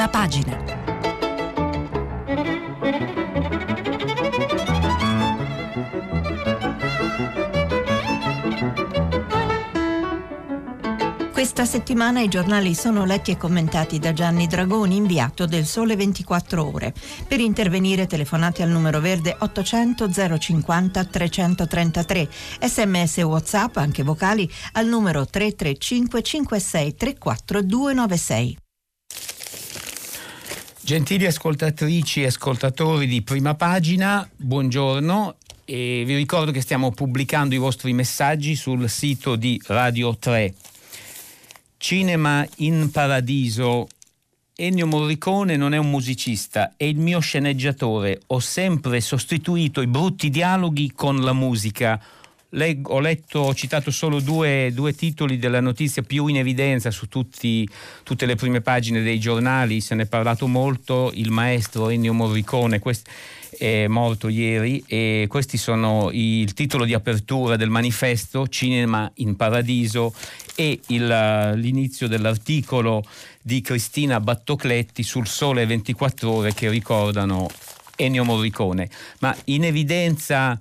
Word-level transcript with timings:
prima 0.00 0.08
pagina. 0.08 0.78
Questa 11.32 11.64
settimana 11.64 12.20
i 12.20 12.28
giornali 12.28 12.74
sono 12.74 13.04
letti 13.04 13.30
e 13.32 13.36
commentati 13.36 13.98
da 13.98 14.12
Gianni 14.12 14.46
Dragoni, 14.46 14.96
inviato 14.96 15.46
del 15.46 15.66
Sole 15.66 15.96
24 15.96 16.64
Ore. 16.64 16.94
Per 17.26 17.40
intervenire 17.40 18.06
telefonate 18.06 18.62
al 18.62 18.70
numero 18.70 19.00
verde 19.00 19.36
800 19.38 20.38
050 20.38 21.04
333, 21.04 22.28
sms 22.60 23.18
whatsapp, 23.18 23.76
anche 23.76 24.02
vocali, 24.02 24.50
al 24.72 24.86
numero 24.86 25.26
335 25.26 26.22
56 26.22 26.94
34 26.94 27.62
296. 27.62 28.56
Gentili 30.90 31.24
ascoltatrici 31.24 32.22
e 32.22 32.26
ascoltatori 32.26 33.06
di 33.06 33.22
prima 33.22 33.54
pagina, 33.54 34.28
buongiorno 34.34 35.36
e 35.64 36.02
vi 36.04 36.16
ricordo 36.16 36.50
che 36.50 36.60
stiamo 36.60 36.90
pubblicando 36.90 37.54
i 37.54 37.58
vostri 37.58 37.92
messaggi 37.92 38.56
sul 38.56 38.90
sito 38.90 39.36
di 39.36 39.62
Radio 39.66 40.16
3 40.16 40.52
Cinema 41.76 42.44
in 42.56 42.90
Paradiso. 42.90 43.86
Ennio 44.56 44.88
Morricone 44.88 45.56
non 45.56 45.74
è 45.74 45.76
un 45.76 45.88
musicista, 45.88 46.72
è 46.76 46.82
il 46.82 46.98
mio 46.98 47.20
sceneggiatore. 47.20 48.22
Ho 48.26 48.40
sempre 48.40 49.00
sostituito 49.00 49.82
i 49.82 49.86
brutti 49.86 50.28
dialoghi 50.28 50.90
con 50.92 51.20
la 51.20 51.32
musica. 51.32 52.02
Leg- 52.50 52.88
ho 52.88 53.00
letto, 53.00 53.40
ho 53.40 53.54
citato 53.54 53.90
solo 53.90 54.20
due, 54.20 54.70
due, 54.72 54.94
titoli 54.94 55.38
della 55.38 55.60
notizia 55.60 56.02
più 56.02 56.26
in 56.26 56.36
evidenza 56.36 56.90
su 56.90 57.08
tutti, 57.08 57.68
tutte 58.02 58.26
le 58.26 58.34
prime 58.34 58.60
pagine 58.60 59.02
dei 59.02 59.20
giornali, 59.20 59.80
se 59.80 59.94
ne 59.94 60.02
è 60.02 60.06
parlato 60.06 60.46
molto. 60.46 61.10
Il 61.14 61.30
maestro 61.30 61.88
Ennio 61.88 62.12
Morricone. 62.12 62.78
Quest- 62.78 63.08
è 63.60 63.88
morto 63.88 64.28
ieri 64.28 64.82
e 64.86 65.26
questi 65.28 65.58
sono 65.58 66.08
il 66.12 66.54
titolo 66.54 66.86
di 66.86 66.94
apertura 66.94 67.56
del 67.56 67.68
manifesto 67.68 68.48
Cinema 68.48 69.10
in 69.16 69.36
Paradiso 69.36 70.14
e 70.54 70.80
il, 70.86 71.52
l'inizio 71.56 72.08
dell'articolo 72.08 73.02
di 73.42 73.60
Cristina 73.60 74.18
Battocletti 74.18 75.02
sul 75.02 75.26
Sole 75.26 75.66
24 75.66 76.30
ore 76.30 76.54
che 76.54 76.70
ricordano 76.70 77.48
Ennio 77.96 78.24
Morricone. 78.24 78.88
Ma 79.18 79.36
in 79.44 79.64
evidenza 79.64 80.58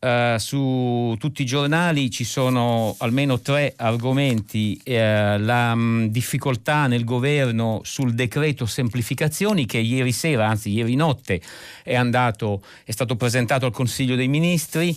Uh, 0.00 0.38
su 0.38 1.16
tutti 1.18 1.42
i 1.42 1.44
giornali 1.44 2.08
ci 2.08 2.22
sono 2.22 2.94
almeno 2.98 3.40
tre 3.40 3.72
argomenti, 3.74 4.80
uh, 4.84 4.92
la 4.92 5.72
um, 5.74 6.06
difficoltà 6.06 6.86
nel 6.86 7.02
governo 7.02 7.80
sul 7.82 8.14
decreto 8.14 8.64
semplificazioni 8.64 9.66
che 9.66 9.78
ieri 9.78 10.12
sera, 10.12 10.46
anzi 10.46 10.70
ieri 10.70 10.94
notte 10.94 11.40
è, 11.82 11.96
andato, 11.96 12.62
è 12.84 12.92
stato 12.92 13.16
presentato 13.16 13.66
al 13.66 13.72
Consiglio 13.72 14.14
dei 14.14 14.28
Ministri, 14.28 14.96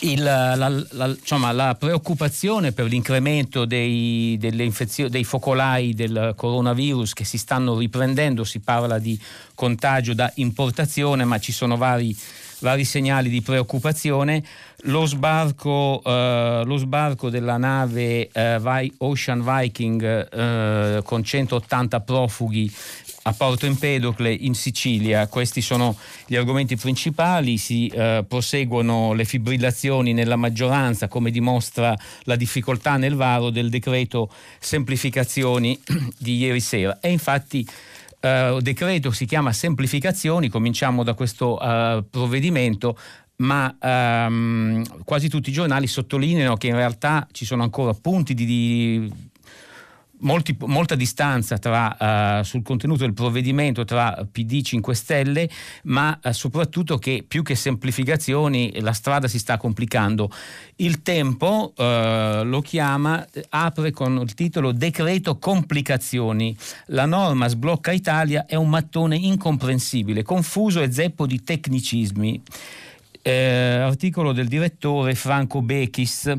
il, 0.00 0.22
la, 0.22 0.54
la, 0.56 1.06
insomma, 1.06 1.50
la, 1.52 1.74
preoccupazione 1.74 2.72
per 2.72 2.84
l'incremento 2.84 3.64
dei, 3.64 4.36
dei, 4.38 5.24
focolai 5.24 5.94
del 5.94 6.34
coronavirus 6.36 7.14
che 7.14 7.24
si 7.24 7.38
stanno 7.38 7.78
riprendendo, 7.78 8.44
si 8.44 8.60
parla 8.60 8.98
di 8.98 9.18
contagio 9.54 10.12
da 10.14 10.30
importazione, 10.36 11.24
ma 11.24 11.38
ci 11.38 11.52
sono 11.52 11.78
vari 11.78 12.14
vari 12.60 12.84
segnali 12.84 13.28
di 13.28 13.42
preoccupazione. 13.42 14.42
Lo 14.84 15.04
sbarco, 15.04 16.00
eh, 16.04 16.62
lo 16.64 16.76
sbarco 16.76 17.28
della 17.28 17.56
nave 17.56 18.28
eh, 18.32 18.92
Ocean 18.98 19.44
Viking 19.44 20.02
eh, 20.32 21.02
con 21.02 21.22
180 21.22 22.00
profughi 22.00 22.72
a 23.22 23.32
Porto 23.32 23.66
Empedocle 23.66 24.32
in 24.32 24.54
Sicilia. 24.54 25.26
Questi 25.26 25.60
sono 25.60 25.96
gli 26.26 26.36
argomenti 26.36 26.76
principali, 26.76 27.58
si 27.58 27.88
eh, 27.88 28.24
proseguono 28.26 29.12
le 29.12 29.24
fibrillazioni 29.24 30.12
nella 30.12 30.36
maggioranza 30.36 31.08
come 31.08 31.30
dimostra 31.30 31.94
la 32.22 32.36
difficoltà 32.36 32.96
nel 32.96 33.14
varo 33.14 33.50
del 33.50 33.68
decreto 33.68 34.32
semplificazioni 34.58 35.78
di 36.16 36.36
ieri 36.36 36.60
sera 36.60 36.98
e 37.00 37.10
infatti 37.10 37.66
uh, 38.20 38.60
decreto 38.60 39.10
si 39.10 39.26
chiama 39.26 39.52
semplificazioni, 39.52 40.48
cominciamo 40.48 41.02
da 41.02 41.14
questo 41.14 41.58
uh, 41.60 42.04
provvedimento, 42.08 42.96
ma 43.36 43.74
um, 43.80 44.84
quasi 45.04 45.28
tutti 45.28 45.50
i 45.50 45.52
giornali 45.52 45.86
sottolineano 45.86 46.56
che 46.56 46.66
in 46.68 46.74
realtà 46.74 47.26
ci 47.32 47.44
sono 47.44 47.62
ancora 47.62 47.94
punti 47.94 48.34
di, 48.34 48.44
di 48.44 49.12
molti, 50.20 50.56
molta 50.66 50.94
distanza 50.94 51.58
tra, 51.58 52.38
uh, 52.40 52.42
sul 52.42 52.62
contenuto 52.62 53.04
del 53.04 53.12
provvedimento 53.12 53.84
tra 53.84 54.26
PD 54.30 54.62
5 54.62 54.94
Stelle, 54.94 55.48
ma 55.84 56.18
uh, 56.22 56.32
soprattutto 56.32 56.98
che 56.98 57.24
più 57.26 57.42
che 57.42 57.54
semplificazioni 57.54 58.80
la 58.80 58.92
strada 58.92 59.28
si 59.28 59.38
sta 59.38 59.56
complicando. 59.56 60.30
Il 60.76 61.02
tempo 61.02 61.72
uh, 61.76 62.44
lo 62.44 62.60
chiama, 62.60 63.26
apre 63.50 63.90
con 63.90 64.20
il 64.22 64.34
titolo 64.34 64.72
Decreto 64.72 65.38
complicazioni. 65.38 66.56
La 66.86 67.06
norma 67.06 67.48
sblocca 67.48 67.92
Italia 67.92 68.46
è 68.46 68.54
un 68.54 68.68
mattone 68.68 69.16
incomprensibile, 69.16 70.22
confuso 70.22 70.80
e 70.80 70.92
zeppo 70.92 71.26
di 71.26 71.42
tecnicismi. 71.42 72.42
Eh, 73.22 73.32
articolo 73.32 74.32
del 74.32 74.48
direttore 74.48 75.14
Franco 75.14 75.60
Bechis 75.60 76.32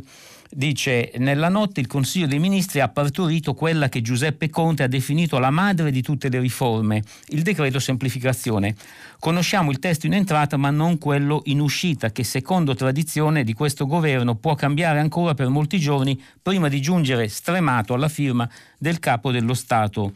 dice 0.53 1.11
nella 1.17 1.47
notte 1.47 1.79
il 1.79 1.87
Consiglio 1.87 2.27
dei 2.27 2.39
Ministri 2.39 2.81
ha 2.81 2.89
partorito 2.89 3.53
quella 3.53 3.87
che 3.87 4.01
Giuseppe 4.01 4.49
Conte 4.49 4.83
ha 4.83 4.87
definito 4.87 5.39
la 5.39 5.49
madre 5.49 5.91
di 5.91 6.01
tutte 6.01 6.29
le 6.29 6.39
riforme, 6.39 7.01
il 7.27 7.41
decreto 7.41 7.79
semplificazione. 7.79 8.75
Conosciamo 9.19 9.71
il 9.71 9.79
testo 9.79 10.07
in 10.07 10.13
entrata 10.13 10.57
ma 10.57 10.69
non 10.69 10.97
quello 10.97 11.41
in 11.45 11.59
uscita 11.59 12.11
che 12.11 12.23
secondo 12.23 12.75
tradizione 12.75 13.43
di 13.43 13.53
questo 13.53 13.85
governo 13.85 14.35
può 14.35 14.55
cambiare 14.55 14.99
ancora 14.99 15.33
per 15.33 15.47
molti 15.47 15.79
giorni 15.79 16.21
prima 16.41 16.67
di 16.67 16.81
giungere 16.81 17.29
stremato 17.29 17.93
alla 17.93 18.09
firma 18.09 18.49
del 18.77 18.99
capo 18.99 19.31
dello 19.31 19.53
Stato. 19.53 20.11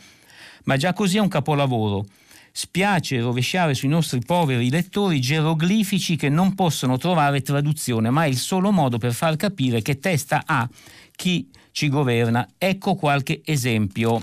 Ma 0.65 0.75
già 0.77 0.93
così 0.93 1.17
è 1.17 1.21
un 1.21 1.27
capolavoro. 1.27 2.05
Spiace 2.57 3.19
rovesciare 3.19 3.73
sui 3.73 3.89
nostri 3.89 4.21
poveri 4.25 4.69
lettori 4.69 5.19
geroglifici 5.19 6.15
che 6.15 6.29
non 6.29 6.55
possono 6.55 6.97
trovare 6.97 7.41
traduzione, 7.41 8.09
ma 8.11 8.23
è 8.23 8.27
il 8.29 8.37
solo 8.37 8.71
modo 8.71 8.97
per 8.97 9.11
far 9.11 9.35
capire 9.35 9.81
che 9.81 9.99
testa 9.99 10.43
ha 10.45 10.65
chi 11.17 11.49
ci 11.73 11.89
governa. 11.89 12.47
Ecco 12.57 12.95
qualche 12.95 13.41
esempio. 13.43 14.21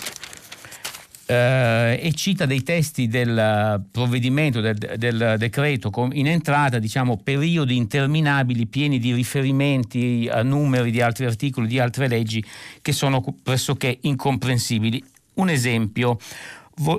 Uh, 1.27 1.93
e 2.01 2.11
cita 2.15 2.47
dei 2.47 2.63
testi 2.63 3.07
del 3.07 3.85
provvedimento, 3.91 4.63
del, 4.63 4.79
del, 4.97 5.35
decreto 5.37 5.91
in 6.13 6.27
entrata, 6.27 6.79
diciamo 6.79 7.19
periodi 7.19 7.77
interminabili 7.77 8.67
pieni 8.67 8.99
di 8.99 9.13
riferimenti 9.13 10.27
a 10.33 10.43
numeri 10.43 10.91
di 10.91 11.03
altri 11.03 11.27
articoli, 11.27 11.67
di 11.67 11.79
altre 11.79 12.09
leggi 12.09 12.43
che 12.81 12.93
sono 12.93 13.23
pressoché 13.43 13.99
incomprensibili. 14.01 15.05
Un 15.35 15.49
esempio, 15.49 16.19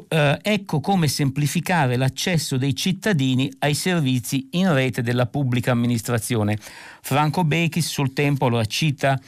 Eh, 0.07 0.39
ecco 0.41 0.79
come 0.79 1.07
semplificare 1.07 1.95
l'accesso 1.97 2.57
dei 2.57 2.75
cittadini 2.75 3.51
ai 3.59 3.73
servizi 3.73 4.49
in 4.51 4.71
rete 4.71 5.01
della 5.01 5.25
pubblica 5.25 5.71
amministrazione. 5.71 6.57
Franco 7.01 7.43
Bechis 7.43 7.87
sul 7.87 8.13
tempo 8.13 8.49
lo 8.49 8.63
cita 8.65 9.19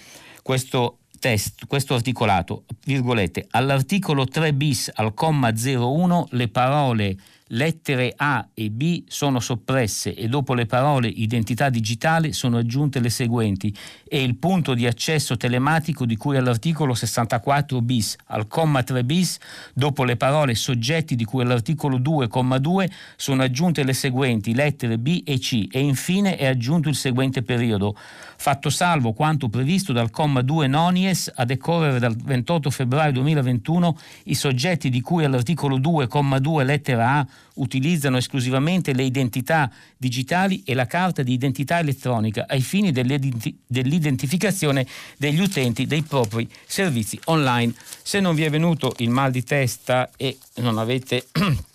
questo 0.44 1.00
testo, 1.20 1.66
questo 1.66 1.96
articolato, 1.96 2.66
virgolette, 2.86 3.48
all'articolo 3.50 4.26
3 4.26 4.54
bis 4.54 4.92
al 4.94 5.16
comma 5.16 5.52
01 5.52 6.28
le 6.32 6.48
parole 6.50 7.18
lettere 7.50 8.14
A 8.16 8.48
e 8.54 8.72
B 8.72 9.04
sono 9.08 9.40
soppresse 9.40 10.16
e 10.16 10.28
dopo 10.28 10.56
le 10.56 10.66
parole 10.66 11.08
identità 11.08 11.70
digitale 11.70 12.34
sono 12.34 12.58
aggiunte 12.58 13.00
le 13.00 13.10
seguenti 13.10 13.74
e 14.08 14.24
il 14.24 14.36
punto 14.38 14.74
di 14.74 14.88
accesso 14.88 15.38
telematico 15.38 16.06
di 16.06 16.16
cui 16.16 16.38
all'articolo 16.38 16.96
64 16.96 17.82
bis 17.82 18.16
al 18.28 18.48
comma 18.48 18.82
3 18.82 19.04
bis. 19.04 19.38
Dopo 19.74 20.04
le 20.04 20.16
parole 20.16 20.56
soggetti 20.56 21.16
di 21.16 21.26
cui 21.26 21.44
all'articolo 21.44 22.00
2,2 22.00 22.90
sono 23.16 23.44
aggiunte 23.44 23.84
le 23.84 23.94
seguenti 23.94 24.56
lettere 24.56 24.98
B 24.98 25.22
e 25.24 25.38
C. 25.38 25.68
E 25.70 25.80
infine 25.80 26.38
è 26.38 26.48
aggiunto 26.48 26.90
il 26.90 26.96
seguente 26.96 27.44
periodo 27.44 27.96
fatto 28.38 28.70
salvo 28.70 29.14
quanto 29.14 29.50
previsto 29.50 29.94
dal 29.94 30.10
comma 30.10 30.42
2 30.42 30.68
nonies 30.68 31.32
a 31.34 31.46
decorrere 31.46 32.00
dal 32.00 32.16
28 32.16 32.70
febbraio 32.70 33.12
2021 33.14 33.98
i 34.26 34.36
soggetti 34.36 34.90
di 34.90 35.02
cui 35.02 35.24
all'articolo 35.24 35.78
2,2 35.78 36.66
lettera 36.66 37.18
A 37.18 37.28
utilizzano 37.56 38.18
esclusivamente 38.18 38.94
le 38.94 39.04
identità 39.04 39.72
digitali 39.98 40.64
e 40.66 40.74
la 40.74 40.86
carta 40.86 41.24
di 41.24 41.34
identità 41.34 41.80
elettronica 41.80 42.46
ai 42.48 42.62
fini 42.62 42.92
dell'identificazione 42.92 44.86
degli 45.18 45.40
utenti 45.40 45.86
dei 45.86 46.04
propri 46.04 46.50
servizi 46.66 47.20
online. 47.26 47.74
Se 48.04 48.20
non 48.20 48.36
vi 48.36 48.44
è 48.44 48.50
venuto 48.50 48.94
il 48.98 49.10
mal 49.10 49.32
di 49.32 49.44
testa 49.44 50.10
e 50.18 50.38
non 50.56 50.78
avete 50.78 51.28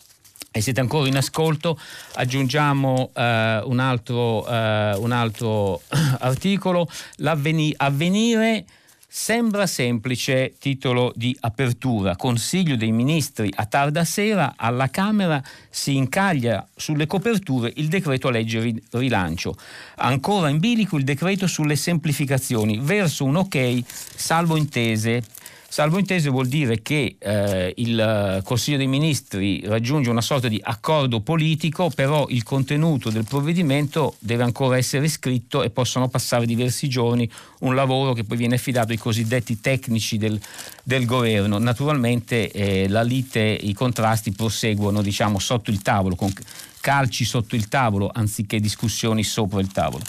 e 0.53 0.61
siete 0.61 0.81
ancora 0.81 1.09
in 1.09 1.17
ascolto, 1.17 1.79
aggiungiamo 2.15 3.11
eh, 3.15 3.61
un, 3.65 3.79
altro, 3.79 4.47
eh, 4.49 4.95
un, 4.97 5.13
altro, 5.13 5.81
articolo, 6.21 6.89
l'avvenire 7.17 8.65
Sembra 9.13 9.67
semplice, 9.67 10.55
titolo 10.61 11.13
di 11.17 11.37
apertura. 11.41 12.15
Consiglio 12.15 12.77
dei 12.77 12.93
ministri. 12.93 13.51
A 13.57 13.67
tarda 13.67 14.05
sera 14.05 14.55
alla 14.57 14.89
Camera 14.89 15.43
si 15.69 15.97
incaglia 15.97 16.65
sulle 16.77 17.09
coperture 17.09 17.73
il 17.75 17.89
decreto 17.89 18.31
legge 18.31 18.81
rilancio. 18.93 19.57
Ancora 19.97 20.49
in 20.49 20.61
bilico 20.61 20.97
il 20.97 21.03
decreto 21.03 21.49
sulle 21.49 21.75
semplificazioni, 21.75 22.79
verso 22.81 23.25
un 23.25 23.35
ok 23.35 23.83
salvo 23.85 24.55
intese 24.55 25.25
Salvo 25.73 25.99
intese 26.01 26.31
vuol 26.31 26.49
dire 26.49 26.83
che 26.83 27.15
eh, 27.17 27.73
il 27.77 28.41
Consiglio 28.43 28.77
dei 28.77 28.89
Ministri 28.89 29.63
raggiunge 29.65 30.11
una 30.11 30.21
sorta 30.21 30.49
di 30.49 30.61
accordo 30.61 31.21
politico, 31.21 31.91
però 31.91 32.27
il 32.29 32.43
contenuto 32.43 33.09
del 33.09 33.23
provvedimento 33.23 34.17
deve 34.19 34.43
ancora 34.43 34.79
essere 34.79 35.07
scritto 35.07 35.63
e 35.63 35.71
possono 35.71 36.09
passare 36.09 36.45
diversi 36.45 36.89
giorni, 36.89 37.31
un 37.61 37.77
lavoro 37.77 38.15
che 38.15 38.25
poi 38.25 38.37
viene 38.37 38.57
affidato 38.57 38.91
ai 38.91 38.99
cosiddetti 38.99 39.61
tecnici 39.61 40.19
del, 40.19 40.41
del 40.83 41.05
governo. 41.05 41.59
Naturalmente 41.59 42.51
eh, 42.51 42.89
la 42.89 43.03
lite, 43.03 43.41
i 43.41 43.73
contrasti 43.73 44.33
proseguono 44.33 45.03
diciamo, 45.03 45.39
sotto 45.39 45.71
il 45.71 45.83
tavolo, 45.83 46.17
con 46.17 46.33
calci 46.81 47.25
sotto 47.25 47.55
il 47.55 47.69
tavolo 47.69 48.11
anziché 48.13 48.59
discussioni 48.59 49.23
sopra 49.23 49.61
il 49.61 49.71
tavolo. 49.71 50.05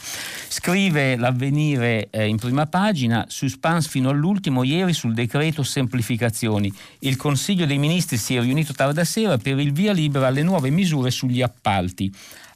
Scrive 0.47 1.15
l'avvenire 1.15 2.09
eh, 2.09 2.27
in 2.27 2.37
prima 2.37 2.65
pagina, 2.65 3.25
suspense 3.27 3.89
fino 3.89 4.09
all'ultimo 4.09 4.63
ieri 4.63 4.93
sul 4.93 5.13
decreto 5.13 5.63
semplificazioni. 5.63 6.71
Il 6.99 7.17
Consiglio 7.17 7.65
dei 7.65 7.77
Ministri 7.77 8.17
si 8.17 8.35
è 8.35 8.41
riunito 8.41 8.73
tarda 8.73 9.03
sera 9.03 9.37
per 9.37 9.59
il 9.59 9.71
via 9.71 9.93
libera 9.93 10.27
alle 10.27 10.43
nuove 10.43 10.69
misure 10.69 11.11
sugli 11.11 11.41
appalti 11.41 12.11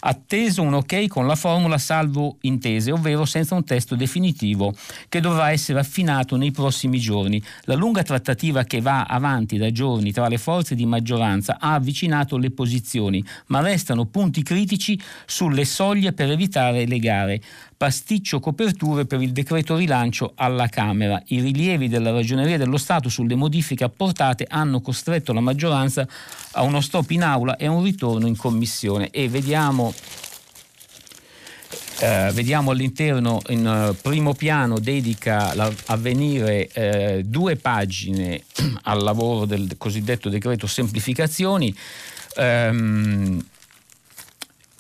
atteso 0.08 0.62
un 0.62 0.76
ok 0.76 1.08
con 1.08 1.28
la 1.28 1.36
formula 1.36 1.78
salvo 1.78 2.38
intese, 2.42 2.92
ovvero 2.92 3.26
senza 3.26 3.56
un 3.56 3.64
testo 3.64 3.96
definitivo 3.96 4.74
che 5.10 5.20
dovrà 5.20 5.52
essere 5.52 5.80
affinato 5.80 6.36
nei 6.36 6.52
prossimi 6.52 7.00
giorni. 7.00 7.42
La 7.64 7.76
lunga 7.76 8.04
trattativa 8.04 8.64
che 8.64 8.82
va 8.82 9.04
avanti 9.04 9.58
da 9.58 9.72
giorni 9.72 10.12
tra 10.12 10.28
le 10.28 10.38
forze 10.38 10.76
di 10.76 10.86
maggioranza 10.86 11.58
ha 11.60 11.74
avvicinato 11.74 12.38
le 12.38 12.52
posizioni, 12.52 13.24
ma 13.48 13.62
restano 13.62 14.06
punti 14.06 14.44
critici 14.44 15.00
sulle 15.26 15.66
soglie 15.66 16.14
per 16.14 16.30
evitare 16.30 16.86
le 16.86 17.00
gare 17.00 17.42
pasticcio 17.78 18.40
coperture 18.40 19.06
per 19.06 19.22
il 19.22 19.32
decreto 19.32 19.76
rilancio 19.76 20.34
alla 20.36 20.68
Camera. 20.68 21.22
I 21.28 21.42
rilievi 21.42 21.90
della 21.90 22.12
Ragioneria 22.12 22.58
dello 22.58 22.78
Stato 22.78 23.10
sulle 23.10 23.36
modifiche 23.36 23.84
apportate 23.84 24.46
hanno 24.48 24.82
costretto 24.82 25.34
la 25.34 25.42
maggioranza 25.42 26.08
a 26.52 26.62
uno 26.62 26.82
stop 26.82 27.10
in 27.12 27.24
aula 27.24 27.58
e 27.58 27.66
a 27.66 27.72
un 27.72 27.84
ritorno 27.84 28.28
in 28.28 28.38
commissione 28.38 29.10
e 29.10 29.28
vediamo 29.28 29.94
eh, 32.00 32.30
vediamo 32.34 32.72
all'interno 32.72 33.40
in 33.48 33.66
uh, 33.66 33.96
primo 34.02 34.34
piano 34.34 34.80
dedica 34.80 35.54
l'avvenire 35.54 36.68
eh, 36.68 37.24
due 37.26 37.56
pagine 37.56 38.44
al 38.84 39.02
lavoro 39.02 39.46
del 39.46 39.76
cosiddetto 39.78 40.28
decreto 40.28 40.68
semplificazioni. 40.68 41.74
Um, 42.36 43.42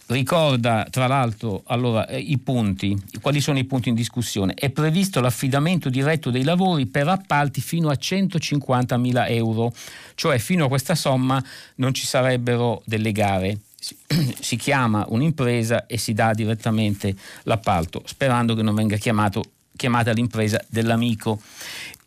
ricorda 0.07 0.85
tra 0.89 1.07
l'altro 1.07 1.63
allora, 1.67 2.07
eh, 2.07 2.19
i 2.19 2.37
punti, 2.37 2.95
quali 3.21 3.41
sono 3.41 3.57
i 3.57 3.63
punti 3.63 3.89
in 3.89 3.95
discussione. 3.95 4.53
È 4.53 4.69
previsto 4.69 5.21
l'affidamento 5.21 5.89
diretto 5.89 6.29
dei 6.29 6.43
lavori 6.43 6.85
per 6.85 7.07
appalti 7.07 7.61
fino 7.61 7.89
a 7.89 7.97
150.000 7.99 9.29
euro, 9.29 9.73
cioè 10.15 10.37
fino 10.37 10.65
a 10.65 10.67
questa 10.67 10.95
somma 10.95 11.43
non 11.75 11.93
ci 11.93 12.05
sarebbero 12.05 12.81
delle 12.85 13.11
gare. 13.11 13.59
Si, 14.39 14.57
chiama 14.57 15.05
un'impresa 15.09 15.85
e 15.87 15.97
si 15.97 16.13
dà 16.13 16.33
direttamente 16.33 17.15
l'appalto, 17.43 18.03
sperando 18.05 18.53
che 18.53 18.61
non 18.61 18.75
venga 18.75 18.97
chiamato, 18.97 19.43
chiamata 19.75 20.11
l'impresa 20.11 20.63
dell'amico 20.67 21.41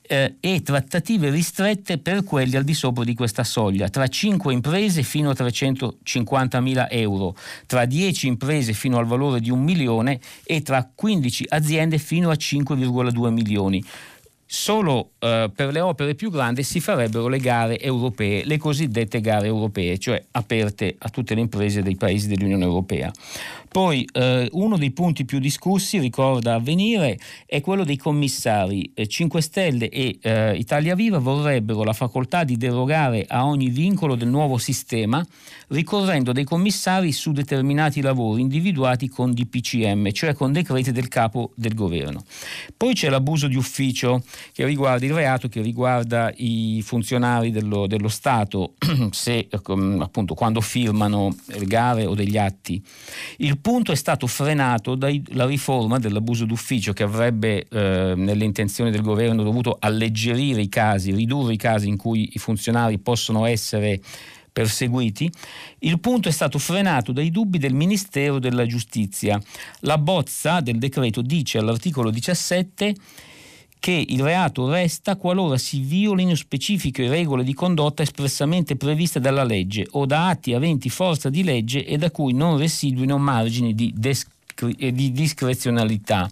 eh, 0.09 0.37
e 0.41 0.63
trattative 0.63 1.31
ristrette 1.31 1.99
per 1.99 2.25
quelli 2.25 2.57
al 2.57 2.65
di 2.65 2.75
sopra 2.75 3.05
di 3.05 3.15
questa 3.15 3.45
soglia, 3.45 3.89
tra 3.89 4.09
5 4.09 4.53
imprese 4.53 5.03
fino 5.03 5.31
a 5.31 5.35
350.000 5.35 6.87
euro, 6.91 7.37
tra 7.67 7.85
10 7.85 8.27
imprese 8.27 8.73
fino 8.73 8.99
al 8.99 9.07
valore 9.07 9.41
di 9.41 9.51
un 9.51 9.63
milione 9.63 10.19
e 10.45 10.63
tra 10.63 10.91
15 10.93 11.47
aziende 11.51 11.99
fino 11.99 12.31
a 12.31 12.35
5,2 12.35 13.31
milioni. 13.31 13.85
Solo 14.51 15.11
eh, 15.19 15.51
per 15.55 15.73
le 15.73 15.81
opere 15.81 16.15
più 16.15 16.31
grandi 16.31 16.63
si 16.63 16.81
farebbero 16.81 17.29
le 17.29 17.39
gare 17.39 17.79
europee, 17.79 18.47
le 18.47 18.57
cosiddette 18.57 19.21
gare 19.21 19.47
europee, 19.47 19.99
cioè 19.99 20.25
aperte 20.31 20.97
a 20.97 21.11
tutte 21.11 21.35
le 21.35 21.43
imprese 21.43 21.83
dei 21.83 21.97
paesi 21.97 22.29
dell'Unione 22.29 22.65
Europea. 22.65 23.13
Poi 23.71 24.07
eh, 24.13 24.49
uno 24.53 24.77
dei 24.77 24.91
punti 24.91 25.25
più 25.25 25.39
discussi, 25.39 25.99
ricorda 25.99 26.55
avvenire, 26.55 27.19
è 27.47 27.61
quello 27.61 27.85
dei 27.85 27.97
commissari. 27.97 28.91
Eh, 28.95 29.07
5 29.07 29.41
Stelle 29.41 29.89
e 29.89 30.19
eh, 30.21 30.57
Italia 30.57 30.95
Viva 30.95 31.19
vorrebbero 31.19 31.85
la 31.85 31.93
facoltà 31.93 32.45
di 32.45 32.57
derogare 32.57 33.25
a 33.29 33.45
ogni 33.47 33.69
vincolo 33.69 34.15
del 34.15 34.29
nuovo 34.29 34.59
sistema, 34.59 35.25
ricorrendo 35.69 36.33
dei 36.33 36.45
commissari 36.45 37.13
su 37.13 37.33
determinati 37.33 38.01
lavori 38.01 38.41
individuati 38.41 39.09
con 39.09 39.33
DPCM, 39.33 40.11
cioè 40.13 40.35
con 40.35 40.53
decreti 40.53 40.93
del 40.93 41.09
capo 41.09 41.53
del 41.55 41.75
governo. 41.75 42.25
Poi 42.77 42.95
c'è 42.95 43.09
l'abuso 43.09 43.49
di 43.49 43.57
ufficio 43.57 44.23
che 44.53 44.65
riguarda 44.65 45.05
il 45.05 45.13
reato 45.13 45.49
che 45.49 45.61
riguarda 45.61 46.33
i 46.37 46.83
funzionari 46.85 47.51
dello, 47.51 47.87
dello 47.87 48.09
Stato, 48.09 48.75
se, 49.11 49.49
appunto, 49.51 50.35
quando 50.35 50.61
firmano 50.61 51.35
gare 51.65 52.07
o 52.07 52.15
degli 52.15 52.37
atti. 52.37 52.83
Il 53.39 53.58
punto 53.61 53.93
è 53.93 53.95
stato 53.95 54.27
frenato 54.27 54.95
dalla 54.95 55.47
riforma 55.47 55.99
dell'abuso 55.99 56.45
d'ufficio 56.45 56.93
che 56.93 57.03
avrebbe 57.03 57.67
eh, 57.69 58.15
nelle 58.17 58.45
intenzioni 58.45 58.91
del 58.91 59.03
governo 59.03 59.43
dovuto 59.43 59.77
alleggerire 59.79 60.61
i 60.61 60.69
casi, 60.69 61.13
ridurre 61.13 61.55
i 61.55 61.57
casi 61.57 61.89
in 61.89 61.97
cui 61.97 62.31
i 62.33 62.39
funzionari 62.39 62.99
possono 62.99 63.45
essere 63.45 64.01
perseguiti, 64.51 65.31
il 65.81 66.01
punto 66.01 66.29
è 66.29 66.33
stato 66.33 66.59
frenato 66.59 67.13
dai 67.13 67.31
dubbi 67.31 67.59
del 67.59 67.75
Ministero 67.75 68.41
della 68.41 68.67
Giustizia. 68.67 69.41
La 69.81 69.99
bozza 69.99 70.61
del 70.61 70.79
decreto 70.79 71.23
dice 71.23 71.59
all'articolo 71.59 72.11
17 72.11 72.95
che 73.81 74.05
il 74.09 74.23
reato 74.23 74.71
resta 74.71 75.17
qualora 75.17 75.57
si 75.59 75.81
violino 75.81 76.35
specifiche 76.35 77.09
regole 77.09 77.45
di 77.45 77.55
condotta 77.55 78.03
espressamente 78.03 78.77
previste 78.77 79.21
dalla 79.21 79.45
legge 79.45 79.87
o 79.93 80.07
da 80.07 80.29
atti 80.29 80.55
aventi 80.55 80.89
forza 80.89 81.31
di 81.31 81.45
legge 81.45 81.85
e 81.85 81.97
da 81.97 82.11
cui 82.11 82.33
non 82.33 82.59
residuino 82.59 83.19
margini 83.19 83.75
di 83.75 83.93
descrizione 83.95 84.37
di 84.59 85.13
discrezionalità. 85.13 86.29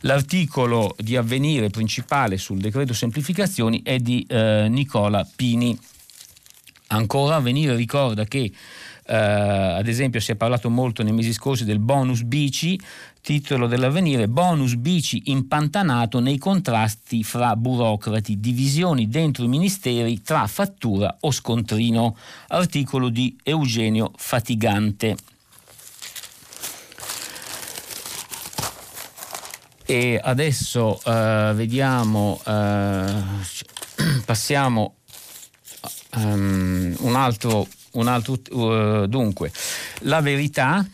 L'articolo 0.00 0.94
di 0.98 1.16
avvenire 1.16 1.70
principale 1.70 2.36
sul 2.36 2.58
decreto 2.58 2.92
semplificazioni 2.92 3.80
è 3.82 3.98
di 3.98 4.24
eh, 4.28 4.66
Nicola 4.68 5.26
Pini. 5.34 5.78
Ancora 6.88 7.36
avvenire 7.36 7.74
ricorda 7.74 8.24
che 8.24 8.52
Uh, 9.10 9.74
ad 9.74 9.88
esempio 9.88 10.20
si 10.20 10.30
è 10.30 10.36
parlato 10.36 10.70
molto 10.70 11.02
nei 11.02 11.12
mesi 11.12 11.32
scorsi 11.32 11.64
del 11.64 11.80
bonus 11.80 12.22
bici, 12.22 12.78
titolo 13.20 13.66
dell'avvenire, 13.66 14.28
bonus 14.28 14.74
bici 14.74 15.22
impantanato 15.26 16.20
nei 16.20 16.38
contrasti 16.38 17.22
fra 17.22 17.54
burocrati, 17.56 18.40
divisioni 18.40 19.08
dentro 19.08 19.44
i 19.44 19.48
ministeri 19.48 20.22
tra 20.22 20.46
fattura 20.46 21.16
o 21.20 21.30
scontrino, 21.30 22.16
articolo 22.48 23.08
di 23.08 23.36
Eugenio 23.42 24.12
Fatigante. 24.16 25.16
E 29.84 30.20
adesso 30.22 31.00
uh, 31.04 31.52
vediamo, 31.52 32.40
uh, 32.44 34.22
passiamo 34.24 34.94
um, 36.14 36.94
un 37.00 37.14
altro 37.16 37.66
un 37.92 38.06
altro, 38.06 38.38
uh, 38.50 39.06
dunque, 39.06 39.50
La 40.00 40.20
Verità, 40.20 40.86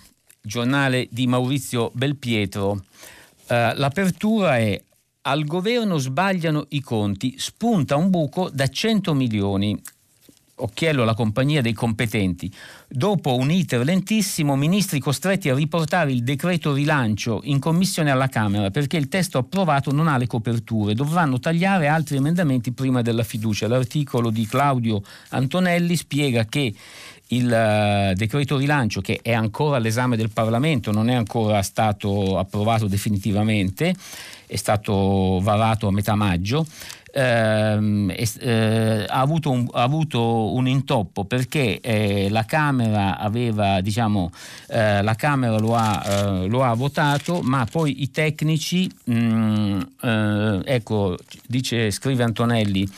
giornale 0.47 1.09
di 1.11 1.27
Maurizio 1.27 1.91
Belpietro. 1.93 2.71
Uh, 2.71 3.75
l'apertura 3.75 4.59
è 4.59 4.81
al 5.23 5.45
governo 5.45 5.99
sbagliano 5.99 6.67
i 6.71 6.81
conti, 6.81 7.35
spunta 7.37 7.97
un 7.97 8.11
buco 8.11 8.49
da 8.53 8.69
100 8.69 9.13
milioni 9.13 9.77
occhiello 10.57 11.03
alla 11.03 11.15
compagnia 11.15 11.61
dei 11.61 11.73
competenti. 11.73 12.51
Dopo 12.89 13.35
un 13.35 13.51
iter 13.51 13.85
lentissimo, 13.85 14.57
ministri 14.57 15.01
costretti 15.01 15.49
a 15.49 15.55
riportare 15.55 16.13
il 16.13 16.23
decreto 16.23 16.73
rilancio 16.73 17.41
in 17.45 17.59
commissione 17.59 18.11
alla 18.11 18.29
Camera 18.29 18.71
perché 18.71 18.97
il 18.97 19.09
testo 19.09 19.39
approvato 19.39 19.93
non 19.93 20.09
ha 20.09 20.17
le 20.17 20.27
coperture. 20.27 20.95
Dovranno 20.95 21.39
tagliare 21.39 21.89
altri 21.89 22.17
emendamenti 22.17 22.73
prima 22.73 23.03
della 23.03 23.25
fiducia. 23.25 23.69
L'articolo 23.69 24.31
di 24.31 24.47
Claudio 24.47 25.03
Antonelli 25.31 25.97
spiega 25.97 26.45
che 26.45 26.73
il 27.29 27.47
uh, 27.47 28.15
decreto 28.15 28.57
rilancio 28.57 29.01
che 29.01 29.21
è 29.23 29.33
ancora 29.33 29.77
all'esame 29.77 30.17
del 30.17 30.31
Parlamento, 30.31 30.93
non 30.93 31.09
è 31.09 31.15
ancora 31.15 31.63
stato 31.63 32.39
approvato 32.39 32.87
definitivamente, 32.87 33.95
è 34.47 34.57
stato 34.57 35.41
varato 35.43 35.89
a 35.89 35.93
metà 35.93 36.15
maggio, 36.15 36.67
ehm, 37.17 38.13
eh, 38.15 39.05
ha, 39.09 39.21
avuto 39.21 39.51
un, 39.51 39.67
ha, 39.73 39.83
avuto 39.83 40.53
un, 40.53 40.69
intoppo 40.69 41.25
perché 41.25 41.81
eh, 41.81 42.29
la 42.31 42.45
Camera 42.45 43.19
aveva, 43.19 43.81
diciamo, 43.81 44.31
eh, 44.69 45.03
la 45.03 45.15
Camera 45.15 45.59
lo 45.59 45.75
ha, 45.75 46.03
eh, 46.07 46.47
lo 46.47 46.63
ha, 46.63 46.75
votato, 46.75 47.41
ma 47.43 47.67
poi 47.71 48.03
i 48.03 48.11
tecnici, 48.11 48.89
mh, 49.05 49.15
mm, 49.15 49.81
eh, 50.03 50.61
ecco, 50.65 51.17
dice, 51.47 51.91
scrive 51.91 52.23
Antonelli, 52.23 52.89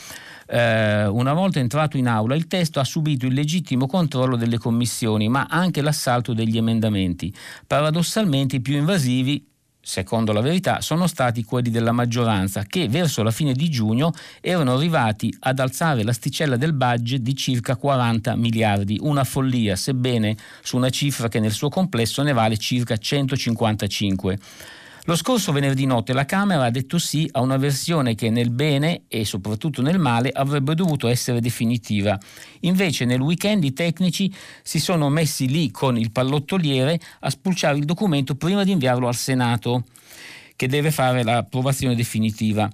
eh, 0.49 1.05
una 1.05 1.33
volta 1.33 1.59
entrato 1.59 1.97
in 1.97 2.07
aula 2.07 2.35
il 2.35 2.47
testo 2.47 2.79
ha 2.79 2.83
subito 2.83 3.25
il 3.25 3.33
legittimo 3.33 3.85
controllo 3.85 4.35
delle 4.35 4.57
commissioni, 4.57 5.29
ma 5.29 5.45
anche 5.49 5.81
l'assalto 5.81 6.33
degli 6.33 6.57
emendamenti, 6.57 7.33
paradossalmente 7.67 8.57
i 8.57 8.61
più 8.61 8.75
invasivi 8.75 9.45
secondo 9.81 10.33
la 10.33 10.41
verità, 10.41 10.81
sono 10.81 11.07
stati 11.07 11.43
quelli 11.43 11.71
della 11.71 11.91
maggioranza 11.91 12.63
che 12.63 12.87
verso 12.87 13.23
la 13.23 13.31
fine 13.31 13.53
di 13.53 13.69
giugno 13.69 14.11
erano 14.39 14.75
arrivati 14.75 15.35
ad 15.39 15.57
alzare 15.59 16.03
l'asticella 16.03 16.57
del 16.57 16.73
budget 16.73 17.21
di 17.21 17.35
circa 17.35 17.75
40 17.75 18.35
miliardi, 18.35 18.99
una 19.01 19.23
follia, 19.23 19.75
sebbene 19.75 20.35
su 20.61 20.77
una 20.77 20.89
cifra 20.89 21.27
che 21.27 21.39
nel 21.39 21.53
suo 21.53 21.69
complesso 21.69 22.21
ne 22.21 22.33
vale 22.33 22.57
circa 22.57 22.97
155. 22.97 24.37
Lo 25.09 25.15
scorso 25.15 25.51
venerdì 25.51 25.87
notte 25.87 26.13
la 26.13 26.25
Camera 26.25 26.65
ha 26.65 26.69
detto 26.69 26.99
sì 26.99 27.27
a 27.31 27.41
una 27.41 27.57
versione 27.57 28.13
che 28.13 28.29
nel 28.29 28.51
bene 28.51 29.05
e 29.07 29.25
soprattutto 29.25 29.81
nel 29.81 29.97
male 29.97 30.29
avrebbe 30.29 30.75
dovuto 30.75 31.07
essere 31.07 31.41
definitiva. 31.41 32.15
Invece 32.59 33.05
nel 33.05 33.19
weekend 33.19 33.63
i 33.63 33.73
tecnici 33.73 34.31
si 34.61 34.79
sono 34.79 35.09
messi 35.09 35.47
lì 35.47 35.71
con 35.71 35.97
il 35.97 36.11
pallottoliere 36.11 36.99
a 37.21 37.29
spulciare 37.31 37.79
il 37.79 37.85
documento 37.85 38.35
prima 38.35 38.63
di 38.63 38.69
inviarlo 38.69 39.07
al 39.07 39.15
Senato, 39.15 39.85
che 40.55 40.67
deve 40.67 40.91
fare 40.91 41.23
l'approvazione 41.23 41.95
definitiva. 41.95 42.69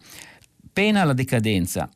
Pena 0.74 1.06
la 1.06 1.14
decadenza 1.14 1.90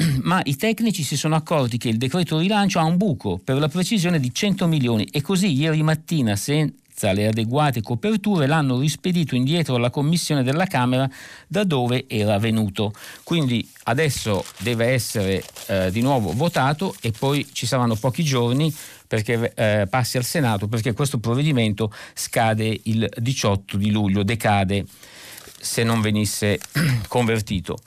ma 0.22 0.40
i 0.44 0.54
tecnici 0.54 1.02
si 1.02 1.16
sono 1.16 1.34
accorti 1.34 1.78
che 1.78 1.88
il 1.88 1.96
decreto 1.96 2.38
rilancio 2.38 2.78
ha 2.78 2.84
un 2.84 2.96
buco 2.96 3.40
per 3.42 3.58
la 3.58 3.68
precisione 3.68 4.20
di 4.20 4.32
100 4.32 4.66
milioni 4.66 5.04
e 5.10 5.20
così 5.20 5.52
ieri 5.52 5.82
mattina, 5.82 6.36
se, 6.36 6.74
senza 7.00 7.12
le 7.12 7.28
adeguate 7.28 7.80
coperture 7.80 8.46
l'hanno 8.46 8.78
rispedito 8.78 9.34
indietro 9.34 9.76
alla 9.76 9.88
commissione 9.88 10.42
della 10.42 10.66
Camera 10.66 11.08
da 11.46 11.64
dove 11.64 12.04
era 12.06 12.38
venuto. 12.38 12.92
Quindi 13.24 13.66
adesso 13.84 14.44
deve 14.58 14.88
essere 14.88 15.42
eh, 15.66 15.90
di 15.90 16.02
nuovo 16.02 16.32
votato 16.32 16.94
e 17.00 17.12
poi 17.18 17.48
ci 17.52 17.64
saranno 17.64 17.94
pochi 17.94 18.22
giorni 18.22 18.74
perché 19.06 19.52
eh, 19.54 19.86
passi 19.88 20.18
al 20.18 20.24
Senato 20.24 20.68
perché 20.68 20.92
questo 20.92 21.18
provvedimento 21.18 21.90
scade 22.12 22.80
il 22.84 23.08
18 23.16 23.78
di 23.78 23.90
luglio, 23.90 24.22
decade 24.22 24.84
se 25.58 25.82
non 25.82 26.02
venisse 26.02 26.58
convertito. 27.08 27.78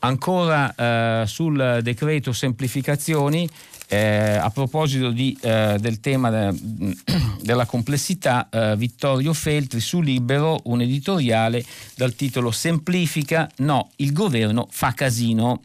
Ancora 0.00 0.74
eh, 0.74 1.26
sul 1.26 1.80
decreto 1.82 2.32
semplificazioni, 2.32 3.48
eh, 3.88 4.36
a 4.36 4.50
proposito 4.50 5.10
di, 5.10 5.36
eh, 5.40 5.76
del 5.78 6.00
tema 6.00 6.30
de, 6.30 6.96
della 7.40 7.66
complessità, 7.66 8.48
eh, 8.50 8.76
Vittorio 8.76 9.32
Feltri 9.32 9.80
su 9.80 10.00
Libero, 10.00 10.60
un 10.64 10.80
editoriale 10.80 11.64
dal 11.94 12.14
titolo 12.14 12.50
Semplifica, 12.50 13.48
no, 13.58 13.90
il 13.96 14.12
governo 14.12 14.66
fa 14.70 14.92
casino. 14.92 15.62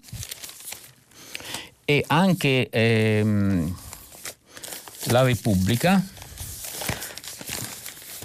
E 1.84 2.04
anche 2.08 2.70
ehm, 2.70 3.76
la 5.06 5.24
Repubblica, 5.24 6.02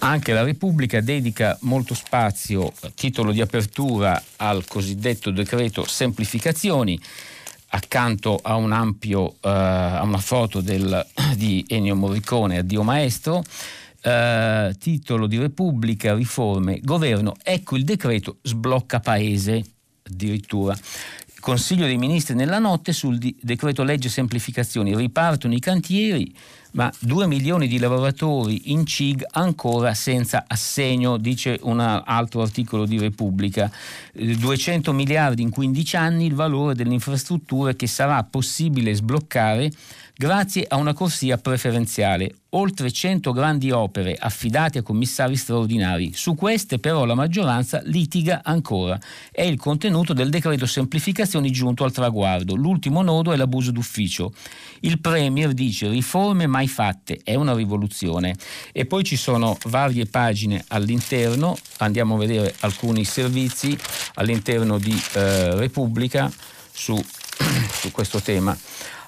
anche 0.01 0.33
la 0.33 0.43
Repubblica 0.43 1.01
dedica 1.01 1.57
molto 1.63 1.95
spazio, 1.95 2.73
titolo 2.95 3.33
di 3.33 3.41
apertura, 3.41 4.23
al 4.37 4.67
cosiddetto 4.67 5.31
decreto 5.31 5.85
semplificazioni 5.85 7.01
accanto 7.77 8.39
a 8.43 8.57
un 8.57 8.73
ampio, 8.73 9.23
uh, 9.23 9.37
a 9.41 10.03
una 10.03 10.19
foto 10.19 10.61
del, 10.61 11.07
di 11.37 11.65
Ennio 11.69 11.95
Morricone, 11.95 12.59
Addio 12.59 12.83
Maestro, 12.83 13.45
uh, 14.03 14.73
titolo 14.79 15.27
di 15.27 15.39
Repubblica, 15.39 16.15
riforme, 16.15 16.81
governo, 16.83 17.35
ecco 17.43 17.77
il 17.77 17.85
decreto 17.85 18.39
sblocca 18.43 19.01
paese, 19.01 19.65
addirittura. 20.03 20.77
Consiglio 21.39 21.87
dei 21.87 21.99
Ministri 21.99 22.35
nella 22.35 22.59
notte 22.59 22.93
sul 22.93 23.19
di- 23.19 23.37
decreto 23.41 23.85
legge 23.85 24.09
semplificazioni, 24.09 24.97
ripartono 24.97 25.55
i 25.55 25.61
cantieri, 25.61 26.35
ma 26.77 26.93
2 27.01 27.27
milioni 27.27 27.69
di 27.69 27.79
lavoratori 27.79 28.71
in 28.71 28.85
CIG 28.85 29.25
ancora 29.33 29.95
senza 29.95 30.45
assegno, 30.47 31.17
dice 31.17 31.59
un 31.63 31.81
altro 31.81 32.43
articolo 32.43 32.85
di 32.85 32.99
Repubblica. 32.99 33.71
200 34.13 34.93
miliardi 34.93 35.43
in 35.43 35.51
15 35.51 35.97
anni 35.97 36.27
il 36.27 36.35
valore 36.35 36.75
delle 36.75 36.93
infrastrutture 36.93 37.77
che 37.77 37.87
sarà 37.87 38.23
possibile 38.25 38.95
sbloccare 38.95 39.71
grazie 40.17 40.65
a 40.67 40.77
una 40.77 40.95
corsia 40.95 41.37
preferenziale. 41.37 42.37
Oltre 42.51 42.91
100 42.91 43.33
grandi 43.33 43.71
opere 43.71 44.17
affidate 44.19 44.79
a 44.79 44.83
commissari 44.83 45.37
straordinari. 45.37 46.13
Su 46.15 46.35
queste 46.35 46.79
però 46.79 47.05
la 47.05 47.15
maggioranza 47.15 47.83
litiga 47.85 48.41
ancora. 48.43 48.99
È 49.31 49.43
il 49.43 49.59
contenuto 49.59 50.15
del 50.15 50.31
decreto 50.31 50.65
semplificazioni 50.65 51.51
giunto 51.51 51.85
al 51.85 51.93
traguardo. 51.93 52.55
L'ultimo 52.55 53.03
nodo 53.03 53.33
è 53.33 53.37
l'abuso 53.37 53.73
d'ufficio. 53.73 54.33
Il 54.81 55.01
Premier 55.01 55.53
dice 55.53 55.89
riforme 55.89 56.47
mai 56.47 56.67
fatte, 56.67 57.21
è 57.23 57.35
una 57.35 57.55
rivoluzione. 57.55 58.35
E 58.73 58.87
poi 58.87 59.05
ci 59.05 59.17
sono 59.17 59.59
varie 59.65 60.07
pagine 60.07 60.65
all'interno, 60.69 61.59
andiamo 61.79 62.15
a 62.15 62.19
vedere 62.19 62.55
alcuni 62.61 63.05
servizi 63.05 63.77
all'interno 64.15 64.79
di 64.79 64.99
eh, 65.13 65.57
Repubblica 65.57 66.33
su, 66.73 67.03
su 67.71 67.91
questo 67.91 68.21
tema. 68.21 68.57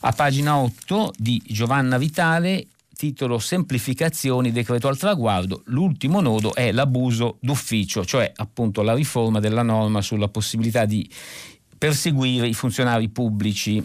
A 0.01 0.13
pagina 0.13 0.57
8 0.57 1.13
di 1.17 1.43
Giovanna 1.47 1.99
Vitale, 1.99 2.67
titolo 2.97 3.39
Semplificazioni, 3.39 4.53
decreto 4.53 4.89
al 4.89 4.99
traguardo, 4.99 5.63
l'ultimo 5.67 6.21
nodo 6.21 6.55
è 6.55 6.73
l'abuso 6.73 7.39
d'ufficio, 7.41 8.05
cioè 8.05 8.33
appunto 8.37 8.83
la 8.83 8.95
riforma 8.95 9.41
della 9.41 9.63
norma 9.63 10.03
sulla 10.03 10.29
possibilità 10.29 10.85
di 10.85 11.09
perseguire 11.77 12.49
i 12.49 12.55
funzionari 12.55 13.09
pubblici. 13.09 13.85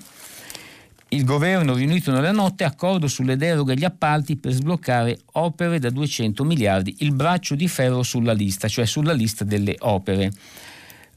Il 1.09 1.25
governo 1.25 1.75
riunito 1.75 2.11
nella 2.11 2.31
notte 2.31 2.63
accordo 2.63 3.07
sulle 3.07 3.37
deroghe 3.37 3.73
agli 3.73 3.83
appalti 3.83 4.35
per 4.35 4.51
sbloccare 4.51 5.19
opere 5.33 5.77
da 5.77 5.91
200 5.91 6.43
miliardi, 6.43 6.95
il 6.99 7.13
braccio 7.13 7.53
di 7.53 7.67
ferro 7.67 8.01
sulla 8.01 8.33
lista, 8.33 8.67
cioè 8.67 8.85
sulla 8.85 9.13
lista 9.13 9.43
delle 9.43 9.75
opere. 9.81 10.31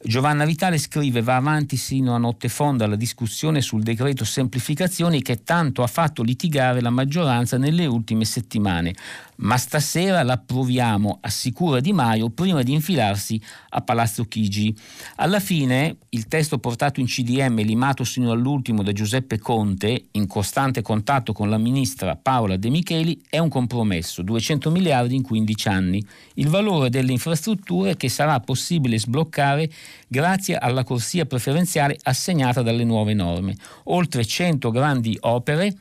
Giovanna 0.08 0.44
Vitale 0.44 0.78
scrive 0.78 1.20
va 1.20 1.34
avanti 1.34 1.76
sino 1.76 2.14
a 2.14 2.18
notte 2.18 2.48
fonda 2.48 2.86
la 2.86 2.94
discussione 2.94 3.60
sul 3.60 3.82
decreto 3.82 4.24
semplificazioni 4.24 5.20
che 5.20 5.42
tanto 5.42 5.82
ha 5.82 5.88
fatto 5.88 6.22
litigare 6.22 6.80
la 6.80 6.90
maggioranza 6.90 7.58
nelle 7.58 7.86
ultime 7.86 8.24
settimane 8.24 8.94
ma 9.36 9.56
stasera 9.56 10.22
l'approviamo, 10.22 11.18
assicura 11.20 11.80
Di 11.80 11.92
Maio, 11.92 12.30
prima 12.30 12.62
di 12.62 12.72
infilarsi 12.72 13.40
a 13.70 13.82
Palazzo 13.82 14.24
Chigi. 14.24 14.74
Alla 15.16 15.40
fine 15.40 15.96
il 16.10 16.28
testo 16.28 16.58
portato 16.58 17.00
in 17.00 17.06
CDM, 17.06 17.56
limato 17.62 18.04
sino 18.04 18.30
all'ultimo 18.30 18.82
da 18.82 18.92
Giuseppe 18.92 19.38
Conte, 19.38 20.06
in 20.12 20.26
costante 20.26 20.82
contatto 20.82 21.32
con 21.32 21.50
la 21.50 21.58
ministra 21.58 22.16
Paola 22.16 22.56
De 22.56 22.70
Micheli, 22.70 23.20
è 23.28 23.38
un 23.38 23.48
compromesso, 23.48 24.22
200 24.22 24.70
miliardi 24.70 25.16
in 25.16 25.22
15 25.22 25.68
anni, 25.68 26.04
il 26.34 26.48
valore 26.48 26.88
delle 26.88 27.12
infrastrutture 27.12 27.96
che 27.96 28.08
sarà 28.08 28.40
possibile 28.40 28.98
sbloccare 28.98 29.70
grazie 30.08 30.56
alla 30.56 30.84
corsia 30.84 31.26
preferenziale 31.26 31.96
assegnata 32.02 32.62
dalle 32.62 32.84
nuove 32.84 33.14
norme. 33.14 33.54
Oltre 33.84 34.24
100 34.24 34.70
grandi 34.70 35.16
opere 35.20 35.74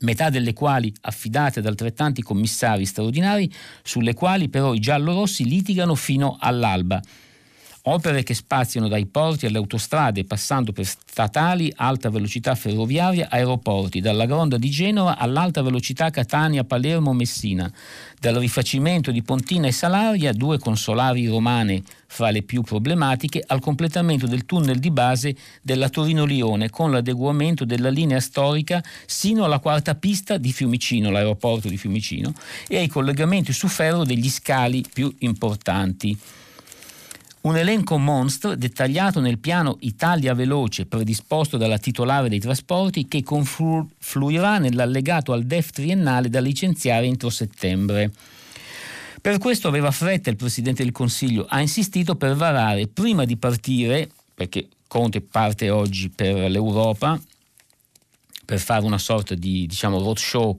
metà 0.00 0.28
delle 0.28 0.52
quali 0.52 0.92
affidate 1.02 1.60
ad 1.60 1.66
altrettanti 1.66 2.22
commissari 2.22 2.84
straordinari, 2.84 3.50
sulle 3.82 4.14
quali 4.14 4.48
però 4.48 4.74
i 4.74 4.80
giallorossi 4.80 5.44
litigano 5.44 5.94
fino 5.94 6.36
all'alba. 6.38 7.00
Opere 7.88 8.24
che 8.24 8.34
spaziano 8.34 8.88
dai 8.88 9.06
porti 9.06 9.46
alle 9.46 9.58
autostrade, 9.58 10.24
passando 10.24 10.72
per 10.72 10.84
statali, 10.84 11.72
alta 11.76 12.10
velocità 12.10 12.56
ferroviaria, 12.56 13.28
aeroporti, 13.30 14.00
dalla 14.00 14.26
Gronda 14.26 14.58
di 14.58 14.70
Genova 14.70 15.16
all'alta 15.16 15.62
velocità 15.62 16.10
Catania, 16.10 16.64
Palermo, 16.64 17.12
Messina, 17.12 17.72
dal 18.18 18.34
rifacimento 18.34 19.12
di 19.12 19.22
Pontina 19.22 19.68
e 19.68 19.72
Salaria, 19.72 20.32
due 20.32 20.58
consolari 20.58 21.28
romane 21.28 21.80
fra 22.08 22.30
le 22.30 22.42
più 22.42 22.62
problematiche, 22.62 23.40
al 23.46 23.60
completamento 23.60 24.26
del 24.26 24.46
tunnel 24.46 24.80
di 24.80 24.90
base 24.90 25.36
della 25.62 25.88
Torino-Lione 25.88 26.70
con 26.70 26.90
l'adeguamento 26.90 27.64
della 27.64 27.90
linea 27.90 28.18
storica 28.18 28.82
sino 29.06 29.44
alla 29.44 29.60
quarta 29.60 29.94
pista 29.94 30.38
di 30.38 30.52
Fiumicino, 30.52 31.12
l'aeroporto 31.12 31.68
di 31.68 31.76
Fiumicino, 31.76 32.32
e 32.66 32.78
ai 32.78 32.88
collegamenti 32.88 33.52
su 33.52 33.68
ferro 33.68 34.02
degli 34.02 34.28
scali 34.28 34.84
più 34.92 35.14
importanti. 35.20 36.18
Un 37.46 37.56
elenco 37.56 37.96
monstro 37.96 38.56
dettagliato 38.56 39.20
nel 39.20 39.38
piano 39.38 39.76
Italia 39.82 40.34
Veloce 40.34 40.84
predisposto 40.84 41.56
dalla 41.56 41.78
titolare 41.78 42.28
dei 42.28 42.40
trasporti 42.40 43.06
che 43.06 43.22
confluirà 43.22 44.58
nell'allegato 44.58 45.32
al 45.32 45.44
DEF 45.44 45.70
triennale 45.70 46.28
da 46.28 46.40
licenziare 46.40 47.06
entro 47.06 47.30
settembre. 47.30 48.10
Per 49.20 49.38
questo 49.38 49.68
aveva 49.68 49.92
fretta 49.92 50.28
il 50.28 50.34
Presidente 50.34 50.82
del 50.82 50.90
Consiglio, 50.90 51.46
ha 51.48 51.60
insistito 51.60 52.16
per 52.16 52.34
varare 52.34 52.88
prima 52.88 53.24
di 53.24 53.36
partire, 53.36 54.10
perché 54.34 54.66
Conte 54.88 55.20
parte 55.20 55.70
oggi 55.70 56.08
per 56.08 56.50
l'Europa, 56.50 57.16
per 58.44 58.58
fare 58.58 58.84
una 58.84 58.98
sorta 58.98 59.36
di 59.36 59.68
diciamo, 59.68 60.00
roadshow 60.00 60.56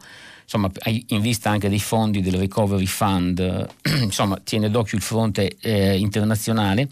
insomma, 0.50 0.72
in 1.08 1.20
vista 1.20 1.50
anche 1.50 1.68
dei 1.68 1.80
fondi 1.80 2.22
del 2.22 2.36
Recovery 2.36 2.86
Fund, 2.86 3.68
insomma, 4.00 4.40
tiene 4.42 4.70
d'occhio 4.70 4.98
il 4.98 5.04
fronte 5.04 5.58
eh, 5.60 5.98
internazionale, 5.98 6.84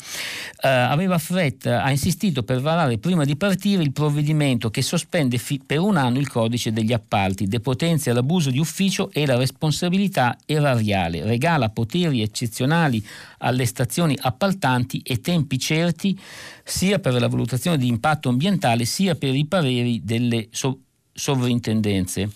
eh, 0.62 0.68
aveva 0.68 1.18
fretta, 1.18 1.82
ha 1.82 1.90
insistito 1.90 2.44
per 2.44 2.60
varare 2.60 2.98
prima 2.98 3.24
di 3.24 3.38
partire 3.38 3.82
il 3.82 3.94
provvedimento 3.94 4.70
che 4.70 4.82
sospende 4.82 5.38
fi- 5.38 5.62
per 5.66 5.80
un 5.80 5.96
anno 5.96 6.20
il 6.20 6.28
codice 6.28 6.74
degli 6.74 6.92
appalti, 6.92 7.48
depotenzia 7.48 8.12
l'abuso 8.12 8.50
di 8.50 8.60
ufficio 8.60 9.10
e 9.14 9.26
la 9.26 9.38
responsabilità 9.38 10.38
erariale, 10.46 11.24
regala 11.24 11.70
poteri 11.70 12.22
eccezionali 12.22 13.02
alle 13.38 13.66
stazioni 13.66 14.18
appaltanti 14.20 15.00
e 15.00 15.22
tempi 15.22 15.58
certi 15.58 16.20
sia 16.62 17.00
per 17.00 17.14
la 17.14 17.30
valutazione 17.30 17.78
di 17.78 17.88
impatto 17.88 18.28
ambientale 18.28 18.84
sia 18.84 19.16
per 19.16 19.34
i 19.34 19.46
pareri 19.46 20.02
delle 20.04 20.50
so- 20.52 20.80
sovrintendenze. 21.14 22.30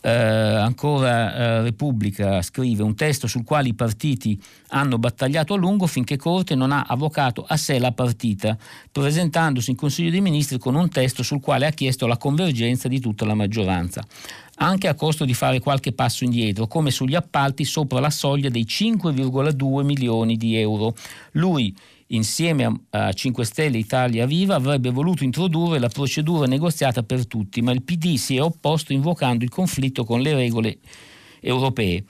Eh, 0.00 0.10
ancora 0.10 1.34
eh, 1.34 1.62
Repubblica 1.62 2.40
scrive 2.42 2.84
un 2.84 2.94
testo 2.94 3.26
sul 3.26 3.42
quale 3.42 3.68
i 3.68 3.74
partiti 3.74 4.40
hanno 4.68 4.96
battagliato 4.96 5.54
a 5.54 5.56
lungo 5.56 5.88
finché 5.88 6.16
Corte 6.16 6.54
non 6.54 6.70
ha 6.70 6.84
avvocato 6.86 7.44
a 7.46 7.56
sé 7.56 7.80
la 7.80 7.90
partita, 7.90 8.56
presentandosi 8.92 9.70
in 9.70 9.76
Consiglio 9.76 10.10
dei 10.10 10.20
Ministri 10.20 10.58
con 10.58 10.76
un 10.76 10.88
testo 10.88 11.22
sul 11.22 11.40
quale 11.40 11.66
ha 11.66 11.70
chiesto 11.70 12.06
la 12.06 12.16
convergenza 12.16 12.86
di 12.86 13.00
tutta 13.00 13.24
la 13.24 13.34
maggioranza 13.34 14.04
anche 14.58 14.88
a 14.88 14.94
costo 14.94 15.24
di 15.24 15.34
fare 15.34 15.60
qualche 15.60 15.92
passo 15.92 16.24
indietro, 16.24 16.66
come 16.66 16.90
sugli 16.90 17.14
appalti 17.14 17.64
sopra 17.64 18.00
la 18.00 18.10
soglia 18.10 18.48
dei 18.48 18.64
5,2 18.64 19.84
milioni 19.84 20.36
di 20.36 20.56
euro. 20.56 20.94
Lui, 21.32 21.74
insieme 22.08 22.80
a, 22.90 23.12
5 23.12 23.44
Stelle 23.44 23.78
Italia 23.78 24.26
Viva, 24.26 24.54
avrebbe 24.54 24.90
voluto 24.90 25.24
introdurre 25.24 25.78
la 25.78 25.88
procedura 25.88 26.46
negoziata 26.46 27.02
per 27.02 27.26
tutti, 27.26 27.60
ma 27.62 27.72
il 27.72 27.82
PD 27.82 28.16
si 28.16 28.36
è 28.36 28.42
opposto 28.42 28.92
invocando 28.92 29.44
il 29.44 29.50
conflitto 29.50 30.04
con 30.04 30.20
le 30.20 30.34
regole 30.34 30.78
europee. 31.40 32.04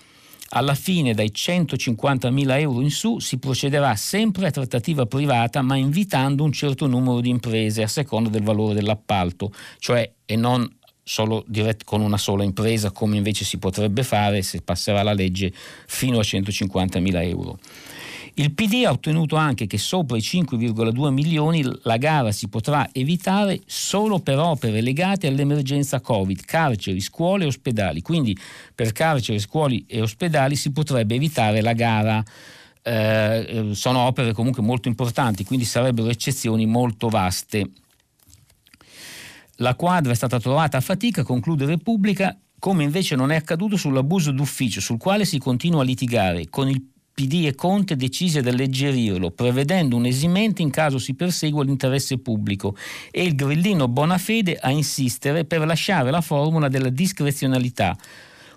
Alla 0.51 0.75
fine, 0.75 1.13
dai 1.13 1.31
150.000 1.35 2.61
euro 2.61 2.81
in 2.81 2.91
su, 2.91 3.19
si 3.19 3.39
procederà 3.39 3.95
sempre 3.97 4.47
a 4.47 4.51
trattativa 4.51 5.05
privata, 5.05 5.61
ma 5.61 5.77
invitando 5.77 6.43
un 6.43 6.53
certo 6.53 6.87
numero 6.87 7.21
di 7.21 7.29
imprese 7.29 7.83
a 7.83 7.87
seconda 7.87 8.31
del 8.31 8.43
valore 8.43 8.75
dell'appalto, 8.75 9.53
cioè 9.79 10.11
e 10.25 10.37
non 10.37 10.67
solo 11.03 11.45
dirett- 11.47 11.85
con 11.85 12.01
una 12.01 12.17
sola 12.17 12.45
impresa, 12.45 12.91
come 12.93 13.17
invece 13.17 13.45
si 13.45 13.59
potrebbe 13.59 14.03
fare 14.03 14.43
se 14.43 14.63
passerà 14.63 15.03
la 15.03 15.15
legge 15.15 15.53
fino 15.87 16.19
a 16.19 16.23
150.000 16.23 17.23
euro. 17.25 17.59
Il 18.39 18.53
PD 18.53 18.85
ha 18.87 18.93
ottenuto 18.93 19.35
anche 19.35 19.67
che 19.67 19.79
sopra 19.79 20.17
i 20.17 20.21
5,2 20.21 21.11
milioni 21.11 21.65
la 21.83 21.97
gara 21.97 22.31
si 22.31 22.47
potrà 22.47 22.89
evitare 22.93 23.59
solo 23.67 24.21
per 24.21 24.39
opere 24.39 24.81
legate 24.81 25.27
all'emergenza 25.27 26.01
Covid, 26.01 26.45
carceri, 26.45 27.01
scuole 27.01 27.43
e 27.43 27.47
ospedali. 27.49 28.01
Quindi 28.01 28.39
per 28.73 28.93
carceri, 28.93 29.41
scuole 29.41 29.83
e 29.89 30.01
ospedali 30.01 30.55
si 30.55 30.71
potrebbe 30.71 31.17
evitare 31.17 31.63
la 31.63 31.73
gara. 31.73 32.23
Eh, 32.81 33.71
sono 33.73 33.99
opere 34.07 34.33
comunque 34.33 34.63
molto 34.63 34.87
importanti, 34.87 35.45
quindi 35.45 35.65
sarebbero 35.65 36.09
eccezioni 36.09 36.65
molto 36.65 37.09
vaste. 37.09 37.69
La 39.57 39.75
quadra 39.75 40.13
è 40.13 40.15
stata 40.15 40.39
trovata 40.39 40.77
a 40.77 40.81
fatica, 40.81 41.25
conclude 41.25 41.67
Repubblica, 41.67 42.39
come 42.61 42.85
invece 42.85 43.17
non 43.17 43.33
è 43.33 43.37
accaduto 43.37 43.77
sull'abuso 43.77 44.31
d'ufficio, 44.31 44.81
sul 44.81 44.97
quale 44.99 45.25
si 45.25 45.39
continua 45.39 45.81
a 45.81 45.85
litigare, 45.85 46.49
con 46.49 46.69
il 46.69 46.81
PD 47.19 47.47
e 47.47 47.57
Conte 47.57 47.97
decise 47.97 48.43
di 48.43 48.49
alleggerirlo, 48.49 49.33
prevedendo 49.33 49.97
un 49.97 50.07
esimente 50.07 50.63
in 50.63 50.71
caso 50.71 51.01
si 51.01 51.15
persegua 51.15 51.65
l'interesse 51.65 52.19
pubblico. 52.19 52.77
E 53.11 53.25
il 53.25 53.35
grillino 53.35 53.89
Bonafede 53.89 54.57
a 54.57 54.71
insistere 54.71 55.45
per 55.45 55.67
lasciare 55.67 56.13
la 56.13 56.21
formula 56.21 56.69
della 56.69 56.91
discrezionalità, 56.91 57.97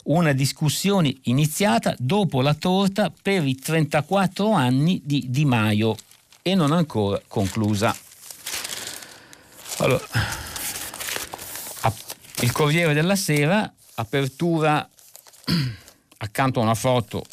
una 0.04 0.32
discussione 0.34 1.12
iniziata 1.24 1.96
dopo 1.98 2.44
la 2.44 2.54
torta 2.54 3.12
per 3.20 3.48
i 3.48 3.56
34 3.56 4.52
anni 4.52 5.02
di 5.04 5.26
Di 5.28 5.44
Maio. 5.44 5.96
E 6.44 6.54
non 6.54 6.72
ancora 6.72 7.20
conclusa. 7.28 7.96
Allora, 9.78 10.06
il 12.42 12.52
Corriere 12.52 12.94
della 12.94 13.16
Sera, 13.16 13.74
apertura 13.96 14.88
accanto 16.18 16.60
a 16.60 16.64
una 16.64 16.76
foto 16.76 17.24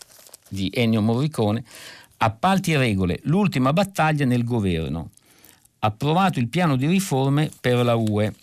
di 0.48 0.70
Ennio 0.74 1.00
Morricone, 1.00 1.64
appalti 2.18 2.72
e 2.72 2.78
regole, 2.78 3.20
l'ultima 3.24 3.72
battaglia 3.72 4.24
nel 4.24 4.44
governo. 4.44 5.10
Approvato 5.80 6.38
il 6.38 6.48
piano 6.48 6.76
di 6.76 6.86
riforme 6.86 7.50
per 7.60 7.84
la 7.84 7.94
UE. 7.94 8.34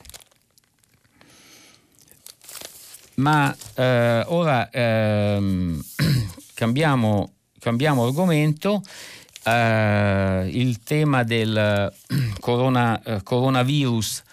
Ma 3.15 3.55
eh, 3.75 4.23
ora 4.27 4.69
ehm, 4.69 5.83
cambiamo, 6.53 7.33
cambiamo, 7.59 8.05
argomento. 8.05 8.81
Eh, 9.43 10.49
il 10.53 10.81
tema 10.83 11.23
del 11.23 11.93
corona, 12.39 13.01
eh, 13.03 13.23
coronavirus 13.23 14.23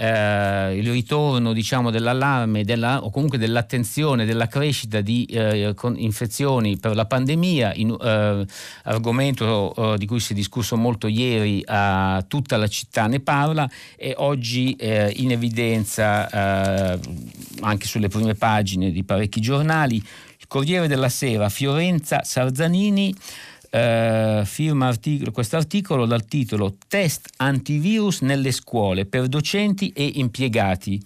eh, 0.00 0.78
il 0.78 0.90
ritorno 0.90 1.52
diciamo, 1.52 1.90
dell'allarme 1.90 2.64
della, 2.64 3.04
o 3.04 3.10
comunque 3.10 3.36
dell'attenzione, 3.36 4.24
della 4.24 4.46
crescita 4.46 5.02
di 5.02 5.26
eh, 5.26 5.74
infezioni 5.96 6.78
per 6.78 6.94
la 6.94 7.04
pandemia, 7.04 7.74
in, 7.74 7.94
eh, 8.00 8.46
argomento 8.84 9.74
eh, 9.92 9.98
di 9.98 10.06
cui 10.06 10.18
si 10.18 10.32
è 10.32 10.34
discusso 10.34 10.76
molto 10.76 11.06
ieri, 11.06 11.62
tutta 12.28 12.56
la 12.56 12.66
città 12.66 13.06
ne 13.06 13.20
parla 13.20 13.68
e 13.96 14.14
oggi 14.16 14.74
eh, 14.76 15.12
in 15.16 15.32
evidenza 15.32 16.94
eh, 16.94 16.98
anche 17.60 17.86
sulle 17.86 18.08
prime 18.08 18.34
pagine 18.34 18.90
di 18.90 19.04
parecchi 19.04 19.40
giornali. 19.40 19.96
Il 19.96 20.46
Corriere 20.48 20.88
della 20.88 21.10
Sera, 21.10 21.50
Fiorenza 21.50 22.22
Sarzanini 22.24 23.14
eh, 23.70 24.42
firma 24.44 24.88
articolo, 24.88 25.30
questo 25.30 25.56
articolo 25.56 26.04
dal 26.04 26.24
titolo 26.26 26.76
Test 26.88 27.28
antivirus 27.36 28.20
nelle 28.20 28.50
scuole 28.50 29.06
per 29.06 29.28
docenti 29.28 29.90
e 29.90 30.12
impiegati. 30.16 31.00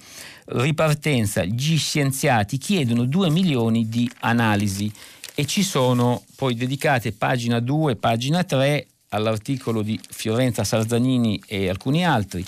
Ripartenza, 0.47 1.45
gli 1.45 1.77
scienziati 1.77 2.59
chiedono 2.59 3.05
2 3.05 3.31
milioni 3.31 3.89
di 3.89 4.11
analisi 4.21 4.91
e 5.35 5.45
ci 5.47 5.63
sono 5.63 6.23
poi 6.37 6.55
dedicate 6.55 7.13
pagina 7.13 7.61
2, 7.61 7.97
pagina 7.97 8.43
3 8.45 8.87
all'articolo 9.11 9.83
di 9.83 9.99
Fiorenza 10.11 10.65
Sarzanini 10.65 11.41
e 11.47 11.69
alcuni 11.69 12.05
altri. 12.05 12.45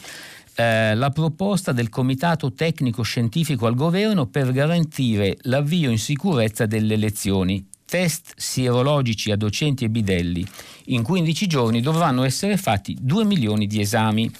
Eh, 0.58 0.94
la 0.94 1.10
proposta 1.10 1.72
del 1.72 1.90
Comitato 1.90 2.54
Tecnico 2.54 3.02
Scientifico 3.02 3.66
al 3.66 3.74
Governo 3.74 4.26
per 4.26 4.50
garantire 4.52 5.36
l'avvio 5.42 5.90
in 5.90 5.98
sicurezza 5.98 6.64
delle 6.64 6.94
elezioni 6.94 7.74
test 7.86 8.34
sierologici 8.36 9.30
a 9.30 9.36
docenti 9.36 9.84
e 9.84 9.88
bidelli. 9.88 10.46
In 10.86 11.02
15 11.02 11.46
giorni 11.46 11.80
dovranno 11.80 12.24
essere 12.24 12.56
fatti 12.56 12.96
2 13.00 13.24
milioni 13.24 13.66
di 13.66 13.80
esami. 13.80 14.30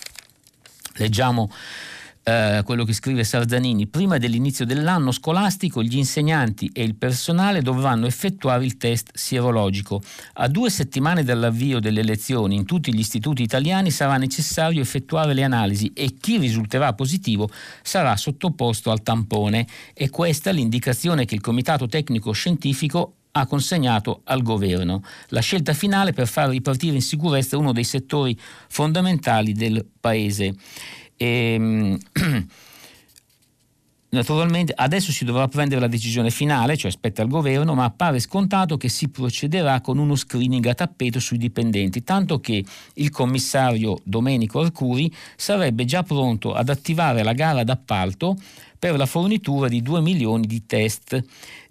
Leggiamo 0.97 1.51
eh, 2.29 2.63
quello 2.65 2.85
che 2.85 2.93
scrive 2.93 3.23
Sarzanini. 3.23 3.87
Prima 3.87 4.19
dell'inizio 4.19 4.67
dell'anno 4.67 5.13
scolastico 5.13 5.81
gli 5.81 5.97
insegnanti 5.97 6.69
e 6.73 6.83
il 6.83 6.97
personale 6.97 7.63
dovranno 7.63 8.07
effettuare 8.07 8.65
il 8.65 8.77
test 8.77 9.11
sierologico. 9.15 10.03
A 10.35 10.49
due 10.49 10.69
settimane 10.69 11.23
dall'avvio 11.23 11.79
delle 11.79 12.03
lezioni 12.03 12.57
in 12.57 12.65
tutti 12.65 12.93
gli 12.93 12.99
istituti 12.99 13.43
italiani 13.43 13.93
sarà 13.93 14.17
necessario 14.17 14.83
effettuare 14.83 15.35
le 15.35 15.45
analisi 15.45 15.93
e 15.95 16.17
chi 16.19 16.37
risulterà 16.39 16.95
positivo 16.95 17.49
sarà 17.83 18.17
sottoposto 18.17 18.91
al 18.91 19.05
tampone. 19.05 19.65
E 19.95 20.11
questa 20.11 20.51
è 20.51 20.53
l'indicazione 20.53 21.27
che 21.27 21.37
il 21.37 21.41
Comitato 21.41 21.87
Tecnico 21.87 22.33
Scientifico 22.33 23.13
ha 23.39 23.47
consegnato 23.47 24.23
al 24.25 24.43
governo. 24.43 25.03
La 25.29 25.41
scelta 25.41 25.75
finale 25.75 26.13
per 26.13 26.27
far 26.27 26.49
ripartire 26.49 26.95
in 26.95 27.03
sicurezza 27.03 27.57
uno 27.59 27.73
dei 27.73 27.85
settori 27.85 28.39
fondamentali 28.69 29.53
del 29.53 29.87
Paese. 30.01 30.55
E, 31.17 31.27
ehm, 31.27 31.99
Naturalmente 34.09 34.73
adesso 34.75 35.13
si 35.13 35.27
dovrà 35.27 35.47
prendere 35.49 35.81
la 35.81 35.89
decisione 35.89 36.31
finale, 36.31 36.77
cioè 36.77 36.91
spetta 36.91 37.21
al 37.21 37.29
governo, 37.29 37.75
ma 37.75 37.85
appare 37.85 38.19
scontato 38.21 38.79
che 38.79 38.89
si 38.89 39.09
procederà 39.09 39.81
con 39.83 39.99
uno 39.99 40.15
screening 40.15 40.65
a 40.67 40.75
tappeto 40.75 41.19
sui 41.19 41.37
dipendenti, 41.37 42.03
tanto 42.03 42.41
che 42.41 42.65
il 42.95 43.11
commissario 43.11 43.99
Domenico 44.05 44.61
Arcuri 44.61 45.13
sarebbe 45.37 45.85
già 45.85 46.03
pronto 46.03 46.55
ad 46.55 46.71
attivare 46.71 47.23
la 47.25 47.33
gara 47.33 47.63
d'appalto 47.63 48.37
per 48.79 48.97
la 48.97 49.07
fornitura 49.07 49.69
di 49.69 49.83
2 49.83 50.01
milioni 50.01 50.47
di 50.47 50.67
test 50.67 51.25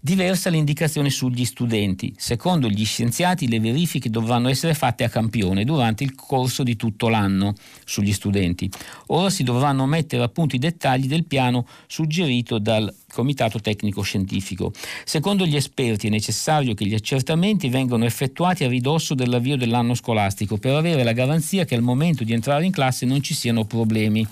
Diversa 0.06 0.52
l'indicazione 0.52 1.10
sugli 1.10 1.46
studenti. 1.46 2.14
Secondo 2.16 2.70
gli 2.70 2.86
scienziati 2.86 3.48
le 3.48 3.60
verifiche 3.60 4.12
dovranno 4.12 4.50
essere 4.50 4.76
fatte 4.76 5.04
a 5.04 5.10
campione 5.10 5.64
durante 5.64 6.04
il 6.04 6.14
corso 6.14 6.62
di 6.62 6.76
tutto 6.76 7.08
l'anno 7.08 7.56
sugli 7.84 8.14
studenti. 8.14 8.70
Ora 9.08 9.32
si 9.32 9.42
dovranno 9.42 9.88
mettere 9.88 10.22
a 10.22 10.28
punto 10.28 10.56
i 10.56 10.60
dettagli 10.60 11.08
del 11.08 11.26
piano 11.26 11.66
suggerito 11.88 12.60
dal 12.60 12.94
Comitato 13.12 13.60
Tecnico 13.60 14.04
Scientifico. 14.04 14.72
Secondo 15.06 15.44
gli 15.44 15.56
esperti 15.56 16.06
è 16.06 16.12
necessario 16.12 16.76
che 16.76 16.86
gli 16.86 16.94
accertamenti 16.94 17.68
vengano 17.70 18.06
effettuati 18.06 18.64
a 18.64 18.68
ridosso 18.68 19.16
dell'avvio 19.16 19.58
dell'anno 19.58 19.96
scolastico 19.96 20.58
per 20.58 20.76
avere 20.76 21.04
la 21.04 21.14
garanzia 21.14 21.66
che 21.66 21.74
al 21.74 21.82
momento 21.82 22.24
di 22.24 22.34
entrare 22.34 22.64
in 22.64 22.72
classe 22.72 23.08
non 23.08 23.24
ci 23.24 23.34
siano 23.34 23.66
problemi. 23.66 24.24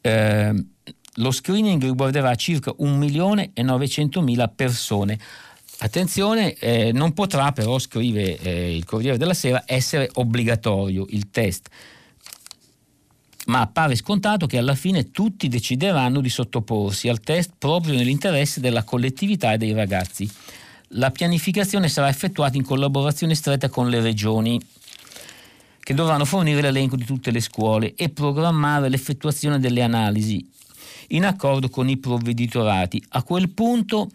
Eh, 0.00 0.64
lo 1.14 1.30
screening 1.30 1.82
riguarderà 1.82 2.34
circa 2.34 2.72
1 2.76 2.96
milione 2.96 3.50
e 3.54 3.62
900 3.62 4.20
mila 4.20 4.48
persone. 4.48 5.18
Attenzione, 5.80 6.54
eh, 6.54 6.92
non 6.92 7.12
potrà 7.12 7.52
però, 7.52 7.78
scrive 7.78 8.38
eh, 8.38 8.76
il 8.76 8.84
Corriere 8.84 9.16
della 9.16 9.34
Sera, 9.34 9.62
essere 9.66 10.08
obbligatorio 10.12 11.06
il 11.10 11.30
test 11.30 11.68
ma 13.48 13.60
appare 13.60 13.96
scontato 13.96 14.46
che 14.46 14.58
alla 14.58 14.74
fine 14.74 15.10
tutti 15.10 15.48
decideranno 15.48 16.20
di 16.20 16.28
sottoporsi 16.28 17.08
al 17.08 17.20
test 17.20 17.52
proprio 17.58 17.94
nell'interesse 17.94 18.60
della 18.60 18.84
collettività 18.84 19.52
e 19.52 19.58
dei 19.58 19.72
ragazzi. 19.72 20.30
La 20.92 21.10
pianificazione 21.10 21.88
sarà 21.88 22.08
effettuata 22.08 22.56
in 22.56 22.64
collaborazione 22.64 23.34
stretta 23.34 23.68
con 23.68 23.88
le 23.88 24.00
regioni 24.00 24.60
che 25.88 25.94
dovranno 25.94 26.26
fornire 26.26 26.60
l'elenco 26.60 26.96
di 26.96 27.04
tutte 27.06 27.30
le 27.30 27.40
scuole 27.40 27.94
e 27.94 28.10
programmare 28.10 28.90
l'effettuazione 28.90 29.58
delle 29.58 29.80
analisi 29.80 30.46
in 31.08 31.24
accordo 31.24 31.68
con 31.68 31.88
i 31.88 31.96
provveditorati. 31.96 33.02
A 33.10 33.22
quel 33.22 33.50
punto 33.50 34.10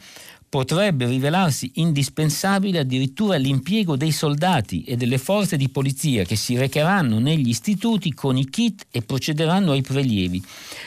potrebbe 0.54 1.08
rivelarsi 1.08 1.72
indispensabile 1.76 2.78
addirittura 2.78 3.38
l'impiego 3.38 3.96
dei 3.96 4.12
soldati 4.12 4.84
e 4.84 4.96
delle 4.96 5.18
forze 5.18 5.58
di 5.58 5.68
polizia 5.68 6.26
che 6.26 6.36
si 6.36 6.56
recheranno 6.56 7.18
negli 7.18 7.50
istituti 7.50 8.14
con 8.14 8.38
i 8.38 8.48
kit 8.48 8.86
e 8.92 9.02
procederanno 9.02 9.72
ai 9.72 9.82
prelievi. 9.82 10.44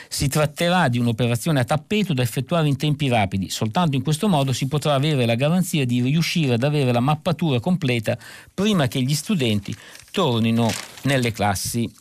Si 0.07 0.29
tratterà 0.29 0.87
di 0.87 0.99
un'operazione 0.99 1.59
a 1.59 1.65
tappeto 1.65 2.13
da 2.13 2.21
effettuare 2.21 2.69
in 2.69 2.77
tempi 2.77 3.09
rapidi, 3.09 3.49
soltanto 3.49 3.97
in 3.97 4.03
questo 4.03 4.29
modo 4.29 4.53
si 4.53 4.69
potrà 4.69 4.93
avere 4.93 5.25
la 5.25 5.35
garanzia 5.35 5.85
di 5.85 6.01
riuscire 6.01 6.53
ad 6.53 6.63
avere 6.63 6.93
la 6.93 7.01
mappatura 7.01 7.59
completa 7.59 8.17
prima 8.53 8.87
che 8.87 9.01
gli 9.01 9.13
studenti 9.13 9.75
tornino 10.11 10.71
nelle 11.01 11.33
classi. 11.33 11.91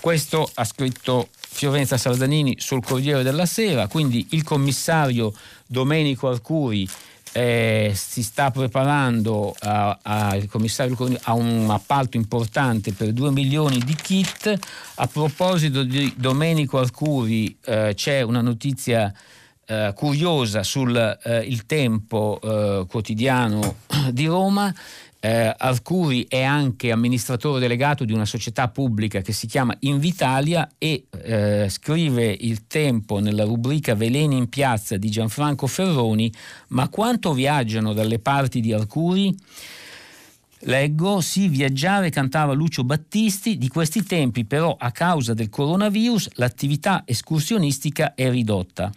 Questo 0.00 0.50
ha 0.52 0.64
scritto 0.64 1.30
Fiorenza 1.56 1.96
Sardanini 1.96 2.56
sul 2.58 2.84
Corriere 2.84 3.22
della 3.22 3.46
Sera, 3.46 3.88
quindi 3.88 4.26
il 4.32 4.44
commissario 4.44 5.32
Domenico 5.66 6.28
Arcuri 6.28 6.86
eh, 7.32 7.92
si 7.94 8.22
sta 8.22 8.50
preparando 8.50 9.54
a, 9.60 9.98
a, 10.02 10.36
a, 10.36 11.32
un 11.32 11.66
appalto 11.70 12.18
importante 12.18 12.92
per 12.92 13.12
2 13.12 13.30
milioni 13.30 13.78
di 13.78 13.94
kit. 13.94 14.54
A 14.96 15.06
proposito 15.06 15.82
di 15.82 16.12
Domenico 16.14 16.76
Arcuri 16.78 17.56
eh, 17.64 17.92
c'è 17.94 18.20
una 18.20 18.42
notizia 18.42 19.10
eh, 19.64 19.92
curiosa 19.96 20.62
sul 20.62 20.94
eh, 20.94 21.62
tempo 21.64 22.38
eh, 22.42 22.84
quotidiano 22.86 23.76
di 24.12 24.26
Roma 24.26 24.74
eh, 25.26 25.52
Arcuri 25.58 26.24
è 26.28 26.42
anche 26.42 26.92
amministratore 26.92 27.58
delegato 27.58 28.04
di 28.04 28.12
una 28.12 28.24
società 28.24 28.68
pubblica 28.68 29.22
che 29.22 29.32
si 29.32 29.48
chiama 29.48 29.74
Invitalia 29.80 30.68
e 30.78 31.06
eh, 31.10 31.66
scrive 31.68 32.26
il 32.26 32.68
tempo 32.68 33.18
nella 33.18 33.42
rubrica 33.42 33.96
Veleni 33.96 34.36
in 34.36 34.48
piazza 34.48 34.96
di 34.96 35.10
Gianfranco 35.10 35.66
Ferroni, 35.66 36.32
ma 36.68 36.88
quanto 36.88 37.32
viaggiano 37.32 37.92
dalle 37.92 38.20
parti 38.20 38.60
di 38.60 38.72
Arcuri? 38.72 39.36
Leggo, 40.60 41.20
sì, 41.20 41.48
viaggiare 41.48 42.10
cantava 42.10 42.52
Lucio 42.52 42.84
Battisti, 42.84 43.58
di 43.58 43.66
questi 43.66 44.04
tempi 44.04 44.44
però 44.44 44.76
a 44.78 44.92
causa 44.92 45.34
del 45.34 45.48
coronavirus 45.48 46.30
l'attività 46.34 47.02
escursionistica 47.04 48.14
è 48.14 48.30
ridotta 48.30 48.92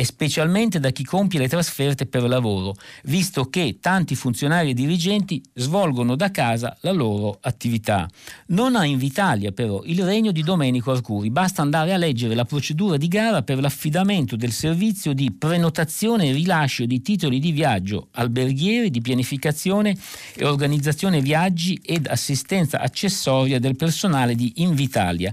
e 0.00 0.04
specialmente 0.04 0.80
da 0.80 0.92
chi 0.92 1.04
compie 1.04 1.38
le 1.38 1.46
trasferte 1.46 2.06
per 2.06 2.22
lavoro, 2.22 2.74
visto 3.04 3.50
che 3.50 3.80
tanti 3.82 4.14
funzionari 4.14 4.70
e 4.70 4.72
dirigenti 4.74 5.42
svolgono 5.52 6.16
da 6.16 6.30
casa 6.30 6.74
la 6.80 6.92
loro 6.92 7.36
attività. 7.42 8.08
Non 8.46 8.76
ha 8.76 8.86
Invitalia 8.86 9.52
però 9.52 9.82
il 9.84 10.02
regno 10.02 10.32
di 10.32 10.42
Domenico 10.42 10.90
Arcuri, 10.90 11.28
basta 11.28 11.60
andare 11.60 11.92
a 11.92 11.98
leggere 11.98 12.34
la 12.34 12.46
procedura 12.46 12.96
di 12.96 13.08
gara 13.08 13.42
per 13.42 13.60
l'affidamento 13.60 14.36
del 14.36 14.52
servizio 14.52 15.12
di 15.12 15.32
prenotazione 15.32 16.28
e 16.28 16.32
rilascio 16.32 16.86
di 16.86 17.02
titoli 17.02 17.38
di 17.38 17.52
viaggio, 17.52 18.08
alberghieri, 18.12 18.88
di 18.88 19.02
pianificazione 19.02 19.94
e 20.34 20.46
organizzazione 20.46 21.20
viaggi 21.20 21.78
ed 21.84 22.06
assistenza 22.06 22.80
accessoria 22.80 23.58
del 23.58 23.76
personale 23.76 24.34
di 24.34 24.50
Invitalia. 24.62 25.30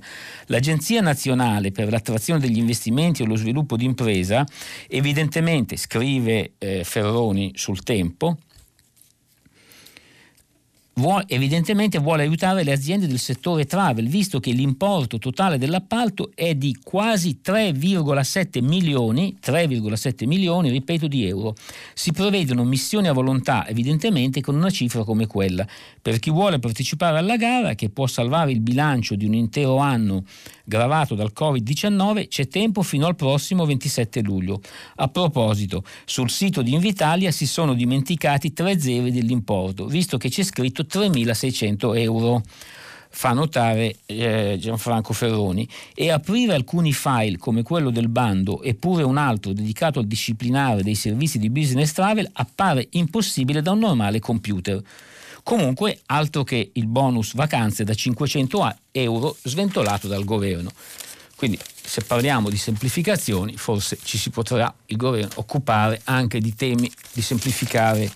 L'Agenzia 0.47 0.99
Nazionale 0.99 1.71
per 1.71 1.89
l'attrazione 1.89 2.41
degli 2.41 2.57
investimenti 2.57 3.23
e 3.23 3.25
lo 3.25 3.37
sviluppo 3.37 3.77
d'impresa 3.77 4.45
Evidentemente, 4.87 5.77
scrive 5.77 6.53
eh, 6.57 6.83
Ferroni 6.83 7.51
sul 7.55 7.83
tempo, 7.83 8.37
Vuole, 10.97 11.25
evidentemente 11.27 11.99
vuole 11.99 12.23
aiutare 12.23 12.63
le 12.63 12.71
aziende 12.71 13.05
del 13.05 13.19
settore 13.19 13.65
travel, 13.65 14.07
visto 14.07 14.39
che 14.39 14.49
l'importo 14.49 15.19
totale 15.19 15.59
dell'appalto 15.59 16.31
è 16.33 16.55
di 16.55 16.75
quasi 16.83 17.39
3,7 17.45 18.63
milioni, 18.63 19.37
3,7 19.39 20.25
milioni, 20.25 20.71
ripeto, 20.71 21.05
di 21.05 21.27
euro. 21.27 21.53
Si 21.93 22.11
prevedono 22.11 22.63
missioni 22.63 23.07
a 23.07 23.13
volontà, 23.13 23.67
evidentemente 23.67 24.41
con 24.41 24.55
una 24.55 24.71
cifra 24.71 25.03
come 25.03 25.27
quella. 25.27 25.67
Per 26.01 26.17
chi 26.17 26.31
vuole 26.31 26.57
partecipare 26.57 27.19
alla 27.19 27.37
gara, 27.37 27.75
che 27.75 27.91
può 27.91 28.07
salvare 28.07 28.51
il 28.51 28.61
bilancio 28.61 29.13
di 29.13 29.25
un 29.25 29.35
intero 29.35 29.77
anno 29.77 30.23
gravato 30.65 31.13
dal 31.13 31.31
Covid-19, 31.33 32.27
c'è 32.27 32.47
tempo 32.47 32.81
fino 32.81 33.05
al 33.05 33.15
prossimo 33.15 33.65
27 33.65 34.21
luglio. 34.21 34.61
A 34.95 35.07
proposito, 35.09 35.83
sul 36.05 36.31
sito 36.31 36.63
di 36.63 36.73
Invitalia 36.73 37.29
si 37.29 37.45
sono 37.45 37.75
dimenticati 37.75 38.51
tre 38.51 38.79
zeri 38.79 39.11
dell'importo, 39.11 39.85
visto 39.85 40.17
che 40.17 40.29
c'è 40.29 40.41
scritto 40.41 40.85
3.600 40.89 41.97
euro 41.97 42.43
fa 43.17 43.33
notare 43.33 43.95
eh, 44.05 44.57
Gianfranco 44.59 45.11
Ferroni, 45.11 45.67
e 45.95 46.11
aprire 46.11 46.53
alcuni 46.53 46.93
file 46.93 47.37
come 47.37 47.63
quello 47.63 47.89
del 47.89 48.09
bando 48.09 48.61
eppure 48.61 49.01
un 49.01 49.17
altro 49.17 49.53
dedicato 49.53 49.97
al 49.97 50.05
disciplinare 50.05 50.83
dei 50.83 50.93
servizi 50.93 51.39
di 51.39 51.49
business 51.49 51.93
travel 51.93 52.29
appare 52.33 52.87
impossibile 52.91 53.63
da 53.63 53.71
un 53.71 53.79
normale 53.79 54.19
computer. 54.19 54.79
Comunque, 55.41 56.01
altro 56.07 56.43
che 56.43 56.71
il 56.73 56.87
bonus 56.87 57.33
vacanze 57.33 57.83
da 57.83 57.93
500 57.93 58.75
euro 58.91 59.35
sventolato 59.43 60.07
dal 60.07 60.25
governo. 60.25 60.69
Quindi, 61.37 61.57
se 61.83 62.01
parliamo 62.01 62.49
di 62.49 62.57
semplificazioni, 62.57 63.55
forse 63.55 63.97
ci 64.03 64.17
si 64.17 64.29
potrà 64.29 64.71
il 64.87 64.97
governo 64.97 65.31
occupare 65.35 66.01
anche 66.03 66.39
di 66.39 66.53
temi 66.53 66.91
di 67.13 67.21
semplificare 67.21 68.11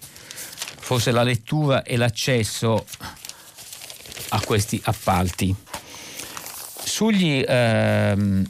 forse 0.82 1.12
la 1.12 1.24
lettura 1.24 1.84
e 1.84 1.96
l'accesso 1.96 2.86
a 4.30 4.42
questi 4.42 4.82
appalti. 4.84 5.56
Sugli 6.84 7.44
ehm, 7.48 8.46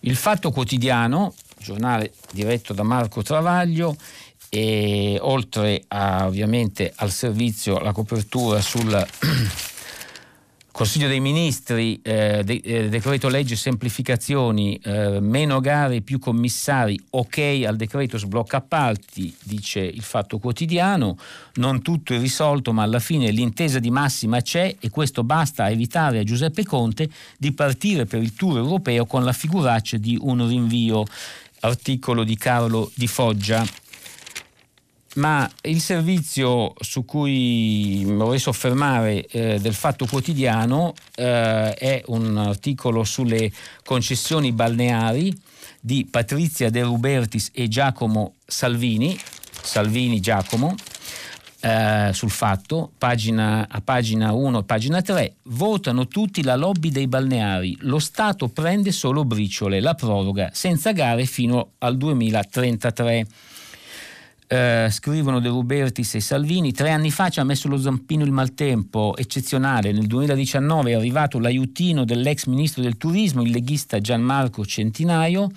il 0.00 0.16
Fatto 0.16 0.50
Quotidiano, 0.50 1.34
giornale 1.58 2.12
diretto 2.32 2.72
da 2.72 2.82
Marco 2.82 3.22
Travaglio, 3.22 3.96
e 4.48 5.18
oltre 5.20 5.84
a, 5.88 6.26
ovviamente 6.26 6.92
al 6.96 7.10
servizio, 7.10 7.78
la 7.78 7.92
copertura 7.92 8.60
sul 8.60 8.90
Consiglio 10.76 11.08
dei 11.08 11.20
Ministri, 11.20 11.98
eh, 12.02 12.42
de, 12.44 12.60
eh, 12.62 12.88
decreto 12.90 13.28
legge 13.28 13.56
semplificazioni, 13.56 14.78
eh, 14.84 15.20
meno 15.20 15.58
gare, 15.60 16.02
più 16.02 16.18
commissari, 16.18 17.00
ok 17.12 17.62
al 17.66 17.76
decreto 17.76 18.18
sblocca 18.18 18.58
appalti, 18.58 19.34
dice 19.42 19.80
il 19.80 20.02
Fatto 20.02 20.38
Quotidiano, 20.38 21.16
non 21.54 21.80
tutto 21.80 22.12
è 22.12 22.18
risolto 22.18 22.74
ma 22.74 22.82
alla 22.82 22.98
fine 22.98 23.30
l'intesa 23.30 23.78
di 23.78 23.90
massima 23.90 24.42
c'è 24.42 24.76
e 24.78 24.90
questo 24.90 25.24
basta 25.24 25.64
a 25.64 25.70
evitare 25.70 26.18
a 26.18 26.24
Giuseppe 26.24 26.62
Conte 26.66 27.08
di 27.38 27.52
partire 27.52 28.04
per 28.04 28.20
il 28.20 28.34
tour 28.34 28.58
europeo 28.58 29.06
con 29.06 29.24
la 29.24 29.32
figuraccia 29.32 29.96
di 29.96 30.18
un 30.20 30.46
rinvio, 30.46 31.04
articolo 31.60 32.22
di 32.22 32.36
Carlo 32.36 32.90
Di 32.94 33.06
Foggia 33.06 33.66
ma 35.16 35.50
il 35.62 35.80
servizio 35.80 36.74
su 36.80 37.04
cui 37.04 38.04
vorrei 38.04 38.38
soffermare 38.38 39.26
eh, 39.26 39.58
del 39.60 39.74
Fatto 39.74 40.06
Quotidiano 40.06 40.94
eh, 41.14 41.74
è 41.74 42.02
un 42.06 42.36
articolo 42.36 43.04
sulle 43.04 43.50
concessioni 43.84 44.52
balneari 44.52 45.34
di 45.80 46.06
Patrizia 46.10 46.70
De 46.70 46.82
Rubertis 46.82 47.50
e 47.52 47.68
Giacomo 47.68 48.34
Salvini, 48.44 49.18
Salvini 49.62 50.20
Giacomo, 50.20 50.74
eh, 51.60 52.10
sul 52.12 52.30
fatto, 52.30 52.90
pagina, 52.98 53.66
a 53.68 53.80
pagina 53.80 54.32
1 54.32 54.58
e 54.58 54.64
pagina 54.64 55.00
3, 55.00 55.34
votano 55.44 56.06
tutti 56.06 56.42
la 56.42 56.56
lobby 56.56 56.90
dei 56.90 57.06
balneari, 57.06 57.76
lo 57.80 57.98
Stato 57.98 58.48
prende 58.48 58.92
solo 58.92 59.24
briciole, 59.24 59.80
la 59.80 59.94
proroga 59.94 60.50
senza 60.52 60.92
gare 60.92 61.24
fino 61.24 61.70
al 61.78 61.96
2033. 61.96 63.26
Eh, 64.48 64.86
scrivono 64.92 65.40
De 65.40 65.48
Rubertis 65.48 66.14
e 66.14 66.20
Salvini, 66.20 66.70
tre 66.70 66.90
anni 66.90 67.10
fa 67.10 67.30
ci 67.30 67.40
ha 67.40 67.44
messo 67.44 67.66
lo 67.66 67.78
zampino 67.78 68.22
il 68.22 68.30
maltempo 68.30 69.16
eccezionale, 69.16 69.90
nel 69.90 70.06
2019 70.06 70.92
è 70.92 70.94
arrivato 70.94 71.40
l'aiutino 71.40 72.04
dell'ex 72.04 72.44
ministro 72.46 72.80
del 72.80 72.96
turismo, 72.96 73.42
il 73.42 73.50
leghista 73.50 74.00
Gianmarco 74.00 74.64
Centinaio, 74.64 75.50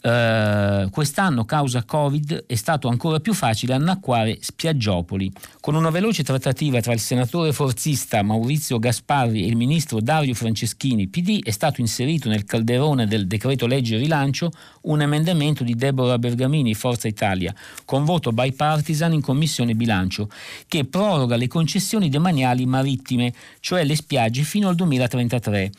Uh, 0.00 0.88
quest'anno, 0.90 1.44
causa 1.44 1.82
Covid, 1.82 2.44
è 2.46 2.54
stato 2.54 2.86
ancora 2.86 3.18
più 3.18 3.34
facile 3.34 3.74
annacquare 3.74 4.38
Spiaggiopoli. 4.40 5.32
Con 5.60 5.74
una 5.74 5.90
veloce 5.90 6.22
trattativa 6.22 6.80
tra 6.80 6.92
il 6.92 7.00
senatore 7.00 7.52
forzista 7.52 8.22
Maurizio 8.22 8.78
Gasparri 8.78 9.42
e 9.42 9.48
il 9.48 9.56
ministro 9.56 10.00
Dario 10.00 10.34
Franceschini, 10.34 11.08
PD, 11.08 11.42
è 11.42 11.50
stato 11.50 11.80
inserito 11.80 12.28
nel 12.28 12.44
calderone 12.44 13.08
del 13.08 13.26
decreto 13.26 13.66
legge 13.66 13.96
rilancio 13.96 14.52
un 14.82 15.02
emendamento 15.02 15.64
di 15.64 15.74
Deborah 15.74 16.18
Bergamini, 16.18 16.74
Forza 16.74 17.08
Italia, 17.08 17.52
con 17.84 18.04
voto 18.04 18.30
bipartisan 18.30 19.12
in 19.12 19.20
commissione 19.20 19.74
bilancio, 19.74 20.28
che 20.68 20.84
proroga 20.84 21.34
le 21.34 21.48
concessioni 21.48 22.08
demaniali 22.08 22.66
marittime, 22.66 23.32
cioè 23.58 23.82
le 23.82 23.96
spiagge, 23.96 24.42
fino 24.42 24.68
al 24.68 24.76
2033. 24.76 25.70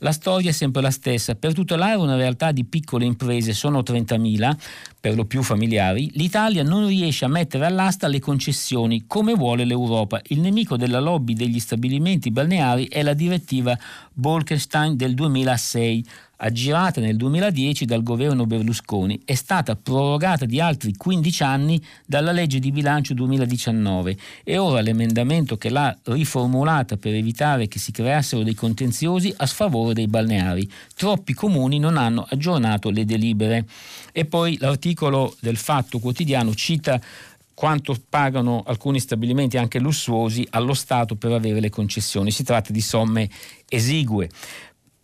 La 0.00 0.12
storia 0.12 0.50
è 0.50 0.52
sempre 0.52 0.82
la 0.82 0.90
stessa. 0.90 1.34
Per 1.34 1.54
tutelare 1.54 1.96
una 1.96 2.16
realtà 2.16 2.52
di 2.52 2.64
piccole 2.64 3.06
imprese, 3.06 3.54
sono 3.54 3.80
30.000, 3.80 4.56
per 5.00 5.14
lo 5.14 5.24
più 5.24 5.42
familiari, 5.42 6.10
l'Italia 6.14 6.62
non 6.62 6.86
riesce 6.86 7.24
a 7.24 7.28
mettere 7.28 7.64
all'asta 7.64 8.06
le 8.06 8.18
concessioni 8.18 9.04
come 9.06 9.32
vuole 9.32 9.64
l'Europa. 9.64 10.20
Il 10.28 10.40
nemico 10.40 10.76
della 10.76 11.00
lobby 11.00 11.32
degli 11.32 11.58
stabilimenti 11.58 12.30
balneari 12.30 12.88
è 12.88 13.02
la 13.02 13.14
direttiva 13.14 13.78
Bolkestein 14.12 14.96
del 14.96 15.14
2006 15.14 16.04
aggirata 16.36 17.00
nel 17.00 17.16
2010 17.16 17.84
dal 17.84 18.02
governo 18.02 18.46
Berlusconi, 18.46 19.20
è 19.24 19.34
stata 19.34 19.76
prorogata 19.76 20.44
di 20.44 20.60
altri 20.60 20.94
15 20.96 21.42
anni 21.42 21.82
dalla 22.04 22.32
legge 22.32 22.58
di 22.58 22.70
bilancio 22.70 23.14
2019 23.14 24.16
e 24.44 24.58
ora 24.58 24.80
l'emendamento 24.80 25.56
che 25.56 25.70
l'ha 25.70 25.96
riformulata 26.04 26.96
per 26.96 27.14
evitare 27.14 27.68
che 27.68 27.78
si 27.78 27.92
creassero 27.92 28.42
dei 28.42 28.54
contenziosi 28.54 29.32
a 29.36 29.46
sfavore 29.46 29.94
dei 29.94 30.08
balneari. 30.08 30.70
Troppi 30.94 31.32
comuni 31.32 31.78
non 31.78 31.96
hanno 31.96 32.26
aggiornato 32.28 32.90
le 32.90 33.04
delibere. 33.04 33.64
E 34.12 34.24
poi 34.24 34.56
l'articolo 34.58 35.34
del 35.40 35.56
Fatto 35.56 35.98
Quotidiano 35.98 36.54
cita 36.54 37.00
quanto 37.56 37.96
pagano 38.10 38.62
alcuni 38.66 39.00
stabilimenti 39.00 39.56
anche 39.56 39.78
lussuosi 39.78 40.46
allo 40.50 40.74
Stato 40.74 41.14
per 41.14 41.32
avere 41.32 41.58
le 41.58 41.70
concessioni. 41.70 42.30
Si 42.30 42.44
tratta 42.44 42.70
di 42.70 42.82
somme 42.82 43.30
esigue. 43.68 44.28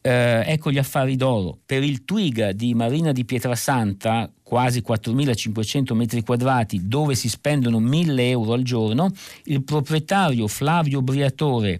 Eh, 0.04 0.42
ecco 0.44 0.72
gli 0.72 0.78
affari 0.78 1.14
d'oro. 1.14 1.56
Per 1.64 1.84
il 1.84 2.04
Twiga 2.04 2.50
di 2.50 2.74
Marina 2.74 3.12
di 3.12 3.24
Pietrasanta, 3.24 4.28
quasi 4.42 4.82
4.500 4.86 5.94
metri 5.94 6.22
quadrati, 6.22 6.88
dove 6.88 7.14
si 7.14 7.28
spendono 7.28 7.80
1.000 7.80 8.18
euro 8.18 8.54
al 8.54 8.62
giorno, 8.62 9.12
il 9.44 9.62
proprietario 9.62 10.48
Flavio 10.48 11.02
Briatore 11.02 11.78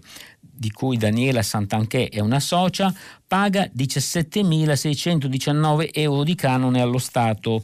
di 0.55 0.71
cui 0.71 0.97
Daniela 0.97 1.41
Santanché 1.41 2.07
è 2.07 2.21
una 2.21 2.39
socia, 2.39 2.93
paga 3.27 3.69
17.619 3.75 5.89
euro 5.91 6.23
di 6.23 6.35
canone 6.35 6.79
allo 6.79 6.99
Stato 6.99 7.61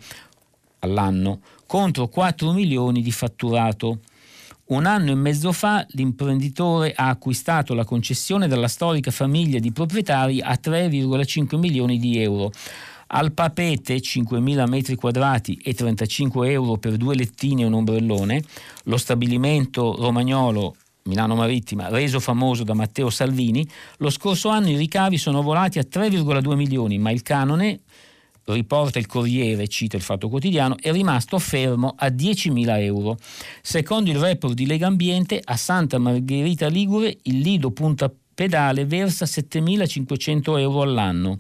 all'anno, 0.79 1.39
contro 1.65 2.09
4 2.09 2.51
milioni 2.51 3.01
di 3.01 3.11
fatturato. 3.11 3.99
Un 4.69 4.85
anno 4.85 5.09
e 5.09 5.15
mezzo 5.15 5.51
fa 5.51 5.83
l'imprenditore 5.93 6.93
ha 6.95 7.09
acquistato 7.09 7.73
la 7.73 7.83
concessione 7.83 8.47
dalla 8.47 8.67
storica 8.67 9.09
famiglia 9.09 9.57
di 9.57 9.71
proprietari 9.71 10.41
a 10.41 10.59
3,5 10.61 11.57
milioni 11.57 11.97
di 11.97 12.21
euro. 12.21 12.51
Al 13.07 13.31
Papete 13.31 13.95
5.000 13.95 14.67
metri 14.67 14.93
quadrati 14.93 15.59
e 15.63 15.73
35 15.73 16.51
euro 16.51 16.77
per 16.77 16.97
due 16.97 17.15
lettini 17.15 17.63
e 17.63 17.65
un 17.65 17.73
ombrellone, 17.73 18.43
lo 18.83 18.97
stabilimento 18.97 19.95
romagnolo 19.97 20.75
Milano 21.09 21.33
Marittima, 21.33 21.89
reso 21.89 22.19
famoso 22.19 22.63
da 22.63 22.75
Matteo 22.75 23.09
Salvini, 23.09 23.67
lo 23.97 24.11
scorso 24.11 24.49
anno 24.49 24.69
i 24.69 24.77
ricavi 24.77 25.17
sono 25.17 25.41
volati 25.41 25.79
a 25.79 25.87
3,2 25.91 26.53
milioni, 26.53 26.99
ma 26.99 27.09
il 27.09 27.23
canone 27.23 27.79
riporta 28.45 28.99
il 28.99 29.05
Corriere, 29.05 29.67
cita 29.67 29.95
il 29.95 30.01
Fatto 30.01 30.29
Quotidiano, 30.29 30.75
è 30.79 30.91
rimasto 30.91 31.37
fermo 31.39 31.93
a 31.97 32.07
10.000 32.07 32.81
euro. 32.81 33.17
Secondo 33.61 34.09
il 34.09 34.17
report 34.17 34.53
di 34.53 34.65
Lega 34.65 34.87
Ambiente, 34.87 35.39
a 35.43 35.55
Santa 35.55 35.97
Margherita 35.97 36.67
Ligure 36.67 37.17
il 37.23 37.39
Lido 37.39 37.71
Punta 37.71 38.11
Pedale 38.33 38.85
versa 38.85 39.25
7.500 39.25 40.59
euro 40.59 40.81
all'anno. 40.81 41.37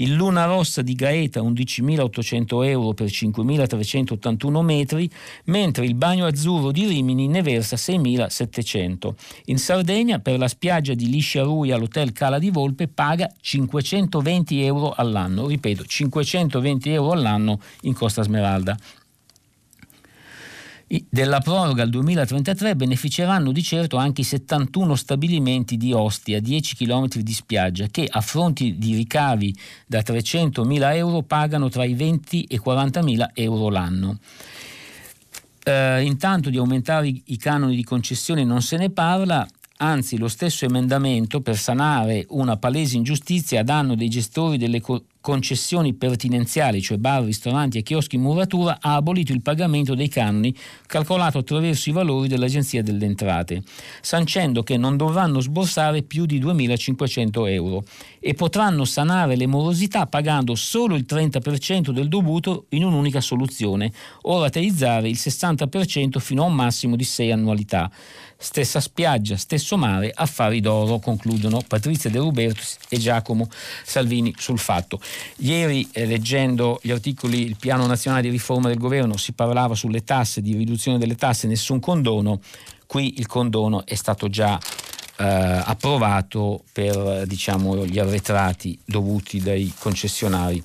Il 0.00 0.14
Luna 0.14 0.44
Rossa 0.44 0.82
di 0.82 0.94
Gaeta 0.94 1.40
11.800 1.40 2.64
euro 2.66 2.94
per 2.94 3.08
5.381 3.08 4.60
metri, 4.62 5.10
mentre 5.44 5.86
il 5.86 5.94
Bagno 5.94 6.26
Azzurro 6.26 6.70
di 6.70 6.86
Rimini 6.86 7.26
ne 7.26 7.42
versa 7.42 7.74
6.700. 7.76 9.14
In 9.46 9.58
Sardegna 9.58 10.20
per 10.20 10.38
la 10.38 10.48
spiaggia 10.48 10.94
di 10.94 11.08
Liscia 11.08 11.42
Rui 11.42 11.72
all'Hotel 11.72 12.12
Cala 12.12 12.38
di 12.38 12.50
Volpe 12.50 12.86
paga 12.86 13.28
520 13.40 14.62
euro 14.62 14.92
all'anno, 14.92 15.46
ripeto 15.46 15.84
520 15.84 16.90
euro 16.90 17.10
all'anno 17.10 17.60
in 17.82 17.94
Costa 17.94 18.22
Smeralda. 18.22 18.76
Della 21.10 21.40
proroga 21.40 21.82
al 21.82 21.90
2033 21.90 22.74
beneficeranno 22.74 23.52
di 23.52 23.62
certo 23.62 23.98
anche 23.98 24.22
i 24.22 24.24
71 24.24 24.94
stabilimenti 24.94 25.76
di 25.76 25.92
Ostia, 25.92 26.40
10 26.40 26.76
km 26.76 27.08
di 27.18 27.32
spiaggia, 27.34 27.88
che 27.88 28.08
a 28.10 28.22
fronti 28.22 28.78
di 28.78 28.94
ricavi 28.94 29.54
da 29.86 29.98
300.000 29.98 30.94
euro 30.94 31.20
pagano 31.20 31.68
tra 31.68 31.84
i 31.84 31.92
20 31.92 32.44
e 32.44 32.54
i 32.54 32.60
40.000 32.64 33.28
euro 33.34 33.68
l'anno. 33.68 34.18
Eh, 35.62 36.02
intanto 36.04 36.48
di 36.48 36.56
aumentare 36.56 37.12
i 37.22 37.36
canoni 37.36 37.76
di 37.76 37.84
concessione 37.84 38.42
non 38.42 38.62
se 38.62 38.78
ne 38.78 38.88
parla, 38.88 39.46
anzi 39.76 40.16
lo 40.16 40.28
stesso 40.28 40.64
emendamento 40.64 41.42
per 41.42 41.58
sanare 41.58 42.24
una 42.30 42.56
palese 42.56 42.96
ingiustizia 42.96 43.60
a 43.60 43.64
danno 43.64 43.94
dei 43.94 44.08
gestori 44.08 44.56
delle 44.56 44.80
co- 44.80 45.04
concessioni 45.20 45.94
pertinenziali, 45.94 46.80
cioè 46.80 46.96
bar, 46.96 47.24
ristoranti 47.24 47.78
e 47.78 47.82
chioschi 47.82 48.16
in 48.16 48.22
muratura, 48.22 48.78
ha 48.80 48.94
abolito 48.94 49.32
il 49.32 49.42
pagamento 49.42 49.94
dei 49.94 50.08
canoni 50.08 50.54
calcolato 50.86 51.38
attraverso 51.38 51.90
i 51.90 51.92
valori 51.92 52.28
dell'Agenzia 52.28 52.82
delle 52.82 53.04
Entrate, 53.04 53.62
sancendo 54.00 54.62
che 54.62 54.76
non 54.76 54.96
dovranno 54.96 55.40
sborsare 55.40 56.02
più 56.02 56.24
di 56.26 56.40
2.500 56.40 57.48
euro 57.48 57.84
e 58.20 58.34
potranno 58.34 58.84
sanare 58.84 59.36
le 59.36 59.46
morosità 59.46 60.06
pagando 60.06 60.54
solo 60.54 60.94
il 60.94 61.04
30% 61.08 61.90
del 61.90 62.08
dovuto 62.08 62.66
in 62.70 62.84
un'unica 62.84 63.20
soluzione 63.20 63.92
o 64.22 64.40
rateizzare 64.40 65.08
il 65.08 65.16
60% 65.18 66.18
fino 66.18 66.42
a 66.42 66.46
un 66.46 66.54
massimo 66.54 66.96
di 66.96 67.04
6 67.04 67.32
annualità. 67.32 67.90
Stessa 68.40 68.80
spiaggia, 68.80 69.36
stesso 69.36 69.76
mare, 69.76 70.12
affari 70.14 70.60
d'oro, 70.60 71.00
concludono 71.00 71.60
Patrizia 71.66 72.08
De 72.08 72.18
Rubertus 72.18 72.78
e 72.88 72.96
Giacomo 72.98 73.48
Salvini 73.84 74.32
sul 74.36 74.60
fatto. 74.60 75.00
Ieri, 75.36 75.88
eh, 75.92 76.06
leggendo 76.06 76.78
gli 76.82 76.90
articoli 76.90 77.46
Il 77.46 77.56
piano 77.56 77.86
nazionale 77.86 78.22
di 78.22 78.30
riforma 78.30 78.68
del 78.68 78.78
governo, 78.78 79.16
si 79.16 79.32
parlava 79.32 79.74
sulle 79.74 80.04
tasse, 80.04 80.40
di 80.40 80.56
riduzione 80.56 80.98
delle 80.98 81.14
tasse, 81.14 81.46
nessun 81.46 81.80
condono. 81.80 82.40
Qui 82.86 83.18
il 83.18 83.26
condono 83.26 83.84
è 83.84 83.94
stato 83.94 84.28
già 84.28 84.58
eh, 85.18 85.24
approvato 85.24 86.62
per 86.72 87.26
diciamo, 87.26 87.84
gli 87.84 87.98
arretrati 87.98 88.78
dovuti 88.84 89.40
dai 89.40 89.72
concessionari 89.78 90.62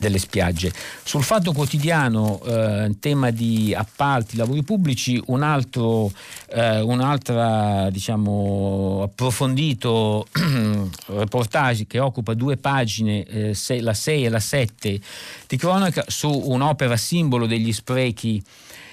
delle 0.00 0.18
spiagge. 0.18 0.72
Sul 1.04 1.22
fatto 1.22 1.52
quotidiano, 1.52 2.40
eh, 2.42 2.96
tema 2.98 3.30
di 3.30 3.74
appalti, 3.76 4.36
lavori 4.36 4.62
pubblici, 4.62 5.22
un 5.26 5.42
altro 5.42 6.10
eh, 6.52 6.80
un 6.80 7.00
altro 7.00 7.90
diciamo, 7.90 9.02
approfondito 9.04 10.26
reportage 11.06 11.86
che 11.86 11.98
occupa 11.98 12.34
due 12.34 12.56
pagine, 12.56 13.24
eh, 13.24 13.54
se, 13.54 13.80
la 13.80 13.94
6 13.94 14.24
e 14.24 14.28
la 14.28 14.40
7 14.40 15.00
di 15.46 15.56
cronaca, 15.56 16.04
su 16.08 16.30
un'opera 16.30 16.96
simbolo 16.96 17.46
degli 17.46 17.72
sprechi 17.72 18.42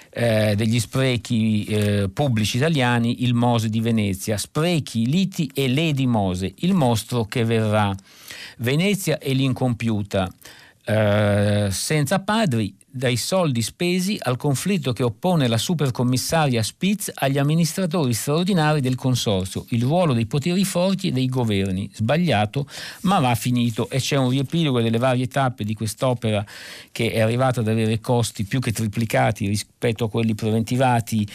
eh, 0.10 0.56
degli 0.56 0.80
sprechi 0.80 1.66
eh, 1.66 2.10
pubblici 2.12 2.58
italiani, 2.58 3.24
il 3.24 3.36
Mose 3.36 3.70
di 3.70 3.82
Venezia, 3.82 4.36
sprechi, 4.38 5.06
liti 5.06 5.52
e 5.54 5.72
Lady 5.72 6.08
Mose, 6.08 6.54
il 6.60 6.74
mostro 6.74 7.26
che 7.26 7.44
verrà. 7.44 7.96
Venezia 8.58 9.20
e 9.20 9.34
l'incompiuta, 9.34 10.28
eh, 10.90 11.68
senza 11.70 12.20
padri, 12.20 12.74
dai 12.90 13.18
soldi 13.18 13.62
spesi 13.62 14.18
al 14.20 14.38
conflitto 14.38 14.94
che 14.94 15.04
oppone 15.04 15.50
la 15.50 15.58
supercommissaria 15.58 16.64
Spitz 16.64 17.12
agli 17.14 17.38
amministratori 17.38 18.14
straordinari 18.14 18.80
del 18.80 18.96
consorzio, 18.96 19.66
il 19.70 19.84
ruolo 19.84 20.14
dei 20.14 20.26
poteri 20.26 20.64
forti 20.64 21.10
e 21.10 21.12
dei 21.12 21.28
governi. 21.28 21.90
Sbagliato, 21.94 22.66
ma 23.02 23.20
va 23.20 23.36
finito 23.36 23.90
e 23.90 24.00
c'è 24.00 24.16
un 24.16 24.30
riepilogo 24.30 24.82
delle 24.82 24.98
varie 24.98 25.28
tappe 25.28 25.66
di 25.66 25.74
quest'opera 25.74 26.46
che 26.94 27.12
è 27.12 27.20
arrivata 27.20 27.60
ad 27.60 27.68
avere 27.68 28.00
costi 28.00 28.46
più 28.46 28.62
che 28.62 28.72
triplicati 28.72 29.46
rispetto 29.46 30.06
a 30.06 30.10
quelli 30.10 30.36
preventivati 30.36 31.28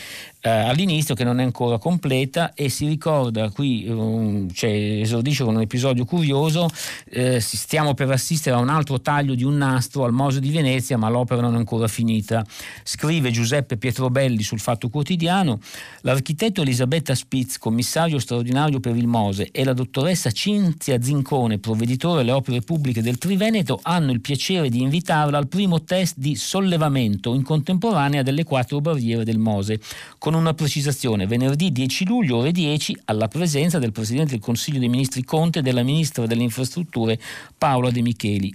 eh, 0.45 0.51
all'inizio 0.51 1.15
che 1.15 1.23
non 1.23 1.39
è 1.39 1.45
ancora 1.45 1.79
completa 1.79 2.53
e 2.53 2.69
si 2.69 2.87
ricorda 2.87 3.51
qui 3.51 3.89
um, 3.89 4.51
cioè, 4.53 4.71
esordisce 4.71 5.45
con 5.45 5.55
un 5.55 5.61
episodio 5.61 6.05
curioso 6.05 6.69
eh, 7.11 7.39
stiamo 7.39 7.95
per 7.95 8.11
assistere 8.11 8.57
a 8.57 8.59
un 8.59 8.69
altro 8.69 9.01
taglio 9.01 9.35
di 9.35 9.45
un 9.45 9.57
nastro 9.57 10.03
al 10.05 10.13
Mose 10.13 10.41
di 10.41 10.51
Venezia 10.51 10.99
ma 10.99 11.09
l'opera 11.09 11.41
non 11.41 11.55
è 11.55 11.59
ancora 11.59 11.87
finita. 11.87 12.45
Scrive 12.83 13.31
Giuseppe 13.31 13.77
Pietrobelli 13.77 14.43
sul 14.43 14.59
Fatto 14.59 14.89
Quotidiano 14.89 15.61
l'architetto 16.01 16.63
Elisabetta 16.63 17.15
Spitz 17.15 17.59
commissario 17.59 18.19
straordinario 18.19 18.81
per 18.81 18.97
il 18.97 19.07
Mose 19.07 19.49
e 19.53 19.63
la 19.63 19.73
dottoressa 19.73 20.33
Cinzia 20.33 21.01
Zincone 21.01 21.59
provveditore 21.59 22.23
alle 22.23 22.33
opere 22.33 22.63
pubbliche 22.63 23.01
del 23.01 23.19
Triveneto 23.19 23.79
hanno 23.81 24.11
il 24.11 24.21
piacere 24.21 24.69
di 24.71 24.83
invitarla 24.83 25.39
al 25.39 25.47
primo 25.47 25.85
test 25.85 26.17
di 26.17 26.35
sollevamento 26.35 27.33
in 27.35 27.45
contemporanea 27.45 28.23
delle 28.23 28.43
quattro 28.43 28.81
barriere 28.81 29.23
del 29.23 29.39
Mose 29.39 29.79
con 30.19 30.32
con 30.33 30.41
una 30.41 30.55
precisazione, 30.55 31.27
venerdì 31.27 31.71
10 31.73 32.07
luglio 32.07 32.39
ore 32.39 32.53
10 32.53 33.01
alla 33.05 33.29
presenza 33.29 33.79
del 33.79 33.93
Presidente 33.93 34.31
del 34.31 34.41
Consiglio 34.41 34.79
dei 34.79 34.89
Ministri 34.89 35.25
Conte 35.25 35.59
e 35.59 35.63
della 35.63 35.83
Ministra 35.83 36.25
delle 36.25 36.43
Infrastrutture 36.43 37.21
Paola 37.59 37.91
De 37.91 38.01
Micheli. 38.01 38.51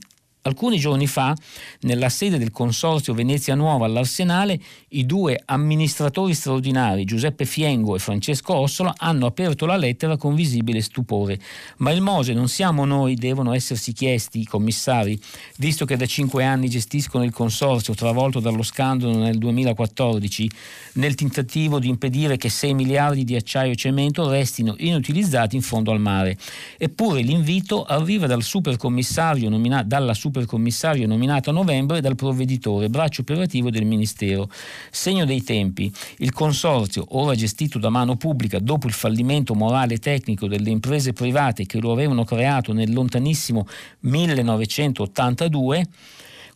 Alcuni 0.48 0.80
giorni 0.80 1.08
fa, 1.08 1.36
nella 1.82 2.08
sede 2.08 2.38
del 2.38 2.52
Consorzio 2.52 3.14
Venezia 3.14 3.54
Nuova 3.54 3.86
all'Arsenale, 3.86 4.58
i 4.90 5.06
due 5.06 5.42
amministratori 5.44 6.34
straordinari, 6.34 7.04
Giuseppe 7.04 7.44
Fiengo 7.44 7.96
e 7.96 8.00
Francesco 8.00 8.54
Ossola, 8.54 8.94
hanno 8.98 9.26
aperto 9.26 9.66
la 9.66 9.76
lettera 9.76 10.16
con 10.16 10.36
visibile 10.36 10.80
stupore. 10.82 11.38
Ma 11.78 11.92
il 11.92 12.00
Mose 12.00 12.34
non 12.34 12.48
siamo 12.48 12.86
noi, 12.86 13.16
devono 13.16 13.54
essersi 13.54 13.92
chiesti 13.92 14.40
i 14.40 14.46
commissari, 14.46 15.20
visto 15.58 15.84
che 15.84 15.98
da 15.98 16.06
cinque 16.06 16.46
anni 16.46 16.70
gestiscono 16.70 17.26
il 17.26 17.34
Consorzio, 17.34 17.94
travolto 17.94 18.40
dallo 18.40 18.64
scandalo 18.64 19.18
nel 19.18 19.38
2014, 19.38 20.50
nel 20.94 21.16
tentativo 21.16 21.78
di 21.80 21.90
impedire 21.90 22.38
che 22.38 22.48
6 22.48 22.74
miliardi 22.74 23.26
di 23.26 23.36
acciaio 23.36 23.74
e 23.74 23.76
cemento 23.76 24.30
restino 24.30 24.76
inutilizzati 24.78 25.58
in 25.58 25.62
fondo 25.62 25.92
al 25.92 26.00
mare. 26.00 26.38
Eppure 26.78 27.20
l'invito 27.20 27.84
arriva 27.84 28.28
dal 28.28 28.44
supercommissario 28.44 29.50
nominato 29.50 29.86
dalla 29.88 30.14
super 30.14 30.37
supercommissario 30.38 31.08
nominato 31.08 31.50
a 31.50 31.54
novembre 31.54 32.00
dal 32.00 32.16
provveditore, 32.16 32.90
braccio 32.90 33.22
operativo 33.22 33.72
del 33.72 33.86
Ministero. 33.86 34.50
Segno 34.92 35.26
dei 35.26 35.44
tempi, 35.44 35.92
il 36.18 36.32
consorzio, 36.32 37.06
ora 37.10 37.34
gestito 37.34 37.80
da 37.80 37.90
mano 37.90 38.16
pubblica 38.16 38.60
dopo 38.60 38.86
il 38.88 38.94
fallimento 38.94 39.56
morale 39.56 39.96
e 39.96 40.00
tecnico 40.00 40.48
delle 40.48 40.70
imprese 40.70 41.14
private 41.14 41.66
che 41.66 41.80
lo 41.80 41.92
avevano 41.92 42.24
creato 42.24 42.72
nel 42.72 42.94
lontanissimo 42.94 43.66
1982, 44.02 45.88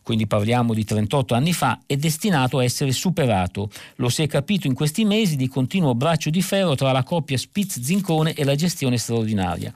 quindi 0.02 0.26
parliamo 0.26 0.74
di 0.74 0.84
38 0.84 1.34
anni 1.34 1.52
fa, 1.52 1.80
è 1.86 1.96
destinato 1.96 2.58
a 2.58 2.64
essere 2.64 2.92
superato. 2.92 3.70
Lo 3.96 4.08
si 4.08 4.22
è 4.22 4.26
capito 4.26 4.66
in 4.66 4.74
questi 4.74 5.04
mesi 5.04 5.36
di 5.36 5.48
continuo 5.48 5.94
braccio 5.94 6.30
di 6.30 6.42
ferro 6.42 6.74
tra 6.74 6.92
la 6.92 7.02
coppia 7.02 7.36
Spitz-Zincone 7.36 8.34
e 8.34 8.44
la 8.44 8.54
gestione 8.54 8.98
straordinaria. 8.98 9.72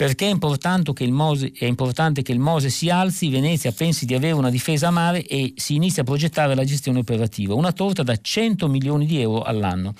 Perché 0.00 0.26
è 0.26 0.30
importante, 0.30 0.94
che 0.94 1.04
il 1.04 1.12
Mose, 1.12 1.52
che 1.52 2.32
il 2.32 2.38
Mose 2.38 2.70
si 2.70 2.88
alzi, 2.88 3.28
Venezia 3.28 3.70
pensi 3.70 4.06
di 4.06 4.14
avere 4.14 4.32
una 4.32 4.48
difesa 4.48 4.88
a 4.88 4.90
mare 4.90 5.26
e 5.26 5.52
si 5.56 5.74
inizia 5.74 6.02
a 6.02 6.04
progettare 6.06 6.54
la 6.54 6.64
gestione 6.64 7.00
operativa, 7.00 7.52
una 7.54 7.72
torta 7.72 8.02
da 8.02 8.16
100 8.16 8.66
milioni 8.66 9.04
di 9.04 9.20
euro 9.20 9.42
all'anno. 9.42 9.92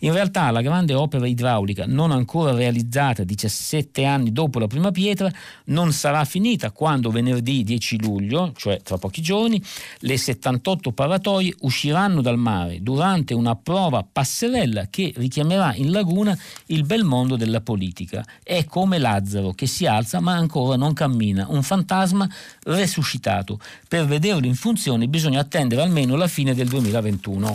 In 0.00 0.12
realtà 0.12 0.50
la 0.50 0.60
grande 0.60 0.92
opera 0.92 1.26
idraulica, 1.26 1.84
non 1.86 2.10
ancora 2.10 2.52
realizzata 2.52 3.24
17 3.24 4.04
anni 4.04 4.32
dopo 4.32 4.58
la 4.58 4.66
prima 4.66 4.90
pietra, 4.90 5.32
non 5.66 5.92
sarà 5.92 6.24
finita 6.24 6.70
quando 6.70 7.10
venerdì 7.10 7.64
10 7.64 8.00
luglio, 8.02 8.52
cioè 8.54 8.80
tra 8.82 8.98
pochi 9.08 9.22
giorni, 9.22 9.62
le 10.00 10.18
78 10.18 10.92
paratoie 10.92 11.54
usciranno 11.60 12.20
dal 12.20 12.36
mare 12.36 12.82
durante 12.82 13.32
una 13.32 13.56
prova 13.56 14.06
passerella 14.10 14.88
che 14.90 15.12
richiamerà 15.16 15.74
in 15.74 15.90
laguna 15.90 16.38
il 16.66 16.84
bel 16.84 17.04
mondo 17.04 17.36
della 17.36 17.62
politica. 17.62 18.24
È 18.42 18.64
come 18.66 18.98
Lazzaro 18.98 19.52
che 19.52 19.66
si 19.66 19.86
alza 19.86 20.20
ma 20.20 20.34
ancora 20.34 20.76
non 20.76 20.92
cammina, 20.92 21.46
un 21.48 21.62
fantasma 21.62 22.28
resuscitato. 22.64 23.58
Per 23.88 24.04
vederlo 24.04 24.46
in 24.46 24.54
funzione 24.54 25.08
bisogna 25.08 25.40
attendere 25.40 25.80
almeno 25.80 26.14
la 26.16 26.28
fine 26.28 26.54
del 26.54 26.68
2021. 26.68 27.54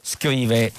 Scrive 0.00 0.72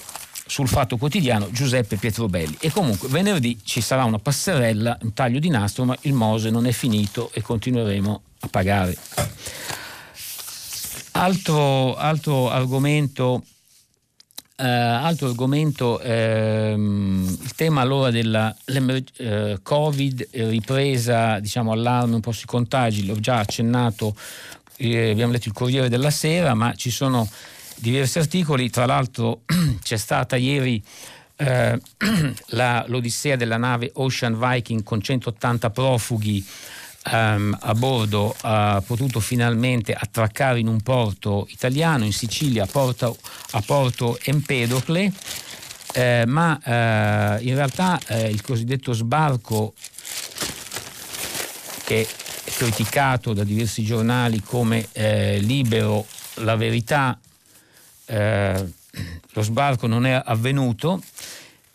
sul 0.46 0.68
Fatto 0.68 0.98
Quotidiano 0.98 1.50
Giuseppe 1.50 1.96
Pietrobelli. 1.96 2.58
E 2.60 2.72
comunque 2.72 3.08
venerdì 3.08 3.60
ci 3.63 3.80
sarà 3.80 4.04
una 4.04 4.20
passerella, 4.20 4.98
un 5.02 5.13
taglio 5.13 5.39
di 5.39 5.50
nastro, 5.50 5.86
ma 5.86 5.98
il 6.02 6.13
Mose 6.13 6.50
non 6.50 6.66
è 6.66 6.72
finito 6.72 7.32
e 7.34 7.42
continueremo 7.42 8.22
a 8.42 8.48
pagare. 8.48 8.98
Altro, 11.13 11.95
altro 11.95 12.49
argomento 12.49 13.43
Uh, 14.56 14.65
altro 14.65 15.30
argomento, 15.30 15.99
ehm, 15.99 17.38
il 17.41 17.56
tema 17.56 17.82
allora 17.82 18.12
della 18.12 18.56
uh, 18.67 19.60
Covid, 19.63 20.28
ripresa, 20.32 21.39
diciamo, 21.39 21.71
allarme 21.71 22.13
un 22.13 22.21
po' 22.21 22.32
sui 22.32 22.45
contagi, 22.45 23.04
l'ho 23.08 23.19
già 23.19 23.39
accennato, 23.39 24.15
eh, 24.78 25.10
abbiamo 25.10 25.32
letto 25.32 25.47
il 25.47 25.56
Corriere 25.56 25.89
della 25.89 26.12
Sera, 26.12 26.54
ma 26.54 26.76
ci 26.76 26.91
sono 26.91 27.28
diversi 27.78 28.19
articoli, 28.19 28.69
tra 28.69 28.86
l'altro 28.86 29.41
c'è 29.82 29.97
stata 29.97 30.36
ieri 30.36 30.82
eh, 31.36 31.80
la, 32.49 32.86
l'odissea 32.88 33.36
della 33.36 33.58
nave 33.58 33.89
Ocean 33.95 34.38
Viking 34.38 34.84
con 34.84 35.02
180 35.02 35.69
profughi 35.71 36.45
um, 37.12 37.58
a 37.60 37.74
bordo 37.74 38.36
ha 38.42 38.82
potuto 38.86 39.20
finalmente 39.20 39.94
attraccare 39.94 40.60
in 40.60 40.68
un 40.68 40.82
porto 40.82 41.48
italiano, 41.50 42.06
in 42.06 42.13
Sicilia, 42.13 42.63
a 42.63 42.68
Porto, 42.68 43.18
a 43.52 43.62
Porto 43.62 44.18
Empedocle, 44.24 45.12
eh, 45.94 46.24
ma 46.26 46.60
eh, 46.63 47.44
in 47.44 47.56
realtà 47.56 48.00
eh, 48.08 48.30
il 48.30 48.42
cosiddetto 48.42 48.94
sbarco 48.94 49.74
che 51.84 52.02
è 52.02 52.50
criticato 52.52 53.34
da 53.34 53.44
diversi 53.44 53.84
giornali 53.84 54.42
come 54.42 54.88
eh, 54.94 55.39
libero, 55.39 56.06
la 56.36 56.56
verità, 56.56 57.20
eh, 58.06 58.72
lo 59.34 59.42
sbarco 59.42 59.88
non 59.88 60.06
è 60.06 60.22
avvenuto 60.24 61.02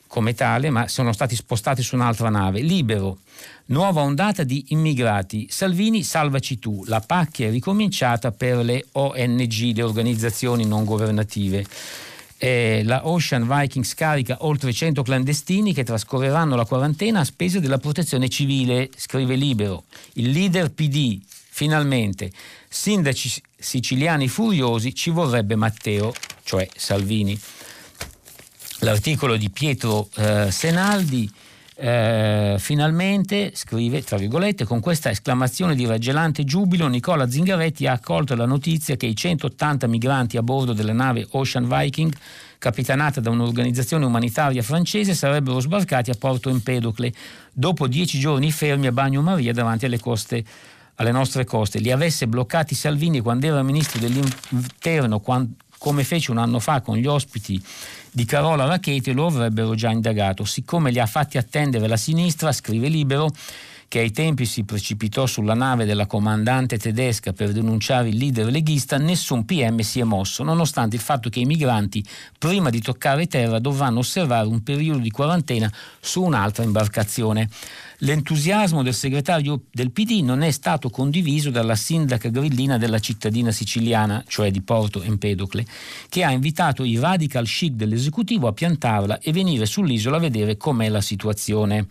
come 0.06 0.34
tale, 0.34 0.70
ma 0.70 0.88
sono 0.88 1.12
stati 1.12 1.36
spostati 1.36 1.82
su 1.82 1.94
un'altra 1.94 2.30
nave. 2.30 2.60
Libero, 2.60 3.18
nuova 3.68 4.02
ondata 4.02 4.44
di 4.44 4.66
immigrati. 4.68 5.46
Salvini, 5.50 6.02
salvaci 6.02 6.58
tu. 6.58 6.84
La 6.86 7.00
pacchia 7.00 7.48
è 7.48 7.50
ricominciata 7.50 8.30
per 8.30 8.58
le 8.58 8.86
ONG, 8.92 9.74
le 9.74 9.82
organizzazioni 9.82 10.66
non 10.66 10.84
governative. 10.84 11.64
Eh, 12.40 12.82
la 12.84 13.08
Ocean 13.08 13.48
Viking 13.48 13.84
scarica 13.84 14.36
oltre 14.40 14.72
100 14.72 15.02
clandestini 15.02 15.74
che 15.74 15.82
trascorreranno 15.82 16.54
la 16.54 16.64
quarantena 16.64 17.20
a 17.20 17.24
spese 17.24 17.60
della 17.60 17.78
protezione 17.78 18.28
civile, 18.28 18.90
scrive 18.96 19.34
Libero. 19.34 19.84
Il 20.14 20.30
leader 20.30 20.70
PD, 20.70 21.20
finalmente, 21.26 22.30
sindaci 22.68 23.42
siciliani 23.58 24.28
furiosi, 24.28 24.94
ci 24.94 25.10
vorrebbe 25.10 25.56
Matteo, 25.56 26.12
cioè 26.44 26.68
Salvini 26.76 27.38
l'articolo 28.80 29.36
di 29.36 29.50
Pietro 29.50 30.08
eh, 30.16 30.50
Senaldi. 30.50 31.30
Eh, 31.80 32.56
finalmente, 32.58 33.52
scrive, 33.54 34.02
tra 34.02 34.16
virgolette, 34.16 34.64
con 34.64 34.80
questa 34.80 35.10
esclamazione 35.10 35.76
di 35.76 35.86
raggelante 35.86 36.42
giubilo, 36.42 36.88
Nicola 36.88 37.30
Zingaretti 37.30 37.86
ha 37.86 37.92
accolto 37.92 38.34
la 38.34 38.46
notizia 38.46 38.96
che 38.96 39.06
i 39.06 39.14
180 39.14 39.86
migranti 39.86 40.36
a 40.36 40.42
bordo 40.42 40.72
della 40.72 40.92
nave 40.92 41.24
Ocean 41.30 41.68
Viking, 41.68 42.12
capitanata 42.58 43.20
da 43.20 43.30
un'organizzazione 43.30 44.04
umanitaria 44.04 44.60
francese, 44.60 45.14
sarebbero 45.14 45.60
sbarcati 45.60 46.10
a 46.10 46.16
Porto 46.18 46.50
Empedocle 46.50 47.12
dopo 47.52 47.86
dieci 47.86 48.18
giorni 48.18 48.50
fermi 48.50 48.88
a 48.88 48.92
Bagnomaria 48.92 49.52
davanti 49.52 49.86
alle 49.86 50.00
coste 50.00 50.44
alle 51.00 51.12
nostre 51.12 51.44
coste. 51.44 51.78
Li 51.78 51.92
avesse 51.92 52.26
bloccati 52.26 52.74
Salvini 52.74 53.20
quando 53.20 53.46
era 53.46 53.62
ministro 53.62 54.00
dell'interno, 54.00 55.20
quando, 55.20 55.52
come 55.78 56.04
fece 56.04 56.30
un 56.30 56.38
anno 56.38 56.58
fa 56.58 56.80
con 56.80 56.96
gli 56.96 57.06
ospiti 57.06 57.62
di 58.10 58.24
Carola 58.24 58.64
Racchetti 58.64 59.12
lo 59.12 59.26
avrebbero 59.26 59.74
già 59.74 59.90
indagato. 59.90 60.44
Siccome 60.44 60.90
li 60.90 60.98
ha 60.98 61.06
fatti 61.06 61.38
attendere 61.38 61.86
la 61.86 61.96
sinistra, 61.96 62.52
scrive 62.52 62.88
Libero, 62.88 63.30
che 63.88 64.00
ai 64.00 64.10
tempi 64.10 64.44
si 64.44 64.64
precipitò 64.64 65.24
sulla 65.26 65.54
nave 65.54 65.86
della 65.86 66.06
comandante 66.06 66.76
tedesca 66.78 67.32
per 67.32 67.52
denunciare 67.52 68.08
il 68.08 68.18
leader 68.18 68.50
leghista, 68.50 68.98
nessun 68.98 69.46
PM 69.46 69.78
si 69.80 69.98
è 70.00 70.04
mosso, 70.04 70.42
nonostante 70.42 70.94
il 70.94 71.02
fatto 71.02 71.30
che 71.30 71.40
i 71.40 71.46
migranti, 71.46 72.04
prima 72.38 72.68
di 72.68 72.82
toccare 72.82 73.26
terra, 73.26 73.58
dovranno 73.58 74.00
osservare 74.00 74.46
un 74.46 74.62
periodo 74.62 74.98
di 74.98 75.10
quarantena 75.10 75.72
su 76.00 76.22
un'altra 76.22 76.64
imbarcazione. 76.64 77.48
L'entusiasmo 78.02 78.84
del 78.84 78.94
segretario 78.94 79.62
del 79.72 79.90
PD 79.90 80.20
non 80.22 80.42
è 80.42 80.52
stato 80.52 80.88
condiviso 80.88 81.50
dalla 81.50 81.74
sindaca 81.74 82.28
grillina 82.28 82.78
della 82.78 83.00
cittadina 83.00 83.50
siciliana, 83.50 84.22
cioè 84.28 84.52
di 84.52 84.62
Porto 84.62 85.02
Empedocle, 85.02 85.66
che 86.08 86.22
ha 86.22 86.30
invitato 86.30 86.84
i 86.84 86.96
radical 86.96 87.46
chic 87.46 87.72
dell'esecutivo 87.72 88.46
a 88.46 88.52
piantarla 88.52 89.18
e 89.18 89.32
venire 89.32 89.66
sull'isola 89.66 90.18
a 90.18 90.20
vedere 90.20 90.56
com'è 90.56 90.88
la 90.88 91.00
situazione. 91.00 91.88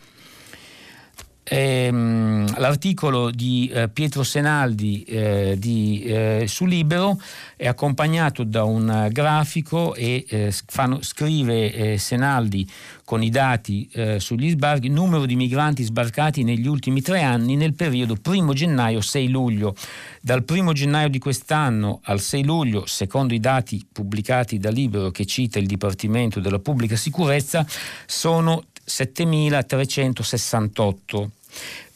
Ehm, 1.50 2.60
l'articolo 2.60 3.32
di 3.32 3.70
eh, 3.72 3.88
Pietro 3.88 4.24
Senaldi 4.24 5.04
eh, 5.04 5.56
di, 5.58 6.04
eh, 6.04 6.44
su 6.46 6.66
Libero 6.66 7.18
è 7.56 7.68
accompagnato 7.68 8.44
da 8.44 8.66
un 8.66 9.08
grafico 9.12 9.96
e 9.96 10.26
eh, 10.28 10.54
fanno, 10.66 11.02
scrive 11.02 11.74
eh, 11.74 11.98
Senaldi 11.98 12.70
con 13.06 13.24
i 13.24 13.30
dati 13.30 13.88
eh, 13.94 14.20
sugli 14.20 14.50
sbarchi, 14.50 14.90
numero 14.90 15.26
di 15.26 15.38
migranti 15.38 15.84
sbarcati 15.84 16.44
negli 16.44 16.68
ultimi 16.68 17.02
tre 17.02 17.22
anni 17.22 17.56
nel 17.56 17.76
periodo 17.76 18.18
1 18.22 18.52
gennaio-6 18.52 19.30
luglio. 19.30 19.74
Dal 20.22 20.44
1 20.46 20.74
gennaio 20.74 21.08
di 21.08 21.20
quest'anno 21.20 22.02
al 22.04 22.20
6 22.20 22.44
luglio, 22.44 22.86
secondo 22.86 23.34
i 23.34 23.40
dati 23.40 23.88
pubblicati 23.90 24.58
da 24.58 24.70
Libero 24.70 25.12
che 25.12 25.26
cita 25.26 25.60
il 25.60 25.68
Dipartimento 25.68 26.42
della 26.42 26.60
Pubblica 26.60 26.98
Sicurezza, 26.98 27.66
sono 28.06 28.66
7.368 28.86 31.36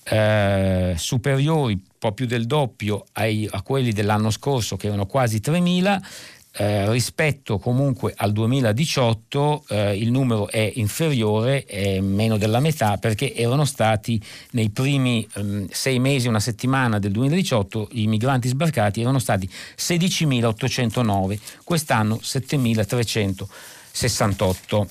eh, 0.04 0.93
superiori, 0.97 1.74
un 1.74 1.82
po' 1.97 2.12
più 2.12 2.26
del 2.26 2.45
doppio 2.45 3.06
ai, 3.14 3.47
a 3.49 3.62
quelli 3.62 3.91
dell'anno 3.91 4.30
scorso 4.30 4.78
che 4.78 4.88
erano 4.88 5.06
quasi 5.06 5.38
3.000. 5.38 5.99
Eh, 6.54 6.91
rispetto 6.91 7.60
comunque 7.60 8.14
al 8.14 8.34
2018 8.34 9.64
eh, 9.70 9.95
il 9.95 10.12
numero 10.12 10.49
è 10.49 10.70
inferiore, 10.76 11.64
è 11.64 12.02
meno 12.02 12.36
della 12.36 12.60
metà, 12.60 12.97
perché 12.97 13.34
erano 13.34 13.64
stati 13.64 14.22
nei 14.52 14.70
primi 14.70 15.26
ehm, 15.34 15.70
sei 15.72 15.99
mesi, 15.99 16.28
una 16.28 16.41
settimana 16.41 16.99
del 16.99 17.12
2018, 17.12 17.88
i 17.93 18.08
migranti 18.08 18.49
sbarcati 18.49 18.99
erano 18.99 19.20
stati 19.20 19.49
16.809, 19.78 21.39
quest'anno 21.64 22.20
7.368. 22.22 24.88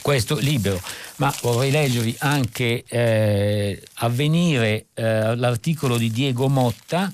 Questo 0.00 0.36
libero 0.36 0.80
ma 1.18 1.34
vorrei 1.42 1.70
leggervi 1.70 2.16
anche 2.18 2.84
eh, 2.86 3.82
Avvenire, 3.94 4.86
eh, 4.94 5.36
l'articolo 5.36 5.96
di 5.96 6.10
Diego 6.10 6.48
Motta, 6.48 7.12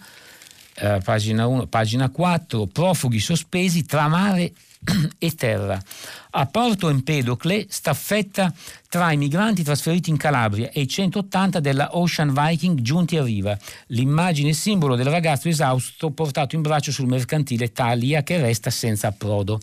eh, 0.77 1.01
pagina, 1.03 1.47
1, 1.47 1.67
pagina 1.67 2.11
4, 2.11 2.67
profughi 2.67 3.19
sospesi 3.19 3.85
tra 3.85 4.09
mare 4.09 4.53
e 5.19 5.35
terra. 5.35 5.81
A 6.37 6.47
Porto 6.47 6.91
Empedocle, 6.91 7.67
staffetta 7.69 8.53
tra 8.89 9.11
i 9.13 9.17
migranti 9.17 9.63
trasferiti 9.63 10.11
in 10.11 10.19
Calabria 10.19 10.71
e 10.71 10.83
i 10.83 10.89
180 10.89 11.61
della 11.61 11.97
Ocean 11.97 12.35
Viking 12.35 12.81
giunti 12.81 13.17
a 13.17 13.23
riva. 13.23 13.57
L'immagine 13.87 14.53
simbolo 14.53 14.97
del 14.97 15.07
ragazzo 15.07 15.49
esausto 15.49 16.11
portato 16.11 16.55
in 16.55 16.63
braccio 16.63 16.93
sul 16.93 17.07
mercantile 17.07 17.73
Thalia 17.73 18.23
che 18.23 18.39
resta 18.39 18.69
senza 18.69 19.09
approdo. 19.09 19.61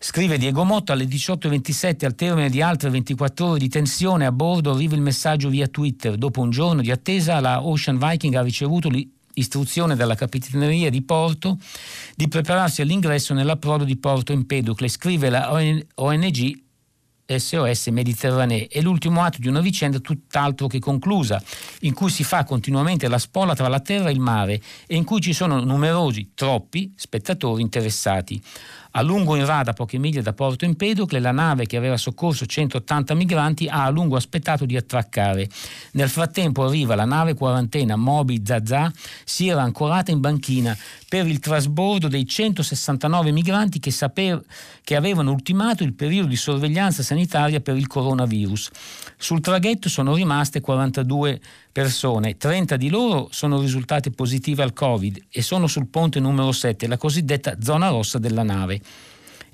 Scrive 0.00 0.38
Diego 0.38 0.62
Motto 0.62 0.92
alle 0.92 1.06
18.27 1.06 2.04
al 2.04 2.14
termine 2.14 2.48
di 2.48 2.62
altre 2.62 2.88
24 2.88 3.46
ore 3.46 3.58
di 3.58 3.68
tensione 3.68 4.26
a 4.26 4.30
bordo 4.30 4.70
arriva 4.70 4.94
il 4.94 5.00
messaggio 5.00 5.48
via 5.48 5.66
Twitter. 5.66 6.14
Dopo 6.14 6.40
un 6.40 6.50
giorno 6.50 6.82
di 6.82 6.92
attesa 6.92 7.40
la 7.40 7.66
Ocean 7.66 7.98
Viking 7.98 8.34
ha 8.34 8.42
ricevuto 8.42 8.88
l'istruzione 8.90 9.96
dalla 9.96 10.14
Capitaneria 10.14 10.88
di 10.88 11.02
Porto 11.02 11.58
di 12.14 12.28
prepararsi 12.28 12.80
all'ingresso 12.80 13.34
nell'approdo 13.34 13.82
di 13.82 13.96
Porto 13.96 14.32
Empedocle. 14.32 14.86
Scrive 14.86 15.30
la 15.30 15.52
ONG 15.52 16.66
SOS 17.36 17.88
Mediterranee. 17.88 18.68
È 18.68 18.80
l'ultimo 18.80 19.22
atto 19.22 19.38
di 19.40 19.48
una 19.48 19.60
vicenda 19.60 19.98
tutt'altro 19.98 20.66
che 20.66 20.78
conclusa, 20.78 21.42
in 21.80 21.92
cui 21.92 22.08
si 22.08 22.24
fa 22.24 22.44
continuamente 22.44 23.08
la 23.08 23.18
spola 23.18 23.54
tra 23.54 23.68
la 23.68 23.80
terra 23.80 24.08
e 24.08 24.12
il 24.12 24.20
mare 24.20 24.62
e 24.86 24.96
in 24.96 25.04
cui 25.04 25.20
ci 25.20 25.34
sono 25.34 25.62
numerosi, 25.62 26.30
troppi 26.34 26.92
spettatori 26.96 27.60
interessati. 27.62 28.40
A 28.98 29.02
lungo 29.02 29.36
in 29.36 29.46
rada, 29.46 29.74
poche 29.74 29.96
miglia 29.96 30.22
da 30.22 30.32
Porto 30.32 30.64
Empedocle, 30.64 31.20
la 31.20 31.30
nave 31.30 31.66
che 31.66 31.76
aveva 31.76 31.96
soccorso 31.96 32.46
180 32.46 33.14
migranti 33.14 33.68
ha 33.68 33.84
a 33.84 33.90
lungo 33.90 34.16
aspettato 34.16 34.64
di 34.64 34.76
attraccare. 34.76 35.48
Nel 35.92 36.08
frattempo 36.08 36.64
arriva 36.64 36.96
la 36.96 37.04
nave 37.04 37.34
quarantena 37.34 37.94
Moby 37.94 38.42
Zazà, 38.44 38.92
si 39.24 39.46
era 39.46 39.62
ancorata 39.62 40.10
in 40.10 40.18
banchina 40.18 40.76
per 41.08 41.28
il 41.28 41.38
trasbordo 41.38 42.08
dei 42.08 42.26
169 42.26 43.30
migranti 43.30 43.78
che, 43.78 43.92
sapev- 43.92 44.44
che 44.82 44.96
avevano 44.96 45.30
ultimato 45.30 45.84
il 45.84 45.94
periodo 45.94 46.26
di 46.26 46.36
sorveglianza 46.36 47.04
sanitaria 47.04 47.60
per 47.60 47.76
il 47.76 47.86
coronavirus. 47.86 48.68
Sul 49.16 49.40
traghetto 49.40 49.88
sono 49.88 50.12
rimaste 50.12 50.60
42 50.60 51.40
persone, 51.70 52.36
30 52.36 52.76
di 52.76 52.88
loro 52.88 53.28
sono 53.30 53.60
risultate 53.60 54.10
positive 54.10 54.62
al 54.62 54.72
Covid 54.72 55.26
e 55.30 55.42
sono 55.42 55.66
sul 55.66 55.88
ponte 55.88 56.20
numero 56.20 56.52
7, 56.52 56.86
la 56.86 56.96
cosiddetta 56.96 57.56
zona 57.60 57.88
rossa 57.88 58.18
della 58.18 58.42
nave. 58.42 58.80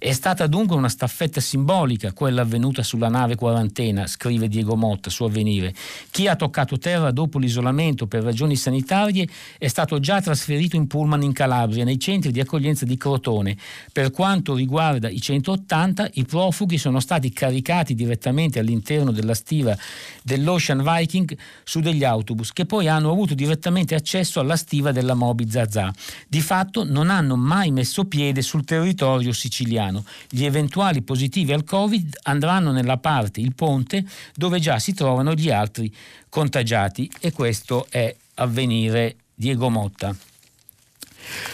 È 0.04 0.12
stata 0.12 0.46
dunque 0.46 0.76
una 0.76 0.90
staffetta 0.90 1.40
simbolica 1.40 2.12
quella 2.12 2.42
avvenuta 2.42 2.82
sulla 2.82 3.08
nave 3.08 3.36
quarantena, 3.36 4.06
scrive 4.06 4.48
Diego 4.48 4.76
Motta 4.76 5.08
su 5.08 5.24
Avvenire. 5.24 5.72
Chi 6.10 6.28
ha 6.28 6.36
toccato 6.36 6.76
terra 6.76 7.10
dopo 7.10 7.38
l'isolamento 7.38 8.06
per 8.06 8.22
ragioni 8.22 8.54
sanitarie 8.54 9.26
è 9.56 9.66
stato 9.66 9.98
già 10.00 10.20
trasferito 10.20 10.76
in 10.76 10.88
pullman 10.88 11.22
in 11.22 11.32
Calabria, 11.32 11.84
nei 11.84 11.98
centri 11.98 12.32
di 12.32 12.40
accoglienza 12.40 12.84
di 12.84 12.98
Crotone. 12.98 13.56
Per 13.94 14.10
quanto 14.10 14.54
riguarda 14.54 15.08
i 15.08 15.22
180, 15.22 16.10
i 16.12 16.26
profughi 16.26 16.76
sono 16.76 17.00
stati 17.00 17.32
caricati 17.32 17.94
direttamente 17.94 18.58
all'interno 18.58 19.10
della 19.10 19.32
stiva 19.32 19.74
dell'Ocean 20.22 20.82
Viking 20.84 21.34
su 21.64 21.80
degli 21.80 22.04
autobus 22.04 22.52
che 22.52 22.66
poi 22.66 22.88
hanno 22.88 23.10
avuto 23.10 23.32
direttamente 23.32 23.94
accesso 23.94 24.38
alla 24.38 24.56
stiva 24.56 24.92
della 24.92 25.14
Moby 25.14 25.48
Zazà. 25.48 25.90
Di 26.28 26.42
fatto 26.42 26.84
non 26.84 27.08
hanno 27.08 27.36
mai 27.36 27.70
messo 27.70 28.04
piede 28.04 28.42
sul 28.42 28.66
territorio 28.66 29.32
siciliano 29.32 29.92
piano. 29.94 30.04
Gli 30.28 30.44
eventuali 30.44 31.02
positivi 31.02 31.52
al 31.52 31.64
Covid 31.64 32.18
andranno 32.24 32.72
nella 32.72 32.96
parte, 32.96 33.40
il 33.40 33.54
ponte, 33.54 34.04
dove 34.34 34.58
già 34.58 34.78
si 34.78 34.94
trovano 34.94 35.34
gli 35.34 35.50
altri 35.50 35.94
contagiati 36.28 37.10
e 37.20 37.30
questo 37.32 37.86
è 37.88 38.14
avvenire 38.34 39.16
Diego 39.34 39.68
Motta. 39.68 40.14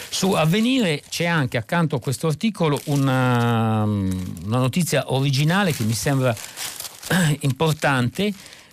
Su 0.09 0.33
Avvenire 0.33 1.03
c'è 1.09 1.27
anche 1.27 1.57
accanto 1.57 1.95
a 1.95 2.01
questo 2.01 2.27
articolo 2.27 2.81
una, 2.87 3.85
una 3.85 4.59
notizia 4.59 5.13
originale 5.13 5.73
che 5.73 5.85
mi 5.85 5.93
sembra 5.93 6.35
importante 7.41 8.33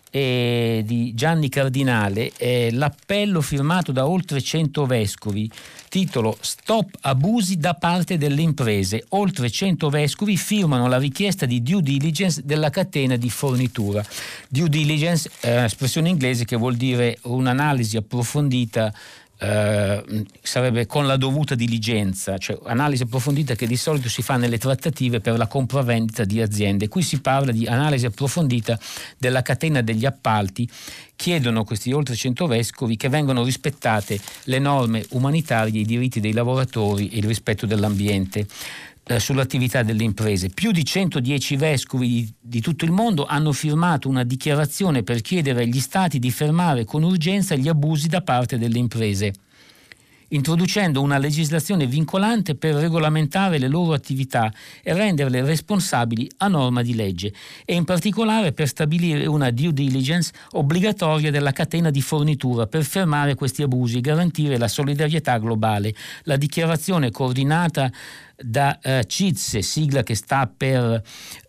eh, 0.10 0.82
di 0.84 1.14
Gianni 1.14 1.50
Cardinale, 1.50 2.32
eh, 2.38 2.70
l'appello 2.72 3.42
firmato 3.42 3.92
da 3.92 4.08
oltre 4.08 4.42
100 4.42 4.86
vescovi, 4.88 5.52
titolo 5.88 6.38
Stop 6.40 6.98
abusi 7.02 7.58
da 7.58 7.74
parte 7.74 8.18
delle 8.18 8.42
imprese. 8.42 9.06
Oltre 9.10 9.50
100 9.50 9.90
vescovi 9.90 10.38
firmano 10.38 10.88
la 10.88 10.98
richiesta 10.98 11.46
di 11.46 11.62
due 11.62 11.82
diligence 11.82 12.42
della 12.44 12.70
catena 12.70 13.16
di 13.16 13.30
fornitura. 13.30 14.04
Due 14.48 14.70
diligence 14.70 15.30
è 15.40 15.58
un'espressione 15.58 16.10
inglese 16.10 16.46
che 16.46 16.56
vuol 16.56 16.76
dire 16.76 17.18
un'analisi 17.24 17.98
approfondita 17.98 18.94
eh, 19.40 20.26
sarebbe 20.42 20.86
con 20.86 21.06
la 21.06 21.18
dovuta 21.18 21.56
diligenza, 21.56 22.38
cioè 22.38 22.58
analisi 22.66 23.04
approfondita 23.04 23.56
che 23.56 23.68
di 23.68 23.78
solito 23.78 24.10
si 24.10 24.22
fa 24.22 24.38
nelle 24.38 24.58
trattative 24.58 25.20
per 25.20 25.38
la 25.38 25.48
compravendita 25.48 26.24
di 26.24 26.42
aziende. 26.42 26.88
Qui 26.88 27.02
si 27.02 27.22
parla 27.22 27.52
di 27.52 27.66
analisi 27.66 28.06
approfondita 28.06 28.80
della 29.18 29.42
catena 29.42 29.82
degli 29.82 30.06
appalti. 30.06 30.68
Chiedono 31.16 31.64
questi 31.64 31.92
oltre 31.92 32.16
100 32.16 32.48
vescovi 32.48 32.96
che 32.96 33.10
vengano 33.10 33.44
rispettate 33.44 34.20
le 34.44 34.60
norme 34.60 35.06
umanitarie, 35.12 35.82
i 35.82 35.86
diritti 35.86 36.20
dei 36.20 36.34
lavoratori 36.34 37.10
e 37.10 37.18
il 37.18 37.26
rispetto 37.26 37.66
dell'ambiente 37.66 38.46
sull'attività 39.18 39.84
delle 39.84 40.04
imprese. 40.04 40.50
Più 40.50 40.72
di 40.72 40.84
110 40.84 41.56
vescovi 41.56 42.08
di, 42.08 42.34
di, 42.40 42.62
tutto 42.62 42.86
il 42.86 42.92
mondo 42.92 43.26
hanno 43.26 43.52
firmato 43.54 44.10
una 44.10 44.24
dichiarazione 44.24 45.04
per 45.04 45.22
chiedere 45.22 45.64
agli 45.64 45.80
stati 45.80 46.20
di 46.20 46.32
fermare 46.32 46.84
con 46.84 47.04
urgenza 47.04 47.56
gli 47.56 47.68
abusi 47.68 48.08
da 48.08 48.22
parte 48.22 48.58
delle 48.58 48.78
imprese 48.78 49.34
introducendo 50.30 51.02
una 51.02 51.18
legislazione 51.18 51.86
vincolante 51.86 52.56
per 52.56 52.76
regolamentare 52.76 53.58
le 53.58 53.68
loro 53.68 53.94
attività 53.94 54.52
e 54.84 54.94
renderle 54.94 55.44
responsabili 55.44 56.30
a 56.38 56.48
norma 56.48 56.82
di 56.82 56.96
legge 56.96 57.34
e 57.66 57.76
in 57.76 57.86
particolare 57.86 58.54
per 58.54 58.68
stabilire 58.68 59.26
una 59.26 59.52
due 59.52 59.74
diligence 59.74 60.32
obbligatoria 60.52 61.32
della 61.32 61.52
catena 61.52 61.90
di 61.90 62.02
fornitura 62.02 62.68
per 62.68 62.84
fermare 62.84 63.36
questi 63.36 63.64
abusi 63.64 63.98
e 63.98 64.02
garantire 64.02 64.58
la 64.58 64.68
solidarietà 64.68 65.38
globale. 65.38 65.94
La 66.24 66.38
dichiarazione 66.38 67.12
coordinata 67.12 67.92
da 68.36 68.80
eh, 68.80 69.04
CITSE, 69.08 69.62
sigla 69.62 70.04
che 70.04 70.16
sta 70.16 70.52
per 70.56 71.02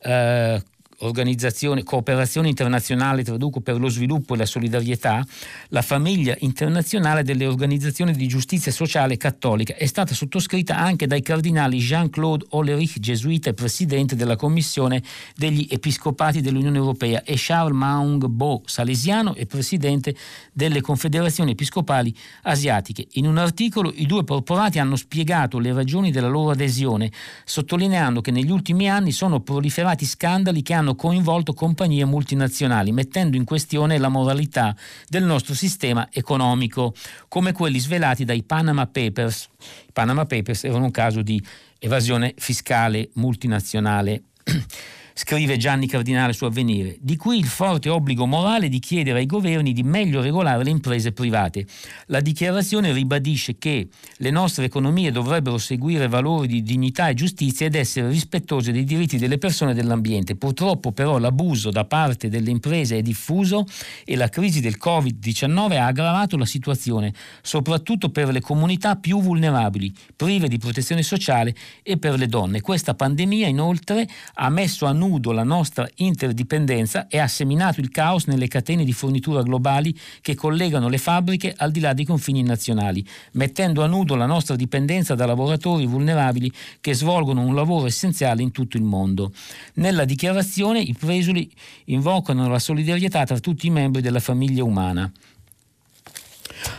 eh, 0.03 0.63
organizzazione, 1.01 1.83
cooperazione 1.83 2.49
internazionale, 2.49 3.23
traduco 3.23 3.61
per 3.61 3.79
lo 3.79 3.89
sviluppo 3.89 4.35
e 4.35 4.39
la 4.39 4.47
solidarietà, 4.47 5.25
la 5.69 5.83
famiglia 5.83 6.35
internazionale 6.41 7.23
delle 7.23 7.47
organizzazioni 7.47 8.13
di 8.13 8.27
giustizia 8.27 8.73
sociale 8.73 9.17
cattolica 9.17 9.75
è 9.77 9.87
stata 9.87 10.15
sottoscritta 10.15 10.77
anche 10.77 11.07
dai 11.07 11.23
cardinali 11.23 11.79
Jean-Claude 11.79 12.47
Olerich, 12.51 12.99
gesuita 12.99 13.51
e 13.51 13.55
presidente 13.55 14.17
della 14.17 14.37
Commissione 14.37 15.03
degli 15.37 15.67
Episcopati 15.71 16.41
dell'Unione 16.41 16.79
Europea, 16.79 17.23
e 17.23 17.35
Charles 17.37 17.77
Maung 17.77 18.27
Bo, 18.27 18.63
salesiano 18.65 19.35
e 19.35 19.47
presidente 19.47 20.15
delle 20.53 20.81
Confederazioni 20.81 21.53
Episcopali 21.53 22.15
Asiatiche. 22.43 23.07
In 23.13 23.27
un 23.27 23.39
articolo 23.39 23.93
i 23.95 24.07
due 24.07 24.25
corporati 24.25 24.79
hanno 24.79 24.97
spiegato 24.97 25.59
le 25.59 25.73
ragioni 25.73 26.11
della 26.11 26.29
loro 26.29 26.51
adesione, 26.51 27.11
sottolineando 27.45 28.21
che 28.21 28.31
negli 28.31 28.51
ultimi 28.51 28.89
anni 28.89 29.13
sono 29.13 29.41
proliferati 29.41 30.05
scandali 30.05 30.63
che 30.63 30.75
hanno 30.89 30.95
coinvolto 30.95 31.53
compagnie 31.53 32.05
multinazionali, 32.07 32.93
mettendo 32.93 33.37
in 33.37 33.45
questione 33.45 33.99
la 33.99 34.09
moralità 34.09 34.75
del 35.07 35.23
nostro 35.23 35.55
sistema 35.55 36.09
economico, 36.11 36.95
come 37.29 37.53
quelli 37.53 37.79
svelati 37.79 38.25
dai 38.25 38.43
Panama 38.43 38.87
Papers. 38.87 39.49
I 39.89 39.93
Panama 39.93 40.25
Papers 40.25 40.65
erano 40.65 40.85
un 40.85 40.91
caso 40.91 41.21
di 41.21 41.43
evasione 41.79 42.33
fiscale 42.37 43.11
multinazionale. 43.15 44.23
scrive 45.19 45.57
Gianni 45.57 45.89
Cardinale 45.89 46.33
su 46.33 46.45
Avvenire, 46.45 46.97
di 47.01 47.17
cui 47.17 47.39
il 47.39 47.47
forte 47.47 47.89
obbligo 47.89 48.25
morale 48.25 48.69
di 48.69 48.79
chiedere 48.79 49.19
ai 49.19 49.27
governi 49.27 49.73
di 49.73 49.83
meglio 49.83 50.21
regolare 50.21 50.63
le 50.63 50.71
imprese 50.71 51.11
private. 51.11 51.67
La 52.07 52.21
dichiarazione 52.21 52.93
ribadisce 52.93 53.59
che 53.59 53.89
le 54.19 54.31
nostre 54.31 54.67
economie 54.67 55.11
dovrebbero 55.11 55.59
seguire 55.59 56.07
valori 56.07 56.47
di 56.47 56.63
dignità 56.63 57.09
e 57.09 57.15
giustizia 57.15 57.67
ed 57.67 57.75
essere 57.75 58.09
rispettose 58.09 58.71
dei 58.71 58.85
diritti 58.85 59.19
delle 59.19 59.39
persone 59.39 59.73
e 59.73 59.75
dell'ambiente. 59.75 60.37
Purtroppo 60.37 60.93
però 60.93 61.19
l'abuso 61.19 61.71
da 61.71 61.85
parte 61.85 62.29
delle 62.29 62.51
imprese 62.51 62.99
è 62.99 63.03
diffuso 63.03 63.67
e 64.05 64.15
la 64.15 64.29
crisi 64.29 64.61
del 64.61 64.79
Covid-19 64.81 65.79
ha 65.79 65.87
aggravato 65.87 66.37
la 66.37 66.47
situazione, 66.47 67.13
soprattutto 67.43 68.11
per 68.11 68.29
le 68.29 68.41
comunità 68.41 68.95
più 68.95 69.21
vulnerabili, 69.21 69.93
prive 70.15 70.47
di 70.47 70.59
protezione 70.59 71.03
sociale 71.03 71.53
e 71.83 71.99
per 71.99 72.17
le 72.17 72.29
donne. 72.29 72.61
Questa 72.61 72.95
pandemia 72.95 73.49
inoltre 73.49 74.07
ha 74.35 74.49
messo 74.49 74.87
a 74.87 74.93
nudo 74.93 75.07
nudo 75.09 75.33
la 75.33 75.43
nostra 75.43 75.89
interdipendenza 75.97 77.09
e 77.09 77.19
ha 77.19 77.27
seminato 77.27 77.81
il 77.81 77.91
caos 77.91 78.27
nelle 78.27 78.47
catene 78.47 78.85
di 78.85 78.93
fornitura 78.93 79.43
globali 79.43 79.97
che 80.21 80.35
collegano 80.35 80.89
le 80.89 80.99
fabbriche 80.99 81.55
al 81.57 81.71
di 81.71 81.81
là 81.81 81.95
dei 81.95 82.05
confini 82.05 82.43
nazionali, 82.43 83.05
mettendo 83.33 83.83
a 83.83 83.87
nudo 83.87 84.15
la 84.17 84.27
nostra 84.27 84.55
dipendenza 84.55 85.15
da 85.15 85.25
lavoratori 85.25 85.87
vulnerabili 85.87 86.53
che 86.81 86.95
svolgono 86.95 87.41
un 87.41 87.55
lavoro 87.55 87.87
essenziale 87.87 88.43
in 88.43 88.53
tutto 88.53 88.77
il 88.77 88.83
mondo. 88.83 89.33
Nella 89.75 90.05
dichiarazione 90.05 90.81
i 90.81 90.95
presuli 90.95 91.51
invocano 91.87 92.47
la 92.49 92.59
solidarietà 92.59 93.25
tra 93.25 93.39
tutti 93.39 93.67
i 93.67 93.71
membri 93.71 94.03
della 94.03 94.21
famiglia 94.21 94.63
umana. 94.63 95.11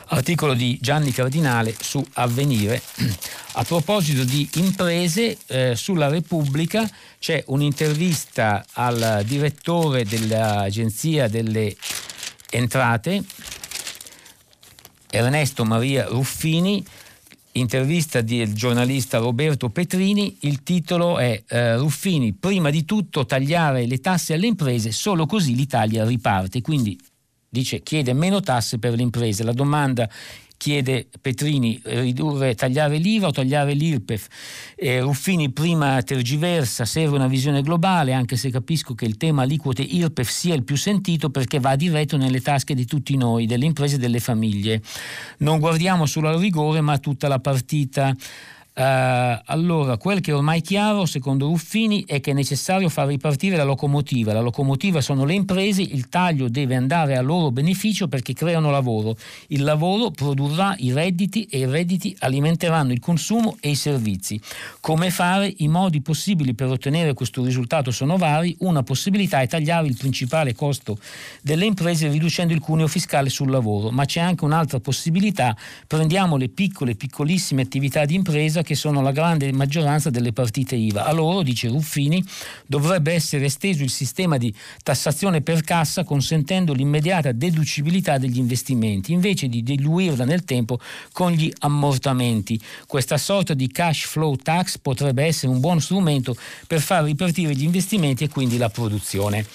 Articolo 0.08 0.54
di 0.54 0.78
Gianni 0.82 1.12
Cardinale 1.12 1.76
su 1.80 2.06
Avvenire. 2.14 2.82
A 3.54 3.64
proposito 3.64 4.24
di 4.24 4.48
imprese, 4.56 5.38
eh, 5.48 5.76
sulla 5.76 6.08
Repubblica 6.08 6.90
c'è 7.20 7.44
un'intervista 7.48 8.66
al 8.74 9.24
direttore 9.26 10.06
dell'Agenzia 10.06 11.28
delle 11.28 11.76
Entrate, 12.52 13.24
Ernesto 15.10 15.66
Maria 15.66 16.06
Ruffini, 16.06 16.86
intervista 17.54 18.22
del 18.22 18.54
giornalista 18.54 19.18
Roberto 19.18 19.70
Petrini, 19.70 20.38
il 20.42 20.64
titolo 20.64 21.18
è 21.18 21.44
eh, 21.48 21.78
Ruffini, 21.78 22.34
prima 22.34 22.70
di 22.70 22.86
tutto 22.86 23.26
tagliare 23.26 23.86
le 23.86 24.00
tasse 24.00 24.34
alle 24.34 24.48
imprese, 24.48 24.92
solo 24.92 25.26
così 25.26 25.56
l'Italia 25.56 26.06
riparte. 26.06 26.62
Quindi 26.62 26.98
dice 27.50 27.82
chiede 27.82 28.14
meno 28.14 28.40
tasse 28.40 28.80
per 28.80 28.94
le 28.94 29.02
imprese. 29.02 29.44
La 29.44 29.54
domanda 29.54 30.10
chiede 30.60 31.08
Petrini 31.22 31.80
ridurre, 31.86 32.54
tagliare 32.54 32.98
l'IVA 32.98 33.28
o 33.28 33.32
tagliare 33.32 33.74
l'IRPEF. 33.74 34.28
Eh, 34.76 35.00
Ruffini 35.00 35.52
prima 35.52 36.02
tergiversa, 36.04 36.84
serve 36.84 37.16
una 37.16 37.28
visione 37.28 37.62
globale, 37.62 38.12
anche 38.12 38.36
se 38.36 38.50
capisco 38.50 38.94
che 38.94 39.06
il 39.06 39.16
tema 39.16 39.44
aliquote 39.44 39.82
IRPEF 39.82 40.30
sia 40.30 40.54
il 40.54 40.66
più 40.66 40.76
sentito 40.76 41.30
perché 41.30 41.62
va 41.62 41.78
diretto 41.78 42.18
nelle 42.18 42.42
tasche 42.42 42.76
di 42.76 42.86
tutti 42.86 43.16
noi, 43.16 43.46
delle 43.46 43.66
imprese 43.66 43.96
e 43.96 44.00
delle 44.00 44.20
famiglie. 44.20 44.82
Non 45.38 45.60
guardiamo 45.60 46.06
solo 46.06 46.28
al 46.28 46.40
rigore 46.40 46.82
ma 46.82 46.92
a 46.92 46.98
tutta 47.00 47.30
la 47.30 47.40
partita. 47.40 48.14
Uh, 48.72 49.42
allora, 49.46 49.98
quel 49.98 50.22
che 50.22 50.32
è 50.32 50.34
ormai 50.34 50.62
chiaro, 50.62 51.06
secondo 51.06 51.48
Ruffini, 51.48 52.06
è 52.06 52.22
che 52.22 52.32
è 52.32 52.34
necessario 52.34 52.88
far 52.88 53.08
ripartire 53.08 53.58
la 53.58 53.66
locomotiva. 53.66 54.32
La 54.32 54.40
locomotiva 54.40 55.02
sono 55.02 55.26
le 55.26 55.34
imprese, 55.34 55.82
il 55.82 56.08
taglio 56.08 56.48
deve 56.48 56.76
andare 56.76 57.18
a 57.18 57.22
loro 57.22 57.52
beneficio 57.52 58.08
perché 58.08 58.32
creano 58.32 58.72
lavoro. 58.72 59.18
Il 59.48 59.64
lavoro 59.64 60.12
produrrà 60.12 60.76
i 60.78 60.94
redditi 60.94 61.44
e 61.52 61.60
i 61.60 61.66
redditi 61.66 62.16
alimenteranno 62.20 62.94
il 62.94 63.02
consumo 63.02 63.58
e 63.60 63.72
i 63.72 63.76
servizi. 63.76 64.40
Come 64.80 65.10
fare? 65.10 65.54
I 65.58 65.68
modi 65.68 66.00
possibili 66.02 66.54
per 66.54 66.70
ottenere 66.70 67.14
questo 67.14 67.44
risultato 67.44 67.92
sono 67.92 68.16
vari. 68.16 68.56
Una 68.60 68.84
possibilità 68.84 69.42
è 69.42 69.48
tagliare 69.48 69.88
il 69.88 69.98
principale 69.98 70.56
costo 70.56 70.98
delle 71.42 71.66
imprese 71.66 72.08
riducendo 72.08 72.54
il 72.54 72.62
cuneo 72.62 72.88
fiscale 72.88 73.28
sul 73.28 73.50
lavoro, 73.50 73.90
ma 73.92 74.06
c'è 74.06 74.22
anche 74.22 74.46
un'altra 74.46 74.80
possibilità. 74.80 75.54
Prendiamo 75.86 76.38
le 76.38 76.48
piccole, 76.48 76.96
piccolissime 76.96 77.64
attività 77.64 78.06
di 78.06 78.16
impresa 78.16 78.59
che 78.62 78.76
sono 78.76 79.02
la 79.02 79.12
grande 79.12 79.52
maggioranza 79.52 80.10
delle 80.10 80.34
partite 80.34 80.76
IVA. 80.76 81.06
A 81.06 81.12
loro, 81.12 81.42
dice 81.42 81.68
Ruffini, 81.68 82.24
dovrebbe 82.66 83.14
essere 83.14 83.46
esteso 83.46 83.84
il 83.84 83.90
sistema 83.90 84.38
di 84.38 84.54
tassazione 84.84 85.42
per 85.42 85.62
cassa 85.62 86.04
consentendo 86.04 86.74
l'immediata 86.74 87.32
deducibilità 87.32 88.18
degli 88.18 88.38
investimenti, 88.38 89.12
invece 89.12 89.48
di 89.48 89.64
diluirla 89.64 90.26
nel 90.26 90.44
tempo 90.44 90.80
con 91.12 91.32
gli 91.32 91.52
ammortamenti. 91.60 92.60
Questa 92.88 93.18
sorta 93.18 93.54
di 93.54 93.68
cash 93.72 94.06
flow 94.06 94.36
tax 94.36 94.78
potrebbe 94.78 95.24
essere 95.24 95.52
un 95.52 95.60
buon 95.60 95.82
strumento 95.82 96.36
per 96.68 96.82
far 96.82 97.04
ripartire 97.04 97.54
gli 97.56 97.64
investimenti 97.64 98.24
e 98.24 98.30
quindi 98.30 98.58
la 98.58 98.70
produzione. 98.70 99.46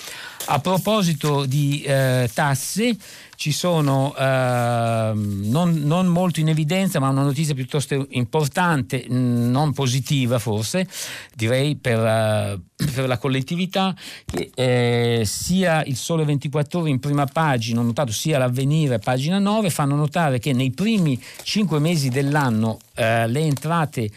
A 0.46 0.58
proposito 0.58 1.46
di 1.46 1.82
eh, 1.82 2.28
tasse, 2.32 2.96
ci 3.36 3.50
sono 3.50 4.14
eh, 4.14 5.12
non, 5.14 5.74
non, 5.84 6.06
molto 6.06 6.40
in 6.40 6.48
evidenza, 6.48 7.00
ma 7.00 7.08
una 7.08 7.22
notizia 7.22 7.54
piuttosto 7.54 8.06
importante, 8.10 9.06
non 9.08 9.72
positiva 9.72 10.38
forse, 10.38 10.86
direi 11.34 11.76
per, 11.76 11.98
uh, 11.98 12.84
per 12.92 13.06
la 13.06 13.16
collettività, 13.16 13.94
che 14.26 14.50
eh, 14.54 15.22
sia 15.24 15.82
il 15.84 15.96
Sole 15.96 16.24
24 16.24 16.80
Ore 16.80 16.90
in 16.90 17.00
prima 17.00 17.24
pagina, 17.24 17.80
ho 17.80 17.84
notato 17.84 18.12
sia 18.12 18.38
l'Avvenire, 18.38 18.98
pagina 18.98 19.38
9, 19.38 19.70
fanno 19.70 19.94
notare 19.94 20.38
che 20.38 20.52
nei 20.52 20.72
primi 20.72 21.20
cinque 21.42 21.78
mesi 21.78 22.10
dell'anno 22.10 22.78
eh, 22.94 23.26
le 23.28 23.40
entrate 23.40 24.10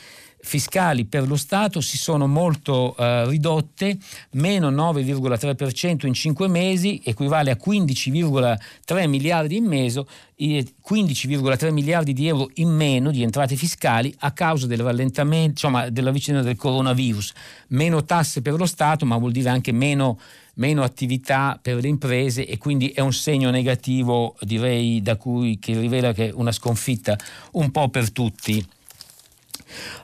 fiscali 0.47 1.03
per 1.03 1.27
lo 1.27 1.35
Stato 1.35 1.81
si 1.81 1.97
sono 1.97 2.25
molto 2.25 2.95
eh, 2.97 3.27
ridotte, 3.27 3.97
meno 4.31 4.71
9,3% 4.71 6.07
in 6.07 6.13
5 6.13 6.47
mesi, 6.47 7.01
equivale 7.03 7.51
a 7.51 7.57
15,3 7.61 9.07
miliardi 9.09 9.57
in 9.57 9.65
mese, 9.65 10.05
15,3 10.39 11.71
miliardi 11.71 12.13
di 12.13 12.27
euro 12.27 12.49
in 12.55 12.69
meno 12.69 13.11
di 13.11 13.23
entrate 13.23 13.57
fiscali 13.57 14.13
a 14.19 14.31
causa 14.31 14.67
del 14.67 14.79
rallentamento, 14.79 15.49
insomma, 15.49 15.89
della 15.89 16.11
vicenda 16.11 16.41
del 16.41 16.55
coronavirus. 16.55 17.33
Meno 17.69 18.05
tasse 18.05 18.41
per 18.41 18.53
lo 18.53 18.65
Stato, 18.65 19.05
ma 19.05 19.17
vuol 19.17 19.33
dire 19.33 19.49
anche 19.49 19.73
meno, 19.73 20.17
meno 20.55 20.81
attività 20.81 21.59
per 21.61 21.81
le 21.81 21.89
imprese 21.89 22.47
e 22.47 22.57
quindi 22.57 22.89
è 22.89 23.01
un 23.01 23.13
segno 23.13 23.49
negativo, 23.49 24.37
direi, 24.41 25.01
da 25.01 25.17
cui 25.17 25.59
che 25.59 25.77
rivela 25.77 26.13
che 26.13 26.29
è 26.29 26.31
una 26.33 26.53
sconfitta 26.53 27.17
un 27.51 27.69
po' 27.69 27.89
per 27.89 28.11
tutti. 28.11 28.65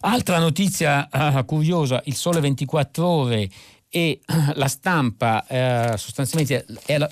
Altra 0.02 0.40
notizia 0.40 1.08
uh, 1.12 1.46
curiosa, 1.46 2.02
il 2.06 2.16
Sole 2.16 2.40
24 2.40 3.06
ore 3.06 3.50
e 3.90 4.20
la 4.56 4.68
stampa 4.68 5.46
uh, 5.48 5.98
sostanzialmente 5.98 6.66
è 6.86 6.98
la, 6.98 7.10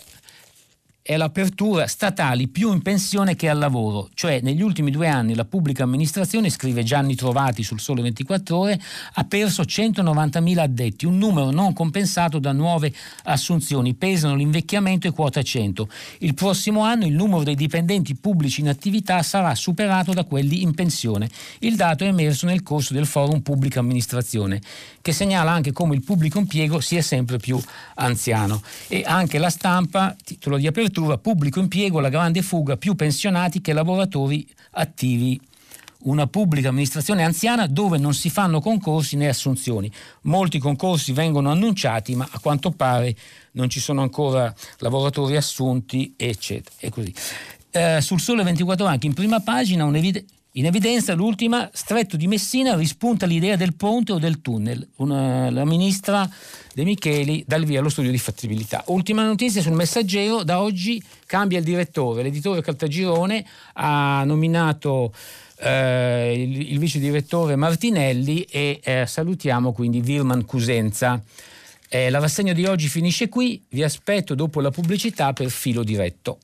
è 1.03 1.17
l'apertura 1.17 1.87
statali 1.87 2.47
più 2.47 2.71
in 2.71 2.83
pensione 2.83 3.35
che 3.35 3.49
al 3.49 3.57
lavoro, 3.57 4.09
cioè 4.13 4.39
negli 4.41 4.61
ultimi 4.61 4.91
due 4.91 5.07
anni 5.07 5.33
la 5.33 5.45
pubblica 5.45 5.81
amministrazione, 5.81 6.51
scrive 6.51 6.83
Gianni 6.83 7.15
Trovati 7.15 7.63
sul 7.63 7.79
Sole 7.79 8.03
24 8.03 8.55
ore, 8.55 8.79
ha 9.13 9.23
perso 9.23 9.63
190.000 9.63 10.59
addetti, 10.59 11.07
un 11.07 11.17
numero 11.17 11.49
non 11.49 11.73
compensato 11.73 12.37
da 12.37 12.51
nuove 12.51 12.93
assunzioni, 13.23 13.95
pesano 13.95 14.35
l'invecchiamento 14.35 15.07
e 15.07 15.11
quota 15.11 15.41
100. 15.41 15.89
Il 16.19 16.35
prossimo 16.35 16.83
anno 16.83 17.05
il 17.05 17.13
numero 17.13 17.41
dei 17.41 17.55
dipendenti 17.55 18.13
pubblici 18.15 18.61
in 18.61 18.69
attività 18.69 19.23
sarà 19.23 19.55
superato 19.55 20.13
da 20.13 20.23
quelli 20.23 20.61
in 20.61 20.75
pensione. 20.75 21.29
Il 21.59 21.77
dato 21.77 22.03
è 22.03 22.07
emerso 22.07 22.45
nel 22.45 22.61
corso 22.61 22.93
del 22.93 23.07
forum 23.07 23.39
pubblica 23.39 23.79
amministrazione, 23.79 24.61
che 25.01 25.13
segnala 25.13 25.51
anche 25.51 25.71
come 25.71 25.95
il 25.95 26.03
pubblico 26.03 26.37
impiego 26.37 26.79
sia 26.79 27.01
sempre 27.01 27.37
più 27.37 27.59
anziano. 27.95 28.61
E 28.87 29.03
anche 29.03 29.39
la 29.39 29.49
stampa, 29.49 30.15
titolo 30.23 30.57
di 30.57 30.67
apertura, 30.67 30.89
pubblico 31.21 31.59
impiego, 31.59 31.99
la 31.99 32.09
grande 32.09 32.41
fuga, 32.41 32.77
più 32.77 32.95
pensionati 32.95 33.61
che 33.61 33.73
lavoratori 33.73 34.47
attivi. 34.71 35.39
una 36.03 36.25
pubblica 36.25 36.69
amministrazione 36.69 37.23
anziana 37.23 37.67
dove 37.67 37.99
non 37.99 38.15
si 38.15 38.31
fanno 38.31 38.59
concorsi 38.59 39.15
né 39.17 39.27
assunzioni. 39.27 39.91
Molti 40.23 40.57
concorsi 40.57 41.11
vengono 41.11 41.51
annunciati, 41.51 42.15
ma 42.15 42.27
a 42.31 42.39
quanto 42.39 42.71
pare 42.71 43.15
non 43.51 43.69
ci 43.69 43.79
sono 43.79 44.01
ancora 44.01 44.51
lavoratori 44.79 45.35
assunti, 45.35 46.15
eccetera. 46.17 46.75
E 46.79 46.89
così. 46.89 47.13
Eh, 47.69 48.01
sul 48.01 48.19
Sole 48.19 48.43
24 48.43 48.85
anche 48.85 49.05
in 49.05 49.13
prima 49.13 49.39
pagina 49.41 49.85
un'evidenza 49.85 50.39
in 50.55 50.65
evidenza 50.65 51.13
l'ultima, 51.13 51.69
Stretto 51.71 52.17
di 52.17 52.27
Messina 52.27 52.75
rispunta 52.75 53.25
l'idea 53.25 53.55
del 53.55 53.73
ponte 53.73 54.11
o 54.11 54.19
del 54.19 54.41
tunnel. 54.41 54.85
Una, 54.97 55.49
la 55.49 55.63
ministra 55.63 56.29
De 56.73 56.83
Micheli 56.83 57.45
dà 57.47 57.55
il 57.55 57.63
via 57.63 57.79
allo 57.79 57.87
studio 57.87 58.11
di 58.11 58.17
fattibilità. 58.17 58.83
Ultima 58.87 59.23
notizia 59.23 59.61
sul 59.61 59.71
messaggero, 59.71 60.43
da 60.43 60.61
oggi 60.61 61.01
cambia 61.25 61.57
il 61.57 61.63
direttore. 61.63 62.23
L'editore 62.23 62.61
Caltagirone 62.61 63.45
ha 63.75 64.23
nominato 64.25 65.13
eh, 65.59 66.33
il, 66.35 66.71
il, 66.73 66.79
vice 66.79 66.99
direttore 66.99 67.55
Martinelli 67.55 68.41
e 68.43 68.81
eh, 68.83 69.05
salutiamo 69.07 69.71
quindi 69.71 70.01
Virman 70.01 70.43
Cusenza. 70.43 71.21
Eh, 71.87 72.09
la 72.09 72.19
rassegna 72.19 72.51
di 72.51 72.65
oggi 72.65 72.89
finisce 72.89 73.29
qui, 73.29 73.63
vi 73.69 73.83
aspetto 73.83 74.35
dopo 74.35 74.59
la 74.59 74.69
pubblicità 74.69 75.31
per 75.31 75.49
filo 75.49 75.83
diretto. 75.83 76.39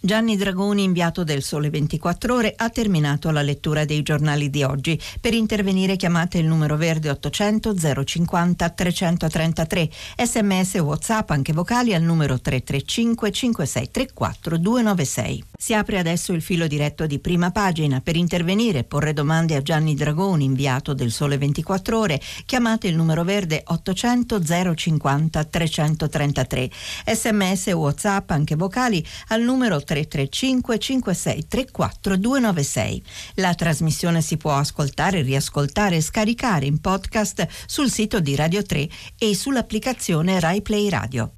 Gianni 0.00 0.36
Dragoni, 0.36 0.84
inviato 0.84 1.24
del 1.24 1.42
Sole 1.42 1.70
24 1.70 2.32
Ore, 2.32 2.54
ha 2.56 2.70
terminato 2.70 3.32
la 3.32 3.42
lettura 3.42 3.84
dei 3.84 4.02
giornali 4.02 4.48
di 4.48 4.62
oggi. 4.62 4.96
Per 5.20 5.34
intervenire 5.34 5.96
chiamate 5.96 6.38
il 6.38 6.46
numero 6.46 6.76
verde 6.76 7.10
800 7.10 8.04
050 8.04 8.68
333, 8.70 9.90
sms 10.24 10.74
o 10.74 10.84
whatsapp 10.84 11.28
anche 11.30 11.52
vocali 11.52 11.94
al 11.94 12.02
numero 12.02 12.38
335 12.40 13.32
5634 13.32 14.56
296. 14.56 15.44
Si 15.60 15.74
apre 15.74 15.98
adesso 15.98 16.32
il 16.32 16.40
filo 16.40 16.68
diretto 16.68 17.04
di 17.08 17.18
prima 17.18 17.50
pagina. 17.50 18.00
Per 18.00 18.14
intervenire 18.14 18.78
e 18.78 18.84
porre 18.84 19.12
domande 19.12 19.56
a 19.56 19.60
Gianni 19.60 19.96
Dragoni, 19.96 20.44
inviato 20.44 20.94
del 20.94 21.10
Sole 21.10 21.36
24 21.36 21.98
Ore, 21.98 22.20
chiamate 22.46 22.86
il 22.86 22.94
numero 22.94 23.24
verde 23.24 23.64
800 23.66 24.40
050 24.76 25.44
333, 25.44 26.70
sms 27.06 27.66
o 27.72 27.78
whatsapp 27.78 28.30
anche 28.30 28.54
vocali 28.54 29.04
al 29.28 29.42
numero 29.42 29.82
335 29.82 30.78
56 30.78 31.48
34 31.48 32.16
296. 32.16 33.02
La 33.34 33.52
trasmissione 33.54 34.22
si 34.22 34.36
può 34.36 34.54
ascoltare, 34.54 35.22
riascoltare 35.22 35.96
e 35.96 36.02
scaricare 36.02 36.66
in 36.66 36.80
podcast 36.80 37.48
sul 37.66 37.90
sito 37.90 38.20
di 38.20 38.36
Radio 38.36 38.62
3 38.62 38.88
e 39.18 39.34
sull'applicazione 39.34 40.38
Rai 40.38 40.62
Play 40.62 40.88
Radio. 40.88 41.37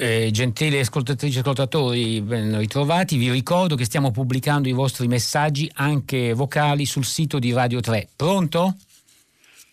Eh, 0.00 0.28
gentili 0.30 0.78
ascoltatrici 0.78 1.38
e 1.38 1.40
ascoltatori, 1.40 2.20
ben 2.20 2.56
ritrovati. 2.56 3.16
Vi 3.16 3.32
ricordo 3.32 3.74
che 3.74 3.84
stiamo 3.84 4.12
pubblicando 4.12 4.68
i 4.68 4.72
vostri 4.72 5.08
messaggi 5.08 5.68
anche 5.74 6.34
vocali 6.34 6.84
sul 6.84 7.04
sito 7.04 7.40
di 7.40 7.52
Radio 7.52 7.80
3. 7.80 8.10
Pronto? 8.14 8.76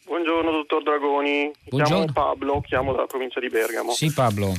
Buongiorno 0.06 0.50
dottor 0.50 0.82
Dragoni, 0.82 1.52
Buongiorno. 1.70 2.06
chiamo 2.06 2.12
Pablo, 2.12 2.62
chiamo 2.62 2.92
dalla 2.94 3.06
provincia 3.06 3.40
di 3.40 3.50
Bergamo. 3.50 3.92
Sì 3.92 4.12
Pablo. 4.12 4.54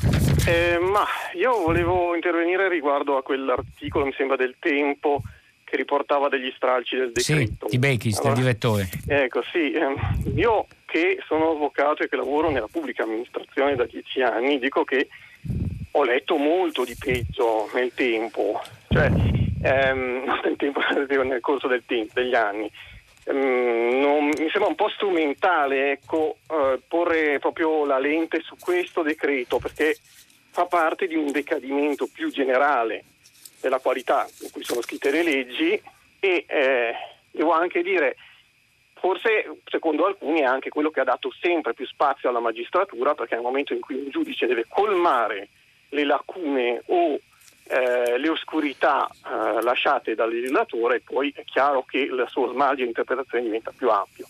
Eh, 0.46 0.78
ma 0.78 1.04
io 1.34 1.50
volevo 1.58 2.14
intervenire 2.14 2.68
riguardo 2.68 3.16
a 3.16 3.24
quell'articolo, 3.24 4.04
mi 4.04 4.14
sembra 4.16 4.36
del 4.36 4.54
Tempo, 4.60 5.20
che 5.64 5.74
riportava 5.74 6.28
degli 6.28 6.52
stralci 6.54 6.94
del 6.94 7.10
decreto. 7.10 7.66
Sì, 7.66 7.70
di 7.70 7.78
Bechis, 7.80 8.18
allora, 8.18 8.34
del 8.34 8.42
direttore. 8.44 8.88
Ecco, 9.08 9.42
sì. 9.50 9.72
Ehm, 9.72 9.96
io 10.36 10.68
che 10.84 11.18
sono 11.26 11.50
avvocato 11.50 12.04
e 12.04 12.08
che 12.08 12.14
lavoro 12.14 12.50
nella 12.50 12.68
pubblica 12.70 13.02
amministrazione 13.02 13.74
da 13.74 13.84
dieci 13.84 14.22
anni, 14.22 14.60
dico 14.60 14.84
che 14.84 15.08
ho 15.92 16.04
letto 16.04 16.36
molto 16.36 16.84
di 16.84 16.94
peggio 16.98 17.70
nel 17.74 17.92
tempo, 17.94 18.60
cioè 18.88 19.10
ehm, 19.62 20.40
nel, 20.44 20.56
tempo, 20.56 20.80
nel 21.24 21.40
corso 21.40 21.68
tempo, 21.86 22.12
degli 22.14 22.34
anni. 22.34 22.70
Um, 23.24 23.98
non, 23.98 24.26
mi 24.26 24.48
sembra 24.50 24.68
un 24.68 24.76
po' 24.76 24.88
strumentale 24.88 25.92
ecco, 25.92 26.36
uh, 26.46 26.80
porre 26.86 27.40
proprio 27.40 27.84
la 27.84 27.98
lente 27.98 28.40
su 28.40 28.54
questo 28.56 29.02
decreto 29.02 29.58
perché 29.58 29.96
fa 30.50 30.66
parte 30.66 31.08
di 31.08 31.16
un 31.16 31.32
decadimento 31.32 32.06
più 32.06 32.30
generale 32.30 33.02
della 33.60 33.80
qualità 33.80 34.28
in 34.42 34.50
cui 34.52 34.62
sono 34.62 34.80
scritte 34.80 35.10
le 35.10 35.24
leggi 35.24 35.80
e 36.20 36.44
eh, 36.46 36.94
devo 37.32 37.52
anche 37.52 37.82
dire 37.82 38.16
forse 39.06 39.60
secondo 39.66 40.04
alcuni 40.04 40.40
è 40.40 40.44
anche 40.44 40.68
quello 40.68 40.90
che 40.90 40.98
ha 40.98 41.04
dato 41.04 41.30
sempre 41.40 41.74
più 41.74 41.86
spazio 41.86 42.28
alla 42.28 42.40
magistratura 42.40 43.14
perché 43.14 43.36
nel 43.36 43.44
momento 43.44 43.72
in 43.72 43.78
cui 43.78 43.94
un 43.94 44.10
giudice 44.10 44.46
deve 44.46 44.64
colmare 44.68 45.48
le 45.90 46.04
lacune 46.04 46.82
o 46.86 47.16
eh, 47.68 48.18
le 48.18 48.28
oscurità 48.28 49.08
eh, 49.08 49.62
lasciate 49.62 50.16
dal 50.16 50.28
legislatore, 50.32 51.02
poi 51.04 51.32
è 51.36 51.44
chiaro 51.44 51.84
che 51.84 51.98
il 51.98 52.24
suo 52.28 52.50
smaglio 52.50 52.82
di 52.82 52.88
interpretazione 52.88 53.44
diventa 53.44 53.72
più 53.76 53.88
ampio. 53.90 54.26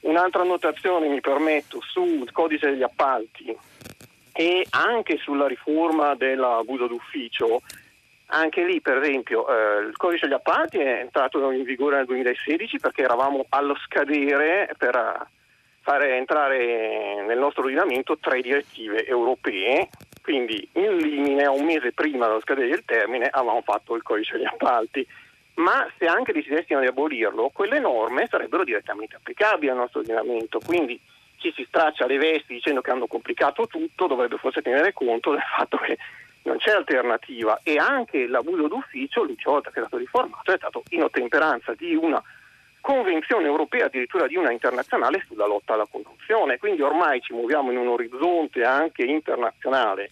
Un'altra 0.00 0.42
notazione 0.42 1.06
mi 1.06 1.20
permetto 1.20 1.80
sul 1.80 2.30
codice 2.32 2.70
degli 2.70 2.82
appalti 2.82 3.56
e 4.32 4.66
anche 4.70 5.18
sulla 5.18 5.46
riforma 5.46 6.16
dell'abuso 6.16 6.88
d'ufficio. 6.88 7.62
Anche 8.28 8.64
lì, 8.64 8.80
per 8.80 8.98
esempio, 8.98 9.46
eh, 9.48 9.82
il 9.86 9.96
codice 9.96 10.26
degli 10.26 10.34
appalti 10.34 10.78
è 10.78 11.00
entrato 11.00 11.50
in 11.52 11.62
vigore 11.62 11.96
nel 11.96 12.06
2016 12.06 12.78
perché 12.78 13.02
eravamo 13.02 13.46
allo 13.50 13.76
scadere 13.76 14.68
per 14.76 15.26
fare 15.80 16.16
entrare 16.16 17.22
nel 17.24 17.38
nostro 17.38 17.62
ordinamento 17.62 18.18
tre 18.18 18.40
direttive 18.40 19.06
europee 19.06 19.88
quindi 20.26 20.68
in 20.72 20.96
limine, 20.96 21.46
un 21.46 21.64
mese 21.64 21.92
prima 21.92 22.26
dello 22.26 22.40
scadere 22.40 22.68
del 22.68 22.82
termine, 22.84 23.28
avevamo 23.30 23.62
fatto 23.62 23.94
il 23.94 24.02
codice 24.02 24.36
degli 24.36 24.44
appalti. 24.44 25.06
Ma 25.54 25.88
se 25.96 26.06
anche 26.06 26.32
decidessimo 26.32 26.80
di 26.80 26.88
abolirlo, 26.88 27.52
quelle 27.54 27.78
norme 27.78 28.26
sarebbero 28.28 28.64
direttamente 28.64 29.14
applicabili 29.14 29.70
al 29.70 29.76
nostro 29.76 30.00
ordinamento. 30.00 30.58
Quindi 30.58 31.00
chi 31.36 31.52
si 31.54 31.64
straccia 31.68 32.06
le 32.06 32.18
vesti 32.18 32.54
dicendo 32.54 32.80
che 32.80 32.90
hanno 32.90 33.06
complicato 33.06 33.68
tutto 33.68 34.08
dovrebbe 34.08 34.36
forse 34.38 34.62
tenere 34.62 34.92
conto 34.92 35.30
del 35.30 35.44
fatto 35.56 35.76
che 35.76 35.96
non 36.46 36.58
c'è 36.58 36.70
alternativa 36.70 37.60
e 37.62 37.76
anche 37.76 38.26
l'abuso 38.26 38.68
d'ufficio, 38.68 39.24
l'ultima 39.24 39.54
volta 39.54 39.70
che 39.70 39.80
è 39.80 39.82
stato 39.82 39.98
riformato, 39.98 40.52
è 40.52 40.56
stato 40.56 40.82
in 40.90 41.02
ottemperanza 41.02 41.74
di 41.74 41.94
una 41.94 42.22
convenzione 42.80 43.46
europea, 43.46 43.86
addirittura 43.86 44.28
di 44.28 44.36
una 44.36 44.52
internazionale 44.52 45.24
sulla 45.26 45.46
lotta 45.46 45.74
alla 45.74 45.88
corruzione. 45.90 46.58
Quindi 46.58 46.82
ormai 46.82 47.20
ci 47.20 47.32
muoviamo 47.32 47.72
in 47.72 47.78
un 47.78 47.88
orizzonte 47.88 48.62
anche 48.62 49.02
internazionale, 49.02 50.10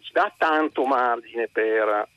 ci 0.00 0.12
dà 0.12 0.32
tanto 0.36 0.84
margine 0.84 1.48
per 1.50 2.08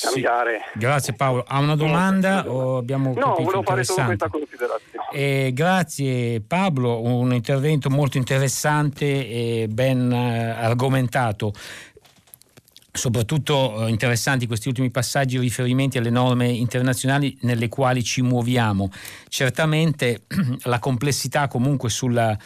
cambiare. 0.00 0.62
Sì. 0.72 0.78
Grazie 0.78 1.12
Paolo. 1.12 1.44
Ha 1.46 1.58
una 1.58 1.76
domanda 1.76 2.42
No, 2.42 2.80
volevo 2.82 3.62
fare 3.62 3.84
solo 3.84 4.06
questa 4.06 4.28
considerazione. 4.28 5.06
Eh, 5.12 5.50
grazie 5.52 6.40
Pablo, 6.40 7.02
un 7.02 7.32
intervento 7.32 7.90
molto 7.90 8.16
interessante 8.16 9.04
e 9.04 9.66
ben 9.68 10.10
eh, 10.10 10.50
argomentato 10.50 11.52
soprattutto 12.98 13.86
eh, 13.86 13.88
interessanti 13.88 14.46
questi 14.46 14.68
ultimi 14.68 14.90
passaggi 14.90 15.38
riferimenti 15.38 15.96
alle 15.96 16.10
norme 16.10 16.48
internazionali 16.48 17.38
nelle 17.42 17.68
quali 17.68 18.02
ci 18.02 18.20
muoviamo. 18.20 18.90
Certamente 19.28 20.24
la 20.64 20.78
complessità 20.78 21.48
comunque 21.48 21.88
sulla 21.88 22.36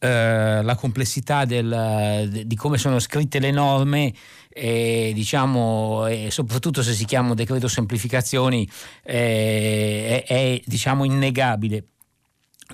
eh, 0.00 0.62
la 0.62 0.76
complessità 0.76 1.44
del, 1.44 2.44
di 2.46 2.54
come 2.54 2.78
sono 2.78 3.00
scritte 3.00 3.40
le 3.40 3.50
norme 3.50 4.14
e, 4.48 5.10
diciamo, 5.12 6.06
e 6.06 6.28
soprattutto 6.30 6.84
se 6.84 6.92
si 6.92 7.04
chiamano 7.04 7.34
decreto 7.34 7.66
semplificazioni 7.66 8.68
eh, 9.02 10.24
è, 10.24 10.32
è 10.32 10.62
diciamo 10.64 11.02
innegabile. 11.04 11.84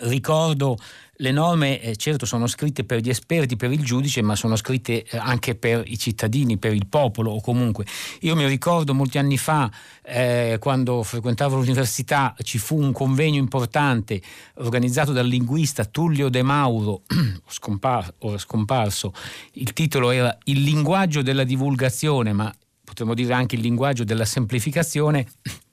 Ricordo 0.01 0.77
le 1.17 1.31
norme 1.31 1.81
eh, 1.81 1.97
certo 1.97 2.27
sono 2.27 2.47
scritte 2.47 2.85
per 2.85 3.01
gli 3.01 3.09
esperti, 3.09 3.57
per 3.57 3.71
il 3.71 3.85
giudice, 3.85 4.23
ma 4.23 4.35
sono 4.35 4.57
scritte 4.57 5.05
eh, 5.05 5.17
anche 5.17 5.55
per 5.55 5.85
i 5.87 5.99
cittadini, 5.99 6.59
per 6.59 6.73
il 6.73 6.87
popolo 6.87 7.31
o 7.31 7.41
comunque. 7.41 7.87
Io 8.21 8.35
mi 8.35 8.47
ricordo 8.47 8.95
molti 8.95 9.19
anni 9.19 9.39
fa, 9.39 9.71
eh, 10.03 10.57
quando 10.61 11.03
frequentavo 11.03 11.57
l'università, 11.57 12.35
ci 12.43 12.59
fu 12.59 12.81
un 12.81 12.93
convegno 12.93 13.39
importante 13.39 14.21
organizzato 14.55 15.13
dal 15.13 15.27
linguista 15.27 15.85
Tullio 15.85 16.29
De 16.29 16.43
Mauro, 16.43 17.03
scompar- 17.47 18.15
ora 18.21 18.39
scomparso. 18.39 19.13
Il 19.53 19.73
titolo 19.73 20.11
era 20.11 20.37
Il 20.45 20.63
linguaggio 20.63 21.23
della 21.23 21.45
divulgazione, 21.45 22.33
ma 22.33 22.53
potremmo 22.83 23.15
dire 23.15 23.33
anche 23.33 23.55
il 23.55 23.61
linguaggio 23.61 24.05
della 24.05 24.25
semplificazione 24.25 25.27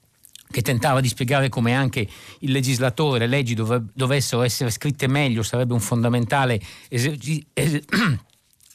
che 0.52 0.62
tentava 0.62 1.00
di 1.02 1.08
spiegare 1.08 1.50
come 1.50 1.74
anche 1.74 2.08
il 2.40 2.52
legislatore, 2.52 3.20
le 3.20 3.28
leggi 3.28 3.56
dov- 3.56 3.90
dovessero 3.94 4.44
essere 4.44 4.70
scritte 4.70 5.08
meglio, 5.08 5.42
sarebbe 5.44 5.74
un 5.74 5.80
fondamentale 5.80 6.60
eserci- 6.90 7.44
es- 7.54 7.80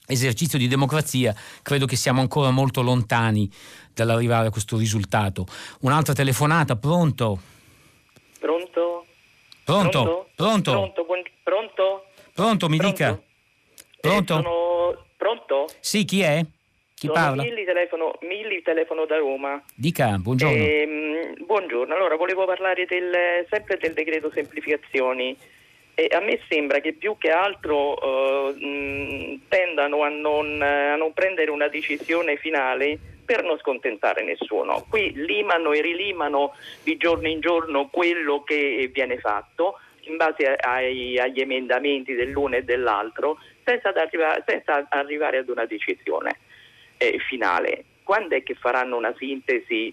esercizio 0.09 0.59
di 0.59 0.68
democrazia, 0.68 1.35
credo 1.62 1.87
che 1.87 1.97
siamo 1.97 2.20
ancora 2.20 2.51
molto 2.51 2.83
lontani 2.83 3.51
dall'arrivare 3.93 4.49
a 4.49 4.51
questo 4.51 4.77
risultato. 4.77 5.47
Un'altra 5.81 6.12
telefonata, 6.12 6.77
pronto? 6.77 7.41
Pronto? 8.39 9.07
Pronto? 9.64 10.29
Pronto? 10.35 10.70
Pronto? 10.72 11.05
Buon... 11.05 11.22
Pronto? 11.43 12.05
Pronto, 12.33 12.68
mi 12.68 12.77
Pronto? 12.77 12.97
dica. 12.97 13.20
Pronto? 14.01 14.39
Eh, 14.39 14.43
sono... 14.43 15.05
Pronto? 15.16 15.66
Sì, 15.81 16.05
chi 16.05 16.20
è? 16.20 16.45
Chi 16.99 17.09
Sono 17.09 17.20
parla? 17.20 17.42
Milli 17.42 17.66
telefono, 17.66 18.18
Milli 18.22 18.62
telefono 18.62 19.05
da 19.05 19.18
Roma. 19.18 19.62
Dica, 19.74 20.16
buongiorno. 20.16 20.57
Ehm, 20.57 21.44
buongiorno, 21.44 21.94
allora 21.94 22.16
volevo 22.16 22.47
parlare 22.47 22.86
del, 22.86 23.44
sempre 23.51 23.76
del 23.76 23.92
decreto 23.92 24.30
semplificazioni. 24.30 25.36
E 25.94 26.09
a 26.11 26.20
me 26.20 26.40
sembra 26.49 26.80
che 26.80 26.94
più 26.94 27.18
che 27.18 27.28
altro 27.28 28.49
eh, 28.49 29.38
tendano 29.47 30.05
a 30.05 30.09
non, 30.09 30.62
a 30.62 30.97
non 30.97 31.12
prendere 31.12 31.51
una 31.51 31.68
decisione 31.68 32.38
finale 32.38 32.99
per 33.26 33.44
non 33.44 33.59
scontentare 33.59 34.24
nessuno. 34.24 34.86
Qui 34.88 35.12
limano 35.16 35.72
e 35.72 35.82
rilimano 35.82 36.55
di 36.82 36.97
giorno 36.97 37.28
in 37.28 37.40
giorno 37.40 37.88
quello 37.88 38.42
che 38.42 38.88
viene 38.90 39.18
fatto 39.18 39.80
in 40.05 40.16
base 40.16 40.47
ai- 40.47 41.18
agli 41.18 41.40
emendamenti 41.40 42.14
dell'uno 42.14 42.57
e 42.57 42.64
dell'altro 42.64 43.36
senza, 43.64 43.92
arriva- 43.92 44.42
senza 44.47 44.86
arrivare 44.88 45.38
ad 45.38 45.51
una 45.51 45.66
decisione 45.66 46.38
eh, 46.97 47.18
finale. 47.18 47.84
Quando 48.03 48.36
è 48.36 48.42
che 48.42 48.55
faranno 48.55 48.97
una 48.97 49.14
sintesi 49.16 49.92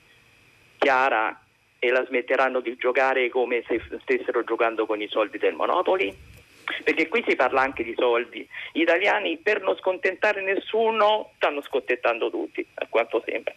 chiara 0.77 1.39
e 1.79 1.89
la 1.89 2.05
smetteranno 2.05 2.59
di 2.59 2.75
giocare 2.77 3.29
come 3.29 3.63
se 3.67 3.81
stessero 4.01 4.43
giocando 4.43 4.85
con 4.85 5.01
i 5.01 5.07
soldi 5.07 5.37
del 5.37 5.53
Monopoli? 5.53 6.15
Perché 6.83 7.07
qui 7.09 7.23
si 7.27 7.35
parla 7.35 7.61
anche 7.61 7.83
di 7.83 7.93
soldi. 7.97 8.47
Gli 8.71 8.81
italiani 8.81 9.37
per 9.37 9.61
non 9.61 9.75
scontentare 9.77 10.41
nessuno 10.41 11.31
stanno 11.35 11.61
scontentando 11.61 12.29
tutti, 12.29 12.65
a 12.75 12.87
quanto 12.89 13.21
sembra. 13.25 13.53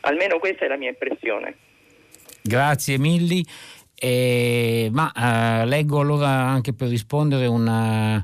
Almeno 0.00 0.38
questa 0.38 0.64
è 0.64 0.68
la 0.68 0.76
mia 0.76 0.90
impressione. 0.90 1.56
Grazie 2.42 2.98
Milli. 2.98 3.44
Eh, 3.96 4.90
ma 4.92 5.12
eh, 5.12 5.66
leggo 5.66 6.00
allora 6.00 6.28
anche 6.28 6.74
per 6.74 6.88
rispondere 6.88 7.46
una, 7.46 8.22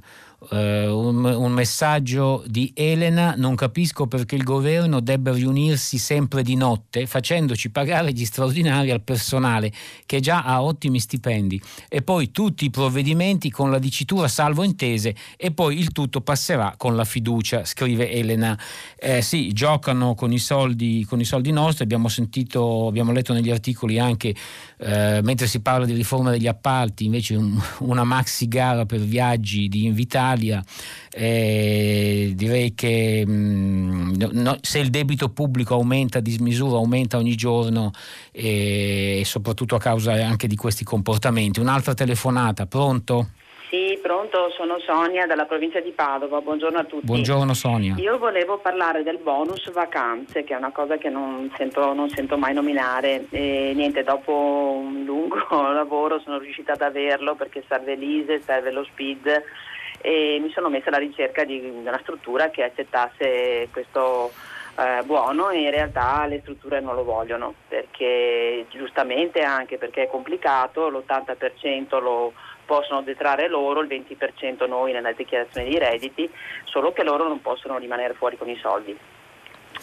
eh, 0.51 0.87
un, 0.87 1.25
un 1.25 1.53
messaggio 1.53 2.43
di 2.47 2.73
Elena. 2.75 3.35
Non 3.37 3.55
capisco 3.55 4.07
perché 4.07 4.35
il 4.35 4.43
governo 4.43 5.01
debba 5.01 5.33
riunirsi 5.33 5.99
sempre 5.99 6.43
di 6.43 6.57
notte 6.57 7.07
facendoci 7.07 7.71
pagare 7.71 8.13
gli 8.13 8.25
straordinari 8.25 8.91
al 8.91 9.03
personale 9.03 9.73
che 10.07 10.21
già 10.21 10.43
ha 10.43 10.63
ottimi 10.63 10.99
stipendi 10.99 11.61
e 11.89 12.03
poi 12.03 12.31
tutti 12.31 12.65
i 12.65 12.71
provvedimenti 12.71 13.51
con 13.51 13.71
la 13.71 13.79
dicitura 13.79 14.29
salvo 14.29 14.63
intese 14.63 15.15
e 15.37 15.51
poi 15.51 15.79
il 15.79 15.93
tutto 15.93 16.21
passerà 16.21 16.75
con 16.77 16.97
la 16.97 17.05
fiducia, 17.05 17.65
scrive 17.65 18.11
Elena. 18.11 18.59
Eh, 18.99 19.23
sì, 19.23 19.53
giocano 19.53 20.15
con 20.15 20.33
i 20.33 20.39
soldi, 20.39 21.05
con 21.09 21.21
i 21.21 21.25
soldi 21.25 21.51
nostri, 21.51 21.85
abbiamo 21.85 22.09
sentito, 22.09 22.87
abbiamo 22.87 23.13
letto 23.13 23.33
negli 23.33 23.51
articoli 23.51 23.99
anche 23.99 24.35
eh, 24.83 25.21
mentre 25.23 25.47
si 25.47 25.61
parla 25.61 25.85
di 25.85 25.93
riforma 25.93 26.31
degli 26.31 26.47
appalti, 26.47 27.05
invece 27.05 27.37
un- 27.37 27.61
una 27.81 28.05
maxi 28.05 28.49
gara 28.49 28.87
per 28.87 29.01
viaggi 29.01 29.69
di 29.69 29.85
Invitalia, 29.85 30.65
eh, 31.13 32.33
direi 32.35 32.75
che 32.75 33.25
mh, 33.27 34.15
no- 34.17 34.31
no- 34.33 34.59
se 34.63 34.79
il 34.79 34.91
debito 34.91 35.29
pubblico 35.29 35.75
aumenta 35.75 36.19
a 36.19 36.23
dismisura, 36.23 36.77
aumenta 36.77 37.19
ogni 37.19 37.35
giorno 37.35 37.91
eh, 38.33 39.19
e 39.21 39.25
soprattutto 39.25 39.75
a 39.75 39.79
causa 39.79 40.13
anche 40.13 40.47
di 40.47 40.57
questi 40.57 40.85
comportamenti. 40.85 41.61
Un'altra 41.61 41.95
telefonata, 41.95 42.67
pronto? 42.67 43.31
Pronto, 44.01 44.51
sono 44.57 44.79
Sonia 44.79 45.27
dalla 45.27 45.45
provincia 45.45 45.81
di 45.81 45.91
Padova, 45.91 46.41
buongiorno 46.41 46.79
a 46.79 46.85
tutti. 46.85 47.05
Buongiorno 47.05 47.53
Sonia. 47.53 47.95
Io 47.99 48.17
volevo 48.19 48.59
parlare 48.59 49.03
del 49.03 49.19
bonus 49.19 49.71
vacanze, 49.71 50.43
che 50.43 50.55
è 50.55 50.57
una 50.57 50.71
cosa 50.73 50.97
che 50.97 51.11
non 51.11 51.53
sento, 51.57 51.93
non 51.93 52.09
sento 52.09 52.39
mai 52.39 52.55
nominare. 52.55 53.27
E 53.31 53.73
niente, 53.75 54.03
dopo 54.03 54.81
un 54.83 55.05
lungo 55.05 55.37
lavoro 55.73 56.19
sono 56.21 56.39
riuscita 56.39 56.73
ad 56.73 56.81
averlo 56.81 57.35
perché 57.35 57.63
serve 57.69 57.95
l'ISE, 57.95 58.41
serve 58.41 58.73
lo 58.73 58.85
SPID 58.85 59.43
e 60.03 60.39
mi 60.41 60.51
sono 60.51 60.71
messa 60.71 60.89
alla 60.89 60.99
ricerca 60.99 61.45
di 61.45 61.59
una 61.59 61.99
struttura 62.01 62.49
che 62.49 62.63
accettasse 62.63 63.69
questo 63.71 64.33
eh, 64.79 65.03
buono 65.05 65.51
e 65.51 65.61
in 65.61 65.71
realtà 65.71 66.25
le 66.25 66.41
strutture 66.41 66.81
non 66.81 66.95
lo 66.95 67.05
vogliono 67.05 67.53
perché 67.69 68.65
giustamente 68.71 69.43
anche 69.43 69.77
perché 69.77 70.05
è 70.05 70.09
complicato, 70.09 70.89
l'80% 70.89 72.01
lo 72.01 72.33
possono 72.71 73.03
detrarre 73.03 73.49
loro, 73.49 73.81
il 73.81 73.89
20% 73.89 74.69
noi 74.69 74.93
nella 74.93 75.11
dichiarazione 75.11 75.69
di 75.69 75.77
redditi, 75.77 76.31
solo 76.63 76.93
che 76.93 77.03
loro 77.03 77.27
non 77.27 77.41
possono 77.41 77.77
rimanere 77.79 78.15
fuori 78.15 78.37
con 78.39 78.49
i 78.49 78.57
soldi. 78.63 78.97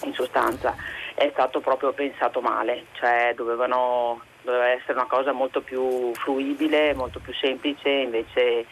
In 0.04 0.14
sostanza 0.14 0.74
è 1.14 1.30
stato 1.34 1.60
proprio 1.60 1.92
pensato 1.92 2.40
male, 2.40 2.86
cioè 2.94 3.34
dovevano, 3.36 4.22
doveva 4.42 4.68
essere 4.68 4.94
una 4.94 5.06
cosa 5.06 5.34
molto 5.34 5.60
più 5.60 6.14
fruibile, 6.14 6.94
molto 6.94 7.20
più 7.20 7.34
semplice, 7.34 7.90
invece 7.90 8.66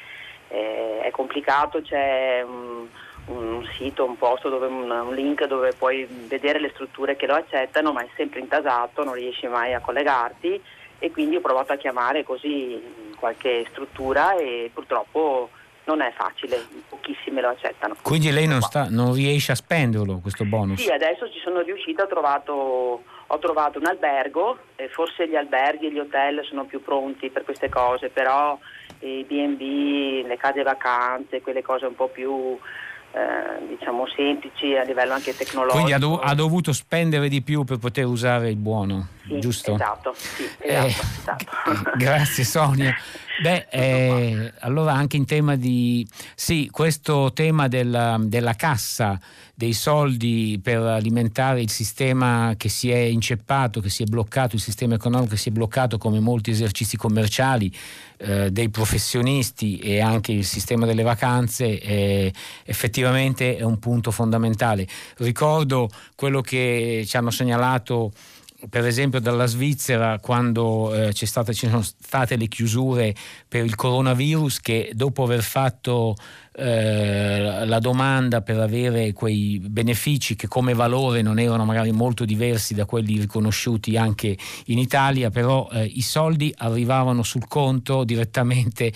eh, 0.47 1.01
è 1.01 1.11
complicato, 1.11 1.82
c'è 1.82 2.41
un, 2.41 2.88
un 3.26 3.68
sito, 3.78 4.05
un 4.05 4.18
posto, 4.18 4.47
dove, 4.47 4.68
un, 4.68 4.89
un 4.89 5.13
link 5.13 5.43
dove 5.45 5.74
puoi 5.74 6.05
vedere 6.05 6.61
le 6.61 6.70
strutture 6.70 7.18
che 7.18 7.28
lo 7.28 7.34
accettano, 7.34 7.91
ma 7.91 8.01
è 8.01 8.07
sempre 8.16 8.39
intasato, 8.39 9.03
non 9.03 9.16
riesci 9.16 9.45
mai 9.47 9.74
a 9.74 9.82
collegarti 9.82 10.61
e 10.99 11.11
quindi 11.11 11.35
ho 11.35 11.41
provato 11.41 11.73
a 11.73 11.77
chiamare 11.77 12.23
così 12.23 12.81
qualche 13.17 13.65
struttura 13.69 14.35
e 14.35 14.69
purtroppo 14.73 15.49
non 15.85 16.01
è 16.01 16.11
facile, 16.15 16.65
pochissime 16.89 17.41
lo 17.41 17.49
accettano. 17.49 17.95
Quindi 18.01 18.31
lei 18.31 18.47
non, 18.47 18.61
sta, 18.61 18.87
non 18.89 19.13
riesce 19.13 19.51
a 19.51 19.55
spenderlo 19.55 20.19
questo 20.19 20.43
bonus? 20.43 20.81
Sì, 20.81 20.89
adesso 20.89 21.29
ci 21.31 21.39
sono 21.43 21.61
riuscita, 21.61 22.03
ho 22.03 22.07
trovato, 22.07 23.03
ho 23.27 23.39
trovato 23.39 23.77
un 23.77 23.85
albergo, 23.85 24.57
e 24.75 24.89
forse 24.89 25.27
gli 25.27 25.35
alberghi 25.35 25.87
e 25.87 25.91
gli 25.91 25.99
hotel 25.99 26.43
sono 26.47 26.65
più 26.65 26.83
pronti 26.83 27.29
per 27.29 27.43
queste 27.43 27.69
cose, 27.69 28.09
però 28.09 28.57
i 28.99 29.25
B&B, 29.27 30.25
le 30.25 30.37
case 30.37 30.63
vacanze, 30.63 31.41
quelle 31.41 31.61
cose 31.61 31.85
un 31.85 31.95
po' 31.95 32.07
più 32.07 32.57
eh, 33.11 33.67
diciamo 33.67 34.07
semplici 34.07 34.75
a 34.75 34.83
livello 34.83 35.13
anche 35.13 35.35
tecnologico. 35.35 35.75
Quindi 35.75 35.93
ha, 35.93 35.99
dov- 35.99 36.21
ha 36.23 36.33
dovuto 36.33 36.73
spendere 36.73 37.29
di 37.29 37.41
più 37.41 37.63
per 37.63 37.77
poter 37.77 38.05
usare 38.05 38.49
il 38.49 38.57
buono, 38.57 39.07
Sì, 39.28 39.39
giusto? 39.39 39.76
Esatto, 39.76 40.13
sì, 40.15 40.43
Eh, 40.59 40.86
esatto, 40.86 41.45
esatto. 41.71 41.91
Grazie 41.97 42.43
Sonia. 42.43 42.95
Beh, 43.41 43.67
eh, 43.71 44.53
allora 44.59 44.93
anche 44.93 45.17
in 45.17 45.26
tema 45.26 45.55
di... 45.55 46.07
Sì, 46.36 46.69
questo 46.71 47.32
tema 47.34 47.67
della, 47.67 48.17
della 48.19 48.53
cassa, 48.53 49.19
dei 49.53 49.73
soldi 49.73 50.59
per 50.61 50.80
alimentare 50.80 51.61
il 51.61 51.69
sistema 51.69 52.53
che 52.57 52.69
si 52.69 52.91
è 52.91 52.97
inceppato, 52.97 53.80
che 53.82 53.89
si 53.89 54.03
è 54.03 54.05
bloccato, 54.05 54.55
il 54.55 54.61
sistema 54.61 54.95
economico 54.95 55.32
che 55.32 55.38
si 55.38 55.49
è 55.49 55.51
bloccato 55.51 55.97
come 55.97 56.19
molti 56.19 56.51
esercizi 56.51 56.97
commerciali 56.97 57.73
eh, 58.17 58.51
dei 58.51 58.69
professionisti 58.69 59.78
e 59.80 60.01
anche 60.01 60.32
il 60.32 60.45
sistema 60.45 60.86
delle 60.86 61.03
vacanze, 61.03 61.80
eh, 61.80 62.34
effettivamente 62.63 63.57
è 63.57 63.63
un 63.63 63.80
punto 63.80 64.11
fondamentale. 64.11 64.88
Ricordo 65.17 65.89
quello 66.15 66.41
che 66.41 67.03
ci 67.07 67.17
hanno 67.17 67.32
segnalato 67.32 68.11
per 68.70 68.86
esempio 68.86 69.20
dalla 69.20 69.45
Svizzera 69.45 70.20
quando 70.20 70.93
eh, 70.93 71.13
c'è 71.13 71.26
stata, 71.26 71.53
ci 71.53 71.68
sono 71.68 71.82
state 71.82 72.36
le 72.36 72.47
chiusure 72.47 73.16
per 73.47 73.63
il 73.63 73.76
coronavirus 73.76 74.59
che 74.59 74.91
dopo 74.93 75.24
aver 75.24 75.41
fatto 75.41 76.16
eh, 76.57 77.66
la 77.66 77.80
domanda 77.80 78.41
per 78.41 78.59
avere 78.59 79.13
quei 79.13 79.59
benefici 79.59 80.36
che 80.36 80.47
come 80.47 80.74
valore 80.74 81.22
non 81.22 81.39
erano 81.39 81.66
magari 81.66 81.91
molto 81.91 82.26
diversi 82.26 82.74
da 82.74 82.86
quelli 82.86 83.20
riconosciuti 83.20 83.97
anche 83.97 84.38
in 84.66 84.78
Italia, 84.78 85.30
però 85.30 85.68
eh, 85.72 85.84
i 85.84 86.01
soldi 86.01 86.53
arrivavano 86.57 87.24
sul 87.24 87.47
conto 87.47 88.03
direttamente 88.03 88.91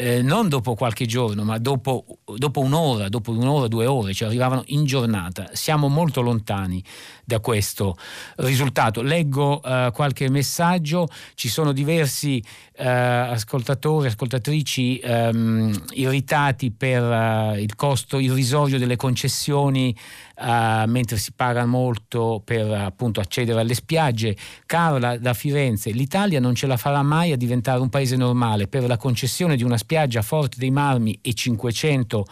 eh, 0.00 0.22
non 0.22 0.48
dopo 0.48 0.74
qualche 0.74 1.04
giorno, 1.04 1.44
ma 1.44 1.58
dopo, 1.58 2.06
dopo 2.36 2.60
un'ora, 2.60 3.10
dopo 3.10 3.32
un'ora, 3.32 3.68
due 3.68 3.84
ore, 3.84 4.14
cioè 4.14 4.28
arrivavano 4.28 4.62
in 4.68 4.86
giornata. 4.86 5.50
Siamo 5.52 5.88
molto 5.88 6.22
lontani 6.22 6.82
da 7.30 7.38
questo 7.38 7.96
risultato. 8.38 9.02
Leggo 9.02 9.62
eh, 9.62 9.92
qualche 9.94 10.28
messaggio, 10.28 11.06
ci 11.34 11.48
sono 11.48 11.70
diversi 11.70 12.42
eh, 12.76 12.88
ascoltatori, 12.88 14.08
ascoltatrici 14.08 14.98
ehm, 14.98 15.84
irritati 15.92 16.72
per 16.72 17.02
eh, 17.02 17.62
il 17.62 17.76
costo 17.76 18.18
irrisorio 18.18 18.78
delle 18.78 18.96
concessioni 18.96 19.96
eh, 20.42 20.84
mentre 20.86 21.18
si 21.18 21.32
paga 21.36 21.64
molto 21.66 22.42
per 22.44 22.68
appunto 22.72 23.20
accedere 23.20 23.60
alle 23.60 23.74
spiagge. 23.74 24.34
Carla 24.66 25.18
da 25.18 25.34
Firenze, 25.34 25.90
l'Italia 25.90 26.40
non 26.40 26.54
ce 26.54 26.66
la 26.66 26.76
farà 26.76 27.02
mai 27.02 27.30
a 27.30 27.36
diventare 27.36 27.80
un 27.80 27.90
paese 27.90 28.16
normale 28.16 28.66
per 28.66 28.86
la 28.86 28.96
concessione 28.96 29.54
di 29.56 29.62
una 29.62 29.76
spiaggia 29.76 30.22
Forte 30.22 30.56
dei 30.58 30.70
Marmi 30.70 31.18
e 31.22 31.32
500 31.32 32.26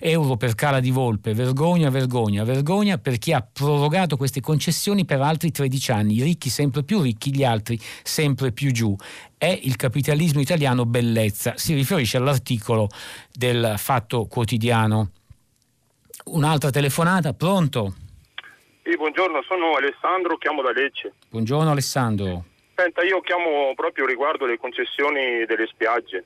euro 0.00 0.36
per 0.36 0.54
Cala 0.54 0.80
di 0.80 0.90
Volpe. 0.90 1.32
Vergogna, 1.32 1.88
vergogna, 1.88 2.44
vergogna 2.44 2.98
per 2.98 3.18
chi 3.18 3.32
ha 3.32 3.40
prorogato 3.40 4.16
queste 4.16 4.40
concessioni 4.42 5.06
per 5.06 5.22
altri 5.22 5.50
13 5.50 5.92
anni, 5.92 6.16
i 6.16 6.22
ricchi 6.22 6.50
sempre 6.50 6.82
più 6.82 7.00
ricchi, 7.00 7.34
gli 7.34 7.44
altri 7.44 7.78
sempre 8.02 8.52
più 8.52 8.70
giù. 8.70 8.94
È 9.38 9.58
il 9.62 9.76
capitalismo 9.76 10.42
italiano 10.42 10.84
bellezza, 10.84 11.56
si 11.56 11.72
riferisce 11.72 12.18
all'articolo 12.18 12.88
del 13.32 13.76
Fatto 13.78 14.26
Quotidiano. 14.26 15.12
Un'altra 16.24 16.68
telefonata, 16.68 17.32
pronto? 17.32 17.94
Sì, 18.82 18.94
buongiorno, 18.96 19.42
sono 19.42 19.76
Alessandro, 19.76 20.36
chiamo 20.36 20.60
da 20.60 20.72
Lecce. 20.72 21.14
Buongiorno 21.30 21.70
Alessandro. 21.70 22.44
Senta, 22.74 23.02
io 23.02 23.20
chiamo 23.20 23.72
proprio 23.74 24.04
riguardo 24.04 24.44
le 24.44 24.58
concessioni 24.58 25.46
delle 25.46 25.66
spiagge. 25.66 26.24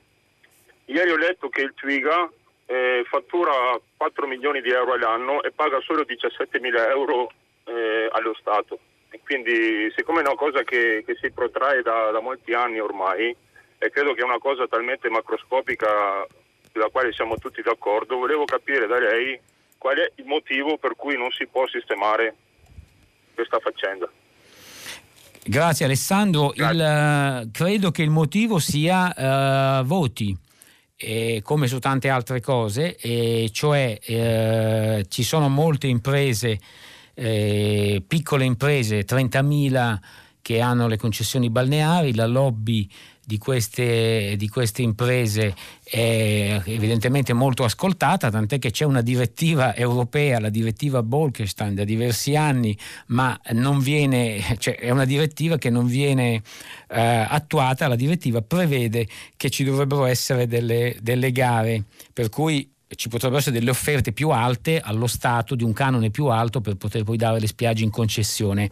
Ieri 0.87 1.11
ho 1.11 1.17
letto 1.17 1.49
che 1.49 1.63
il 1.63 1.73
Twiga 1.75 2.31
eh, 2.67 3.05
fattura 3.09 3.79
4 3.97 4.27
milioni 4.27 4.61
di 4.61 4.71
euro 4.71 4.93
all'anno 4.95 5.43
e 5.43 5.53
paga 5.53 5.81
solo 5.81 6.05
17 6.05 6.59
mila 6.61 6.89
euro 6.91 7.31
eh, 7.67 8.09
allo 8.13 8.35
Stato. 8.39 8.79
E 9.11 9.21
quindi 9.25 9.93
siccome 9.95 10.21
è 10.21 10.27
una 10.27 10.35
cosa 10.35 10.63
che, 10.63 11.03
che 11.07 11.17
si 11.21 11.31
protrae 11.31 11.83
da, 11.83 12.11
da, 12.11 12.21
molti 12.21 12.53
anni 12.53 12.81
ormai 12.81 13.35
e 13.79 13.91
credo 13.91 14.15
che 14.15 14.21
è 14.21 14.25
una 14.25 14.39
cosa 14.39 14.67
talmente 14.67 15.09
macroscopica 15.09 16.27
sulla 16.73 16.89
quale 16.91 17.13
siamo 17.13 17.37
tutti 17.37 17.63
d'accordo, 17.63 18.19
volevo 18.19 18.45
capire 18.45 18.87
da 18.87 18.99
lei 18.99 19.39
qual 19.79 19.97
è 19.97 20.13
il 20.17 20.25
motivo 20.27 20.79
per 20.79 20.97
cui 20.97 21.17
non 21.17 21.31
si 21.31 21.47
può 21.47 21.67
sistemare 21.69 22.35
questa 23.35 23.59
faccenda. 23.59 24.11
Grazie 25.45 25.85
Alessandro, 25.85 26.53
Grazie. 26.55 26.75
Il, 26.75 26.81
eh, 26.83 27.49
credo 27.53 27.91
che 27.93 28.03
il 28.03 28.11
motivo 28.11 28.59
sia 28.59 29.81
uh, 29.81 29.85
voti. 29.85 30.37
Eh, 30.99 31.41
come 31.45 31.67
su 31.67 31.79
tante 31.79 32.09
altre 32.09 32.41
cose, 32.41 32.97
eh, 32.97 33.51
cioè 33.53 33.99
eh, 34.03 35.05
ci 35.11 35.23
sono 35.25 35.51
molte 35.51 35.89
imprese, 35.89 36.59
eh, 37.17 38.03
piccole 38.07 38.45
imprese, 38.45 39.05
30.000 39.05 39.99
che 40.43 40.61
hanno 40.61 40.87
le 40.87 40.97
concessioni 40.97 41.51
balneari, 41.51 42.15
la 42.15 42.27
lobby 42.27 42.89
di 43.25 43.39
queste, 43.39 44.35
di 44.37 44.49
queste, 44.49 44.83
imprese 44.83 45.57
è 45.83 46.63
evidentemente 46.67 47.33
molto 47.33 47.65
ascoltata, 47.65 48.31
tant'è 48.31 48.61
che 48.61 48.71
c'è 48.71 48.85
una 48.85 49.01
direttiva 49.01 49.75
europea, 49.75 50.39
la 50.39 50.49
direttiva 50.49 51.03
Bolkestein, 51.03 51.75
da 51.75 51.83
diversi 51.83 52.37
anni, 52.37 52.79
ma 53.09 53.37
viene, 53.81 54.41
cioè 54.59 54.77
è 54.77 54.91
una 54.91 55.05
direttiva 55.05 55.59
che 55.59 55.71
non 55.71 55.87
viene 55.89 56.43
eh, 56.91 57.27
attuata, 57.29 57.89
la 57.89 57.97
direttiva 57.97 58.43
prevede 58.43 59.09
che 59.37 59.51
ci 59.51 59.65
dovrebbero 59.65 60.05
essere 60.05 60.47
delle, 60.47 60.97
delle 61.01 61.33
gare, 61.33 61.83
per 62.13 62.29
cui 62.29 62.71
ci 62.95 63.09
potrebbero 63.09 63.41
essere 63.41 63.59
delle 63.59 63.71
offerte 63.71 64.13
più 64.13 64.31
alte 64.31 64.81
allo 64.81 65.09
Stato, 65.09 65.57
di 65.57 65.65
un 65.65 65.73
canone 65.73 66.11
più 66.11 66.27
alto 66.27 66.61
per 66.61 66.77
poter 66.77 67.03
poi 67.03 67.17
dare 67.17 67.41
le 67.41 67.47
spiagge 67.49 67.83
in 67.83 67.91
concessione. 67.91 68.71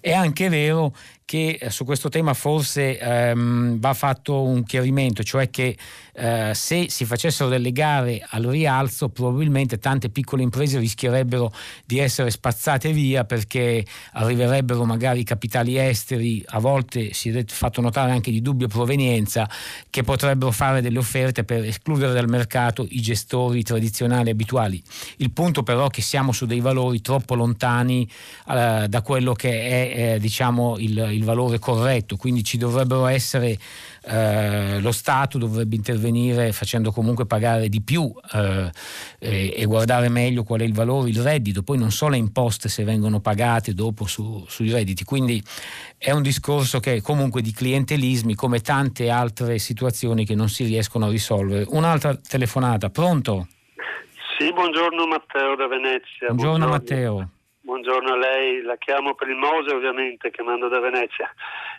È 0.00 0.12
anche 0.12 0.48
vero 0.48 0.94
che 1.24 1.58
eh, 1.60 1.70
su 1.70 1.84
questo 1.84 2.08
tema 2.08 2.34
forse 2.34 2.98
ehm, 2.98 3.78
va 3.78 3.94
fatto 3.94 4.42
un 4.42 4.64
chiarimento, 4.64 5.22
cioè 5.22 5.48
che 5.48 5.76
eh, 6.14 6.52
se 6.54 6.90
si 6.90 7.04
facessero 7.04 7.48
delle 7.48 7.72
gare 7.72 8.24
al 8.30 8.44
rialzo 8.44 9.08
probabilmente 9.08 9.78
tante 9.78 10.10
piccole 10.10 10.42
imprese 10.42 10.78
rischierebbero 10.78 11.52
di 11.84 11.98
essere 11.98 12.30
spazzate 12.30 12.92
via 12.92 13.24
perché 13.24 13.84
arriverebbero 14.12 14.84
magari 14.84 15.24
capitali 15.24 15.78
esteri, 15.78 16.42
a 16.48 16.58
volte 16.58 17.12
si 17.12 17.30
è 17.30 17.44
fatto 17.46 17.80
notare 17.80 18.10
anche 18.10 18.30
di 18.30 18.42
dubbia 18.42 18.66
provenienza, 18.66 19.48
che 19.90 20.02
potrebbero 20.02 20.50
fare 20.50 20.80
delle 20.80 20.98
offerte 20.98 21.44
per 21.44 21.64
escludere 21.64 22.12
dal 22.12 22.28
mercato 22.28 22.86
i 22.88 23.00
gestori 23.00 23.62
tradizionali 23.62 24.30
abituali. 24.30 24.82
Il 25.18 25.30
punto 25.32 25.62
però 25.62 25.86
è 25.86 25.90
che 25.90 26.02
siamo 26.02 26.32
su 26.32 26.46
dei 26.46 26.60
valori 26.60 27.00
troppo 27.00 27.34
lontani 27.34 28.08
eh, 28.48 28.86
da 28.88 29.02
quello 29.02 29.32
che 29.34 29.60
è 29.60 30.14
eh, 30.14 30.18
diciamo 30.18 30.78
il 30.78 31.10
il 31.12 31.24
valore 31.24 31.58
corretto, 31.58 32.16
quindi 32.16 32.44
ci 32.44 32.58
dovrebbero 32.58 33.06
essere, 33.06 33.58
eh, 34.04 34.80
lo 34.80 34.92
Stato 34.92 35.38
dovrebbe 35.38 35.76
intervenire 35.76 36.52
facendo 36.52 36.90
comunque 36.90 37.26
pagare 37.26 37.68
di 37.68 37.82
più 37.82 38.12
eh, 38.32 38.70
e, 39.18 39.54
e, 39.56 39.64
guardare 39.64 40.08
meglio 40.08 40.42
qual 40.42 40.60
è 40.60 40.64
il 40.64 40.74
valore, 40.74 41.10
il 41.10 41.22
reddito, 41.22 41.62
poi 41.62 41.78
non 41.78 41.90
so 41.90 42.08
le 42.08 42.16
imposte 42.16 42.68
se 42.68 42.84
vengono 42.84 43.20
pagate 43.20 43.74
dopo 43.74 44.06
su, 44.06 44.44
sui 44.48 44.70
redditi, 44.70 45.04
quindi 45.04 45.42
è 45.96 46.10
un 46.10 46.22
discorso 46.22 46.80
che 46.80 46.94
è 46.94 47.00
comunque 47.00 47.42
di 47.42 47.52
clientelismi 47.52 48.34
come 48.34 48.60
tante 48.60 49.08
altre 49.08 49.58
situazioni 49.58 50.24
che 50.24 50.34
non 50.34 50.48
si 50.48 50.64
riescono 50.64 51.06
a 51.06 51.10
risolvere. 51.10 51.64
Un'altra 51.68 52.16
telefonata, 52.16 52.90
pronto? 52.90 53.46
Sì, 54.38 54.52
buongiorno 54.52 55.06
Matteo 55.06 55.54
da 55.54 55.68
Venezia. 55.68 56.26
Buongiorno, 56.26 56.66
buongiorno. 56.66 56.68
Matteo. 56.68 57.28
Buongiorno 57.64 58.14
a 58.14 58.16
lei, 58.16 58.60
la 58.62 58.76
chiamo 58.76 59.14
per 59.14 59.28
il 59.28 59.36
Mose 59.36 59.72
ovviamente, 59.72 60.32
chiamando 60.32 60.68
da 60.68 60.80
Venezia. 60.80 61.32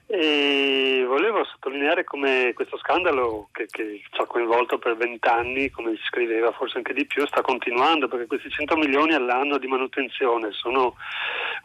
E 0.05 1.05
volevo 1.07 1.45
sottolineare 1.45 2.03
come 2.03 2.51
questo 2.53 2.77
scandalo 2.77 3.47
che, 3.53 3.67
che 3.69 4.01
ci 4.11 4.21
ha 4.21 4.25
coinvolto 4.25 4.77
per 4.77 4.97
vent'anni, 4.97 5.69
come 5.69 5.95
si 5.95 6.03
scriveva, 6.07 6.51
forse 6.51 6.77
anche 6.77 6.93
di 6.93 7.05
più, 7.05 7.25
sta 7.25 7.41
continuando 7.41 8.07
perché 8.09 8.27
questi 8.27 8.49
100 8.49 8.75
milioni 8.75 9.13
all'anno 9.13 9.57
di 9.57 9.67
manutenzione 9.67 10.51
sono 10.51 10.95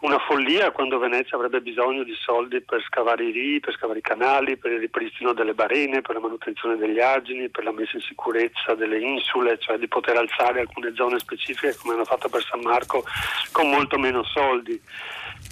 una 0.01 0.19
follia 0.21 0.71
quando 0.71 0.99
Venezia 0.99 1.37
avrebbe 1.37 1.61
bisogno 1.61 2.05
di 2.05 2.15
soldi 2.15 2.61
per 2.61 2.81
scavare 2.83 3.25
i 3.25 3.33
ri, 3.33 3.61
per 3.61 3.75
scavare 3.75 3.99
i 3.99 4.03
canali, 4.03 4.57
per 4.57 4.71
il 4.71 4.79
ripristino 4.79 5.33
delle 5.33 5.55
barene, 5.55 6.01
per 6.01 6.15
la 6.15 6.21
manutenzione 6.21 6.77
degli 6.77 7.01
argini, 7.01 7.49
per 7.49 7.65
la 7.65 7.73
messa 7.73 7.97
in 7.97 8.03
sicurezza 8.03 8.75
delle 8.75 9.01
insule, 9.01 9.59
cioè 9.59 9.77
di 9.79 9.89
poter 9.89 10.17
alzare 10.17 10.61
alcune 10.61 10.95
zone 10.95 11.19
specifiche 11.19 11.77
come 11.77 11.95
hanno 11.95 12.05
fatto 12.05 12.29
per 12.29 12.45
San 12.45 12.61
Marco 12.61 13.03
con 13.51 13.69
molto 13.69 13.99
meno 13.99 14.23
soldi. 14.23 14.81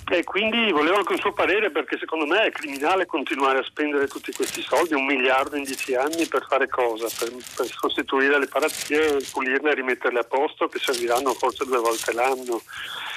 E 0.09 0.23
quindi 0.23 0.71
volevo 0.71 0.99
anche 0.99 1.15
un 1.15 1.19
suo 1.19 1.33
parere 1.33 1.73
perché 1.73 1.99
secondo 1.99 2.27
me 2.27 2.45
è 2.45 2.53
criminale 2.53 3.07
continuare 3.07 3.59
a 3.59 3.65
spendere 3.65 4.07
tutti 4.07 4.33
questi 4.33 4.63
soldi, 4.63 4.95
un 4.95 5.05
miliardo 5.05 5.57
in 5.57 5.65
dieci 5.65 5.97
anni 5.97 6.27
per 6.27 6.47
fare 6.49 6.69
cosa? 6.69 7.09
Per, 7.19 7.33
per 7.57 7.67
sostituire 7.67 8.39
le 8.39 8.47
parazie, 8.47 9.17
pulirle 9.33 9.73
e 9.73 9.75
rimetterle 9.75 10.21
a 10.21 10.25
posto 10.25 10.69
che 10.69 10.79
serviranno 10.79 11.33
forse 11.35 11.65
due 11.65 11.79
volte 11.79 12.13
l'anno, 12.13 12.63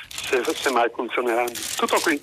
se, 0.10 0.42
se 0.44 0.72
mai 0.72 0.90
funzioneranno. 0.92 1.52
Tutto 1.76 2.00
qui. 2.00 2.20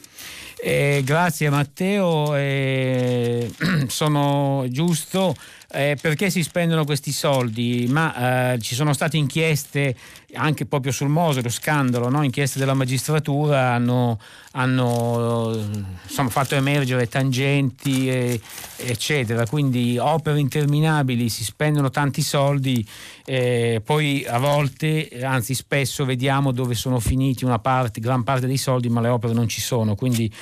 Eh, 0.59 1.03
grazie 1.05 1.49
Matteo, 1.49 2.35
eh, 2.35 3.49
sono 3.87 4.65
giusto 4.69 5.35
eh, 5.69 5.97
perché 6.01 6.31
si 6.31 6.43
spendono 6.43 6.85
questi 6.85 7.13
soldi? 7.13 7.87
Ma 7.91 8.53
eh, 8.53 8.59
ci 8.61 8.75
sono 8.75 8.93
state 8.93 9.17
inchieste 9.17 9.97
anche 10.35 10.67
proprio 10.67 10.93
sul 10.93 11.09
Mose, 11.09 11.43
lo 11.43 11.49
scandalo, 11.49 12.09
no? 12.09 12.23
inchieste 12.23 12.59
della 12.59 12.75
magistratura 12.75 13.73
hanno, 13.73 14.19
hanno 14.53 15.55
insomma, 16.07 16.29
fatto 16.29 16.55
emergere 16.55 17.09
tangenti 17.09 18.09
e, 18.09 18.41
eccetera, 18.77 19.47
quindi 19.47 19.99
opere 19.99 20.39
interminabili, 20.39 21.29
si 21.29 21.45
spendono 21.45 21.91
tanti 21.91 22.23
soldi, 22.23 22.87
eh, 23.25 23.81
poi 23.85 24.25
a 24.27 24.39
volte, 24.39 25.09
anzi 25.23 25.55
spesso 25.55 26.05
vediamo 26.05 26.53
dove 26.53 26.75
sono 26.75 27.01
finiti 27.01 27.45
una 27.45 27.59
parte, 27.59 28.01
gran 28.01 28.23
parte 28.23 28.47
dei 28.47 28.59
soldi, 28.59 28.89
ma 28.89 29.01
le 29.01 29.09
opere 29.09 29.33
non 29.33 29.49
ci 29.49 29.61
sono, 29.61 29.95
quindi 29.95 30.33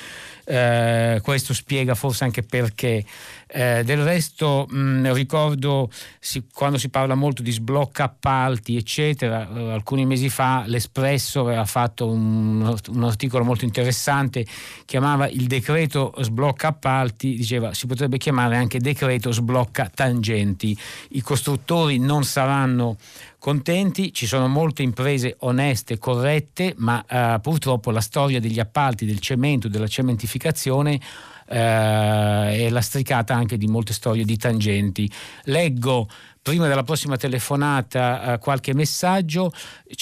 eh, 0.45 1.19
questo 1.23 1.53
spiega 1.53 1.95
forse 1.95 2.23
anche 2.23 2.43
perché. 2.43 3.03
Eh, 3.47 3.83
del 3.85 4.03
resto 4.03 4.65
mh, 4.69 5.13
ricordo 5.13 5.89
si, 6.19 6.45
quando 6.51 6.77
si 6.77 6.89
parla 6.89 7.15
molto 7.15 7.41
di 7.41 7.51
sblocca 7.51 8.05
appalti, 8.05 8.75
eccetera, 8.75 9.47
eh, 9.47 9.71
alcuni 9.71 10.05
mesi 10.05 10.29
fa 10.29 10.63
l'Espresso 10.65 11.41
aveva 11.41 11.63
fatto 11.65 12.09
un, 12.09 12.75
un, 12.89 13.03
articolo 13.03 13.43
molto 13.43 13.63
interessante, 13.63 14.45
chiamava 14.85 15.27
il 15.27 15.47
decreto 15.47 16.13
sblocca 16.19 16.69
appalti, 16.69 17.35
diceva 17.35 17.73
si 17.73 17.87
potrebbe 17.87 18.17
chiamare 18.17 18.57
anche 18.57 18.79
decreto 18.79 19.31
sblocca 19.31 19.89
tangenti. 19.93 20.77
I 21.11 21.21
costruttori 21.21 21.97
non 21.97 22.23
saranno 22.23 22.97
contenti, 23.45 24.11
ci 24.11 24.25
sono 24.25 24.47
molte 24.47 24.81
imprese 24.81 25.35
oneste, 25.41 25.99
corrette, 25.99 26.73
ma 26.77 27.05
eh, 27.05 27.39
purtroppo 27.39 27.91
la 27.91 28.01
storia 28.01 28.39
degli 28.39 28.59
appalti, 28.59 29.05
del 29.05 29.19
cemento, 29.19 29.67
della 29.67 29.85
cementificazione 29.85 30.99
eh, 31.47 32.65
è 32.65 32.67
lastricata 32.71 33.35
anche 33.35 33.59
di 33.59 33.67
molte 33.67 33.93
storie 33.93 34.25
di 34.25 34.35
tangenti. 34.35 35.07
Leggo 35.43 36.07
prima 36.45 36.67
della 36.67 36.83
prossima 36.83 37.17
telefonata 37.17 38.33
eh, 38.33 38.37
qualche 38.37 38.75
messaggio. 38.75 39.51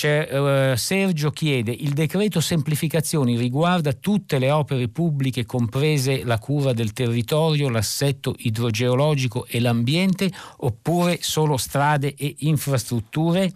Eh, 0.02 0.74
Sergio 0.76 1.32
chiede: 1.32 1.72
il 1.72 1.94
decreto 1.94 2.42
semplificazioni 2.42 3.38
riguarda 3.38 3.94
tutte 3.94 4.40
le 4.40 4.52
opere 4.52 4.90
pubbliche, 4.90 5.46
comprese 5.46 6.26
la 6.26 6.40
cura 6.40 6.74
del 6.74 6.92
territorio, 6.92 7.70
l'assetto 7.70 8.36
idrogeologico 8.40 9.46
e 9.48 9.62
l'ambiente, 9.62 10.30
oppure 10.58 11.20
solo 11.22 11.56
strade 11.56 12.14
e 12.14 12.36
infrastrutture? 12.40 13.50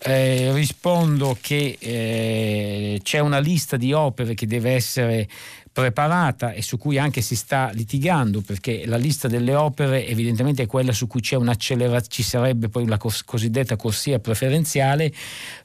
Eh, 0.00 0.52
rispondo 0.52 1.36
che 1.40 1.76
eh, 1.76 3.00
c'è 3.02 3.18
una 3.18 3.40
lista 3.40 3.76
di 3.76 3.92
opere 3.92 4.34
che 4.34 4.46
deve 4.46 4.70
essere 4.70 5.28
preparata 5.78 6.50
e 6.54 6.60
su 6.60 6.76
cui 6.76 6.98
anche 6.98 7.20
si 7.20 7.36
sta 7.36 7.70
litigando 7.72 8.40
perché 8.40 8.84
la 8.84 8.96
lista 8.96 9.28
delle 9.28 9.54
opere 9.54 10.08
evidentemente 10.08 10.64
è 10.64 10.66
quella 10.66 10.90
su 10.90 11.06
cui 11.06 11.20
c'è 11.20 11.36
un'accelerazione, 11.36 12.06
ci 12.08 12.24
sarebbe 12.24 12.68
poi 12.68 12.84
la 12.84 12.96
cos- 12.96 13.22
cosiddetta 13.22 13.76
corsia 13.76 14.18
preferenziale. 14.18 15.12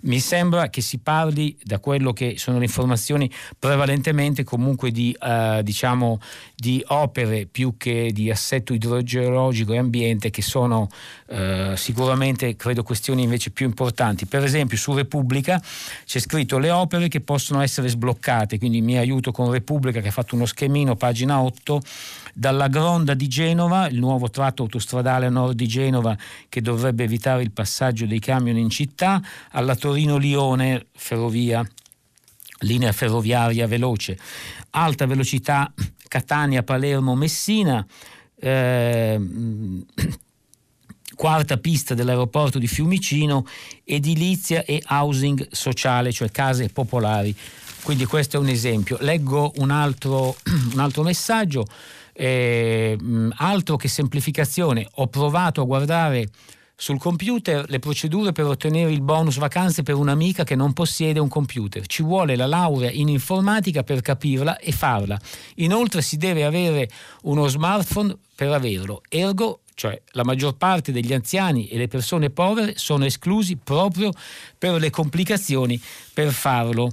Mi 0.02 0.20
sembra 0.20 0.70
che 0.70 0.82
si 0.82 1.00
parli, 1.00 1.58
da 1.64 1.80
quello 1.80 2.14
che 2.14 2.36
sono 2.38 2.60
le 2.60 2.66
informazioni, 2.66 3.28
prevalentemente 3.58 4.44
comunque 4.44 4.92
di, 4.92 5.16
uh, 5.20 5.64
diciamo, 5.64 6.20
di 6.64 6.82
opere 6.88 7.46
più 7.46 7.74
che 7.76 8.12
di 8.14 8.32
assetto 8.32 8.74
idrogeologico 8.74 9.74
e 9.74 9.80
ambiente 9.80 10.30
che 10.30 10.42
sono 10.42 10.88
uh, 11.28 11.76
sicuramente, 11.76 12.56
credo, 12.56 12.84
questioni 12.84 13.24
invece 13.24 13.50
più 13.50 13.66
importanti. 13.66 14.26
Per 14.26 14.46
esempio 14.46 14.78
su 14.78 14.94
Repubblica 14.94 15.62
c'è 16.06 16.20
scritto 16.20 16.58
le 16.60 16.72
opere 16.72 17.10
che 17.10 17.20
possono 17.20 17.60
essere 17.60 17.90
sbloccate, 17.90 18.60
quindi 18.60 18.80
mi 18.80 18.98
aiuto 18.98 19.34
con 19.34 19.52
Repubblica 19.52 20.00
che 20.00 20.08
ha 20.08 20.12
fatto 20.12 20.36
uno 20.36 20.46
schemino, 20.46 20.96
pagina 20.96 21.42
8, 21.42 21.82
dalla 22.34 22.70
Gronda 22.70 23.14
di 23.14 23.28
Genova, 23.28 23.90
il 23.90 24.00
nuovo 24.00 24.30
tratto 24.30 24.64
autostradale 24.64 25.26
a 25.26 25.30
nord 25.30 25.58
di 25.58 25.68
Genova 25.68 26.18
che 26.48 26.62
dovrebbe 26.62 27.04
evitare 27.04 27.44
il 27.44 27.52
passaggio 27.52 28.06
dei 28.06 28.20
camion 28.20 28.56
in 28.56 28.70
città, 28.70 29.22
alla 29.52 29.76
Torino-Lione, 29.76 30.86
ferrovia 30.96 31.68
linea 32.60 32.94
ferroviaria 32.94 33.68
veloce, 33.68 34.18
alta 34.70 35.06
velocità 35.06 35.70
Catania, 36.14 36.62
Palermo, 36.62 37.16
Messina, 37.16 37.84
eh, 38.36 39.20
quarta 41.16 41.58
pista 41.58 41.96
dell'aeroporto 41.96 42.60
di 42.60 42.68
Fiumicino, 42.68 43.48
edilizia 43.84 44.64
e 44.64 44.84
housing 44.90 45.48
sociale, 45.50 46.12
cioè 46.12 46.30
case 46.30 46.70
popolari. 46.70 47.36
Quindi 47.82 48.06
questo 48.06 48.38
è 48.38 48.40
un 48.40 48.48
esempio. 48.48 48.98
Leggo 49.00 49.54
un 49.56 49.72
altro, 49.72 50.36
un 50.74 50.80
altro 50.80 51.02
messaggio, 51.02 51.66
eh, 52.14 52.96
altro 53.38 53.76
che 53.76 53.88
semplificazione. 53.88 54.88
Ho 54.98 55.08
provato 55.08 55.62
a 55.62 55.66
guardare 55.66 56.30
sul 56.76 57.00
computer 57.00 57.70
le 57.70 57.80
procedure 57.80 58.32
per 58.32 58.46
ottenere 58.46 58.92
il 58.92 59.02
bonus 59.02 59.38
vacanze 59.38 59.84
per 59.84 59.96
un'amica 59.96 60.44
che 60.44 60.56
non 60.56 60.74
possiede 60.74 61.20
un 61.20 61.28
computer. 61.28 61.86
Ci 61.86 62.04
vuole 62.04 62.36
la 62.36 62.48
laurea 62.48 62.92
in 62.92 63.08
informatica 63.08 63.84
per 63.84 64.02
capirla 64.02 64.58
e 64.58 64.72
farla. 64.72 65.20
Inoltre 65.56 66.02
si 66.02 66.18
deve 66.18 66.44
avere 66.44 66.90
uno 67.24 67.48
smartphone 67.48 68.18
per 68.36 68.52
averlo. 68.52 69.02
Ergo 69.10 69.60
cioè 69.76 70.00
la 70.12 70.24
maggior 70.24 70.56
parte 70.56 70.92
degli 70.92 71.14
anziani 71.14 71.68
e 71.68 71.78
le 71.78 71.88
persone 71.88 72.30
povere 72.30 72.74
sono 72.78 73.06
esclusi 73.06 73.58
proprio 73.58 74.12
per 74.58 74.80
le 74.80 74.90
complicazioni 74.90 75.82
per 76.14 76.32
farlo. 76.32 76.92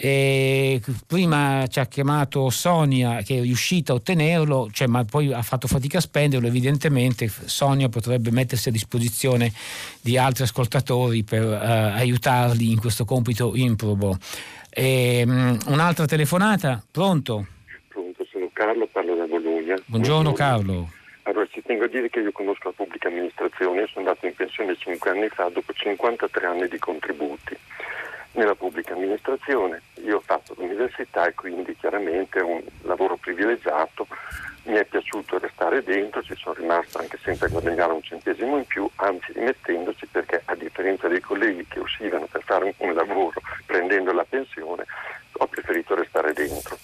E 0.00 0.80
prima 1.08 1.66
ci 1.66 1.80
ha 1.80 1.86
chiamato 1.86 2.50
Sonia 2.50 3.20
che 3.22 3.38
è 3.38 3.40
riuscita 3.40 3.90
a 3.90 3.96
ottenerlo, 3.96 4.68
cioè, 4.70 4.86
ma 4.86 5.04
poi 5.04 5.32
ha 5.32 5.42
fatto 5.42 5.66
fatica 5.66 5.98
a 5.98 6.00
spenderlo, 6.00 6.46
evidentemente 6.46 7.26
Sonia 7.26 7.88
potrebbe 7.88 8.30
mettersi 8.30 8.68
a 8.68 8.70
disposizione 8.72 9.52
di 10.00 10.16
altri 10.16 10.44
ascoltatori 10.44 11.24
per 11.24 11.42
uh, 11.42 11.96
aiutarli 11.98 12.70
in 12.70 12.78
questo 12.78 13.04
compito 13.04 13.56
improbo. 13.56 14.16
E, 14.70 15.24
um, 15.26 15.58
un'altra 15.66 16.06
telefonata, 16.06 16.80
pronto? 16.88 17.46
Pronto, 17.88 18.24
sono 18.30 18.48
Carlo, 18.52 18.86
parlo 18.86 19.16
da 19.16 19.26
Bologna. 19.26 19.74
Buongiorno, 19.84 20.30
Buongiorno. 20.30 20.32
Carlo. 20.32 20.90
Allora, 21.24 21.46
ci 21.50 21.60
tengo 21.66 21.86
a 21.86 21.88
dire 21.88 22.08
che 22.08 22.20
io 22.20 22.30
conosco 22.30 22.68
la 22.68 22.74
pubblica 22.76 23.08
amministrazione, 23.08 23.88
sono 23.92 24.06
andato 24.06 24.26
in 24.26 24.34
pensione 24.36 24.76
5 24.76 25.10
anni 25.10 25.28
fa 25.28 25.50
dopo 25.52 25.72
53 25.72 26.46
anni 26.46 26.68
di 26.68 26.78
contributi 26.78 27.56
nella 28.38 28.54
pubblica 28.54 28.94
amministrazione. 28.94 29.82
Io 30.04 30.16
ho 30.16 30.20
fatto 30.20 30.54
l'università 30.56 31.26
e 31.26 31.34
quindi 31.34 31.76
chiaramente 31.76 32.38
è 32.38 32.42
un 32.42 32.62
lavoro 32.82 33.16
privilegiato, 33.16 34.06
mi 34.64 34.76
è 34.76 34.84
piaciuto 34.84 35.38
restare 35.38 35.82
dentro, 35.82 36.22
ci 36.22 36.36
sono 36.36 36.54
rimasto 36.54 36.98
anche 36.98 37.18
sempre 37.22 37.48
a 37.48 37.50
guadagnare 37.50 37.92
un 37.92 38.02
centesimo 38.02 38.56
in 38.56 38.64
più, 38.64 38.88
anzi 38.96 39.32
rimettendoci 39.32 40.06
perché 40.06 40.40
a 40.44 40.54
differenza 40.54 41.08
dei 41.08 41.20
colleghi 41.20 41.66
che 41.68 41.80
uscivano 41.80 42.26
per 42.26 42.42
fare 42.44 42.74
un, 42.78 42.94
lavoro 42.94 43.40
prendendo 43.66 44.12
la 44.12 44.24
pensione, 44.26 44.84
ho 45.32 45.46
preferito 45.46 45.94
restare 45.94 46.32
dentro. 46.32 46.78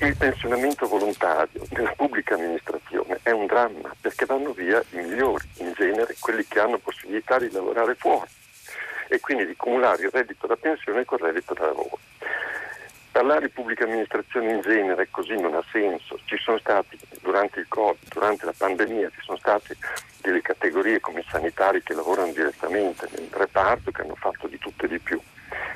Il 0.00 0.16
pensionamento 0.16 0.86
volontario 0.86 1.64
nella 1.70 1.92
pubblica 1.96 2.34
amministrazione 2.34 3.20
è 3.22 3.30
un 3.30 3.46
dramma 3.46 3.94
perché 4.00 4.26
vanno 4.26 4.52
via 4.52 4.82
i 4.90 4.96
migliori, 4.96 5.48
in 5.58 5.72
genere 5.74 6.16
quelli 6.18 6.44
che 6.46 6.60
hanno 6.60 6.78
possibilità 6.78 7.38
di 7.38 7.50
lavorare 7.52 7.94
fuori 7.94 8.28
e 9.12 9.20
quindi 9.20 9.44
di 9.44 9.54
cumulare 9.56 10.04
il 10.04 10.10
reddito 10.10 10.46
da 10.46 10.56
pensione 10.56 11.04
con 11.04 11.18
il 11.18 11.26
reddito 11.26 11.52
da 11.52 11.66
lavoro. 11.66 11.98
Parlare 13.10 13.42
di 13.42 13.48
pubblica 13.50 13.84
amministrazione 13.84 14.52
in 14.52 14.62
genere 14.62 15.08
così 15.10 15.38
non 15.38 15.54
ha 15.54 15.62
senso. 15.70 16.18
Ci 16.24 16.38
sono 16.38 16.56
stati 16.56 16.98
durante 17.20 17.60
il 17.60 17.68
Covid, 17.68 18.08
durante 18.08 18.46
la 18.46 18.54
pandemia, 18.56 19.10
ci 19.10 19.20
sono 19.20 19.36
state 19.36 19.76
delle 20.22 20.40
categorie 20.40 20.98
come 21.00 21.20
i 21.20 21.26
sanitari 21.28 21.82
che 21.82 21.92
lavorano 21.92 22.32
direttamente 22.32 23.06
nel 23.14 23.28
reparto 23.32 23.90
che 23.90 24.00
hanno 24.00 24.14
fatto 24.14 24.46
di 24.46 24.56
tutto 24.56 24.86
e 24.86 24.88
di 24.88 24.98
più. 24.98 25.20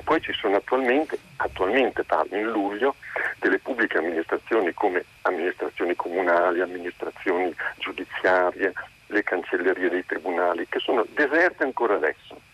Poi 0.03 0.19
ci 0.19 0.33
sono 0.33 0.55
attualmente, 0.55 1.19
attualmente 1.35 2.03
parlo 2.03 2.35
in 2.37 2.49
luglio, 2.49 2.95
delle 3.37 3.59
pubbliche 3.59 3.99
amministrazioni 3.99 4.73
come 4.73 5.05
amministrazioni 5.21 5.95
comunali, 5.95 6.61
amministrazioni 6.61 7.53
giudiziarie, 7.77 8.73
le 9.07 9.23
cancellerie 9.23 9.89
dei 9.89 10.05
tribunali, 10.07 10.65
che 10.67 10.79
sono 10.79 11.05
deserte 11.13 11.63
ancora 11.63 11.93
adesso. 11.93 12.46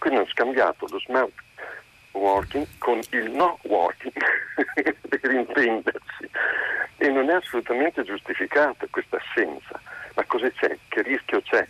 Quindi 0.00 0.20
hanno 0.20 0.28
scambiato 0.30 0.86
lo 0.88 0.98
smart 1.00 1.30
working 2.12 2.66
con 2.78 2.98
il 3.10 3.30
no 3.32 3.58
working 3.64 4.14
per 5.08 5.30
intendersi 5.30 6.30
e 6.96 7.08
non 7.10 7.28
è 7.28 7.34
assolutamente 7.34 8.02
giustificata 8.02 8.86
questa 8.88 9.18
assenza. 9.18 9.78
Ma 10.14 10.24
cosa 10.24 10.50
c'è? 10.50 10.74
Che 10.88 11.02
rischio 11.02 11.42
c'è 11.42 11.66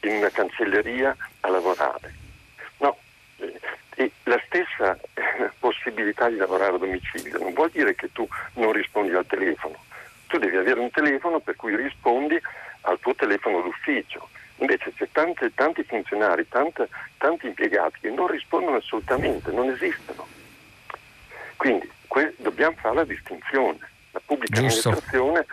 in 0.00 0.16
una 0.16 0.30
cancelleria 0.30 1.16
a 1.40 1.48
lavorare? 1.48 2.12
No, 2.78 2.98
e 3.94 4.10
la 4.24 4.42
stessa 4.46 4.98
possibilità 5.60 6.28
di 6.28 6.36
lavorare 6.36 6.74
a 6.74 6.78
domicilio 6.78 7.38
non 7.38 7.52
vuol 7.52 7.70
dire 7.70 7.94
che 7.94 8.10
tu 8.10 8.28
non 8.54 8.72
rispondi 8.72 9.14
al 9.14 9.26
telefono. 9.26 9.76
Tu 10.26 10.38
devi 10.38 10.56
avere 10.56 10.80
un 10.80 10.90
telefono 10.90 11.38
per 11.38 11.54
cui 11.54 11.76
rispondi 11.76 12.36
al 12.80 12.98
tuo 12.98 13.14
telefono 13.14 13.60
d'ufficio 13.62 14.28
Invece 14.58 14.92
c'è 14.96 15.08
tanti, 15.12 15.52
tanti 15.54 15.84
funzionari, 15.84 16.48
tante, 16.48 16.88
tanti 17.18 17.46
impiegati 17.46 17.98
che 18.00 18.10
non 18.10 18.26
rispondono 18.26 18.76
assolutamente, 18.76 19.52
non 19.52 19.70
esistono. 19.70 20.26
Quindi 21.56 21.88
que- 22.06 22.34
dobbiamo 22.38 22.76
fare 22.76 22.96
la 22.96 23.04
distinzione. 23.04 23.78
La 24.12 24.20
pubblica 24.24 24.60
Giusto. 24.60 24.88
amministrazione 24.88 25.46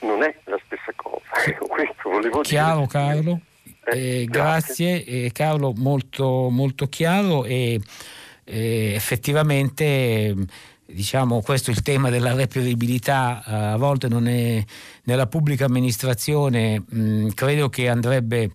non 0.00 0.22
è 0.22 0.34
la 0.44 0.58
stessa 0.64 0.92
cosa. 0.96 1.24
Questo 1.66 2.10
volevo 2.10 2.40
chiaro, 2.40 2.86
dire. 2.86 2.88
Carlo. 2.88 3.40
Eh, 3.84 4.22
eh, 4.22 4.24
grazie, 4.24 5.02
grazie. 5.02 5.24
Eh, 5.24 5.32
Carlo, 5.32 5.72
molto, 5.76 6.48
molto 6.50 6.86
chiaro 6.86 7.44
e 7.44 7.80
eh, 8.44 8.92
effettivamente 8.94 10.34
diciamo 10.90 11.42
questo 11.42 11.70
è 11.70 11.74
il 11.74 11.82
tema 11.82 12.10
della 12.10 12.34
reperibilità. 12.34 13.42
A 13.44 13.76
volte 13.76 14.08
non 14.08 14.26
è 14.26 14.64
nella 15.04 15.26
pubblica 15.26 15.66
amministrazione 15.66 16.82
mh, 16.86 17.28
credo 17.34 17.68
che 17.68 17.88
andrebbe, 17.88 18.50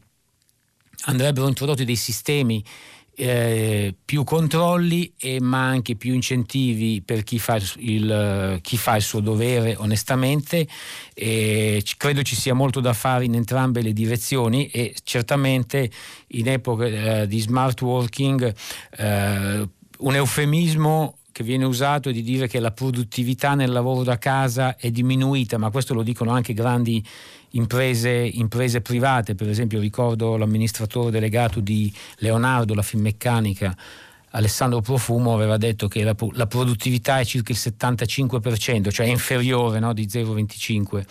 andrebbero 1.05 1.47
introdotti 1.47 1.85
dei 1.85 1.95
sistemi 1.95 2.63
eh, 3.15 3.93
più 4.03 4.23
controlli 4.23 5.13
e, 5.19 5.39
ma 5.39 5.67
anche 5.67 5.95
più 5.95 6.13
incentivi 6.13 7.03
per 7.03 7.23
chi 7.23 7.37
fa 7.37 7.59
il, 7.77 8.57
chi 8.61 8.77
fa 8.77 8.95
il 8.95 9.03
suo 9.03 9.19
dovere 9.19 9.75
onestamente. 9.77 10.67
E 11.13 11.83
credo 11.97 12.23
ci 12.23 12.35
sia 12.35 12.55
molto 12.55 12.79
da 12.79 12.93
fare 12.93 13.25
in 13.25 13.35
entrambe 13.35 13.81
le 13.81 13.93
direzioni 13.93 14.67
e 14.67 14.95
certamente 15.03 15.91
in 16.29 16.47
epoca 16.47 16.85
eh, 16.85 17.27
di 17.27 17.39
smart 17.39 17.79
working 17.81 18.53
eh, 18.97 19.69
un 19.95 20.15
eufemismo 20.15 21.17
che 21.33 21.43
viene 21.43 21.65
usato 21.65 22.09
è 22.09 22.13
di 22.13 22.21
dire 22.21 22.47
che 22.47 22.59
la 22.59 22.71
produttività 22.71 23.55
nel 23.55 23.71
lavoro 23.71 24.03
da 24.03 24.17
casa 24.17 24.77
è 24.77 24.91
diminuita, 24.91 25.57
ma 25.57 25.71
questo 25.71 25.93
lo 25.93 26.03
dicono 26.03 26.31
anche 26.31 26.53
grandi 26.53 27.03
imprese, 27.51 28.11
imprese 28.11 28.81
private, 28.81 29.35
per 29.35 29.49
esempio 29.49 29.79
ricordo 29.79 30.37
l'amministratore 30.37 31.11
delegato 31.11 31.59
di 31.59 31.91
Leonardo, 32.17 32.75
la 32.75 32.83
Finmeccanica, 32.83 33.75
Alessandro 34.35 34.81
Profumo 34.81 35.33
aveva 35.33 35.57
detto 35.57 35.87
che 35.87 36.03
la, 36.03 36.15
la, 36.31 36.47
produttività 36.47 37.19
è 37.19 37.25
circa 37.25 37.51
il 37.51 37.59
75%, 37.59 38.89
cioè 38.89 39.05
inferiore 39.07 39.79
no, 39.79 39.93
di 39.93 40.05
0,25 40.05 41.03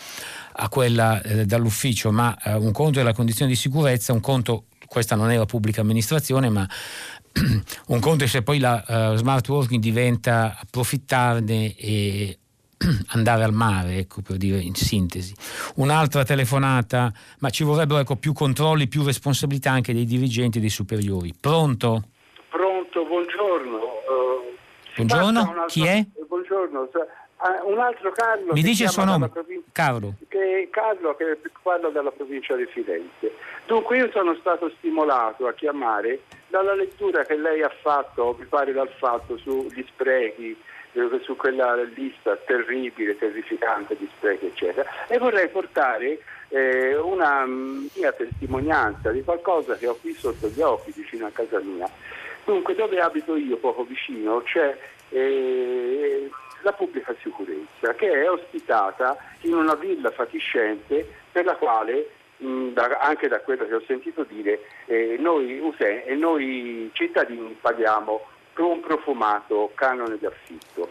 a 0.54 0.68
quella 0.68 1.20
eh, 1.22 1.46
dall'ufficio, 1.46 2.10
ma 2.10 2.36
eh, 2.42 2.54
un 2.54 2.72
conto 2.72 3.00
è 3.00 3.02
la 3.02 3.12
condizione 3.12 3.50
di 3.50 3.56
sicurezza, 3.56 4.12
un 4.12 4.20
conto, 4.20 4.64
questa 4.86 5.14
non 5.14 5.32
la 5.32 5.46
pubblica 5.46 5.82
amministrazione, 5.82 6.48
ma 6.48 6.68
un 7.88 8.00
conto 8.00 8.24
è 8.24 8.26
se 8.26 8.42
poi 8.42 8.58
la 8.58 8.82
uh, 8.86 9.16
smart 9.16 9.48
working 9.48 9.80
diventa 9.80 10.56
approfittarne 10.60 11.74
e 11.76 12.38
andare 13.12 13.44
al 13.44 13.52
mare, 13.52 13.96
ecco, 13.96 14.22
per 14.22 14.36
dire 14.36 14.58
in 14.58 14.74
sintesi. 14.74 15.34
Un'altra 15.76 16.24
telefonata, 16.24 17.12
ma 17.40 17.50
ci 17.50 17.64
vorrebbero 17.64 18.00
ecco, 18.00 18.16
più 18.16 18.32
controlli, 18.32 18.88
più 18.88 19.04
responsabilità 19.04 19.70
anche 19.70 19.92
dei 19.92 20.04
dirigenti 20.04 20.58
e 20.58 20.60
dei 20.60 20.70
superiori. 20.70 21.32
Pronto? 21.38 22.02
Pronto, 22.48 23.04
buongiorno. 23.04 23.76
Uh, 23.76 24.56
buongiorno, 24.96 25.64
chi 25.68 25.86
è? 25.86 26.04
Buongiorno, 26.28 26.80
uh, 26.80 27.70
un 27.70 27.78
altro 27.78 28.12
Carlo. 28.12 28.52
Mi 28.52 28.62
dice 28.62 28.84
il 28.84 28.90
suo 28.90 29.04
nome? 29.04 29.30
Carlo. 29.72 30.14
Che 30.28 30.68
Carlo 30.70 31.16
che 31.16 31.38
parla 31.62 31.88
dalla 31.88 32.10
provincia 32.10 32.54
di 32.56 32.66
Firenze. 32.66 33.32
Dunque 33.72 33.96
io 33.96 34.10
sono 34.10 34.34
stato 34.34 34.70
stimolato 34.76 35.46
a 35.46 35.54
chiamare 35.54 36.24
dalla 36.48 36.74
lettura 36.74 37.24
che 37.24 37.36
lei 37.36 37.62
ha 37.62 37.70
fatto, 37.70 38.36
mi 38.38 38.44
pare 38.44 38.70
dal 38.74 38.90
fatto, 38.98 39.38
sugli 39.38 39.82
sprechi 39.88 40.54
su 41.22 41.36
quella 41.36 41.74
lista 41.76 42.36
terribile, 42.36 43.16
terrificante 43.16 43.96
di 43.96 44.06
sprechi, 44.14 44.48
eccetera, 44.48 45.06
e 45.08 45.16
vorrei 45.16 45.48
portare 45.48 46.18
eh, 46.50 46.94
una 46.96 47.46
mia 47.46 48.12
testimonianza 48.12 49.10
di 49.10 49.24
qualcosa 49.24 49.74
che 49.76 49.86
ho 49.86 49.96
qui 49.98 50.12
sotto 50.12 50.48
gli 50.48 50.60
occhi, 50.60 50.92
vicino 50.94 51.24
a 51.24 51.30
casa 51.30 51.58
mia. 51.60 51.88
Dunque, 52.44 52.74
dove 52.74 53.00
abito 53.00 53.36
io, 53.36 53.56
poco 53.56 53.84
vicino, 53.84 54.42
c'è 54.42 54.76
eh, 55.08 56.30
la 56.60 56.72
pubblica 56.74 57.14
sicurezza 57.22 57.94
che 57.94 58.12
è 58.12 58.30
ospitata 58.30 59.16
in 59.40 59.54
una 59.54 59.74
villa 59.76 60.10
fatiscente 60.10 61.08
per 61.32 61.46
la 61.46 61.56
quale 61.56 62.20
da, 62.72 62.98
anche 63.00 63.28
da 63.28 63.40
quello 63.40 63.66
che 63.66 63.74
ho 63.74 63.82
sentito 63.86 64.24
dire 64.24 64.60
eh, 64.86 65.16
noi, 65.18 65.58
use, 65.60 66.04
noi 66.16 66.90
cittadini 66.92 67.56
paghiamo 67.60 68.20
un 68.56 68.80
profumato 68.80 69.70
canone 69.74 70.18
di 70.18 70.26
affitto. 70.26 70.88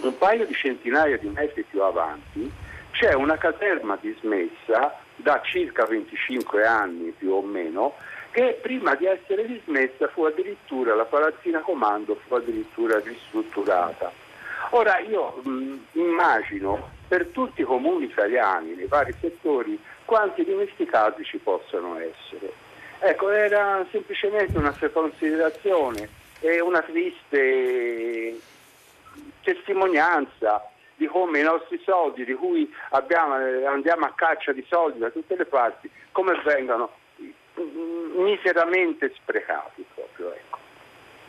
Un 0.00 0.16
paio 0.16 0.46
di 0.46 0.54
centinaia 0.54 1.18
di 1.18 1.28
metri 1.28 1.64
più 1.64 1.82
avanti 1.82 2.50
c'è 2.92 3.12
una 3.14 3.36
caserma 3.36 3.98
dismessa 4.00 4.96
da 5.16 5.40
circa 5.42 5.84
25 5.84 6.64
anni 6.64 7.10
più 7.10 7.32
o 7.32 7.42
meno 7.42 7.94
che 8.30 8.58
prima 8.62 8.94
di 8.94 9.06
essere 9.06 9.46
dismessa 9.46 10.06
fu 10.08 10.24
addirittura 10.24 10.94
la 10.94 11.04
palazzina 11.04 11.60
comando 11.60 12.14
fu 12.26 12.34
addirittura 12.34 13.00
ristrutturata. 13.00 14.12
Ora 14.70 14.98
io 14.98 15.40
mh, 15.42 15.74
immagino 15.92 16.90
per 17.08 17.26
tutti 17.26 17.62
i 17.62 17.64
comuni 17.64 18.04
italiani 18.04 18.74
nei 18.74 18.86
vari 18.86 19.14
settori 19.18 19.78
quanti 20.08 20.42
dimesticati 20.42 21.22
ci 21.22 21.36
possano 21.36 21.98
essere. 21.98 22.50
Ecco, 23.00 23.28
era 23.28 23.86
semplicemente 23.90 24.56
una 24.56 24.74
considerazione 24.90 26.08
e 26.40 26.60
una 26.60 26.80
triste 26.80 28.40
testimonianza 29.42 30.66
di 30.96 31.04
come 31.06 31.40
i 31.40 31.42
nostri 31.42 31.78
soldi, 31.84 32.24
di 32.24 32.32
cui 32.32 32.74
abbiamo, 32.90 33.34
andiamo 33.68 34.06
a 34.06 34.12
caccia 34.14 34.52
di 34.52 34.64
soldi 34.66 34.98
da 34.98 35.10
tutte 35.10 35.36
le 35.36 35.44
parti, 35.44 35.90
come 36.10 36.40
vengano 36.42 36.90
miseramente 38.16 39.12
sprecati 39.14 39.84
proprio. 39.94 40.32
Ecco. 40.32 40.58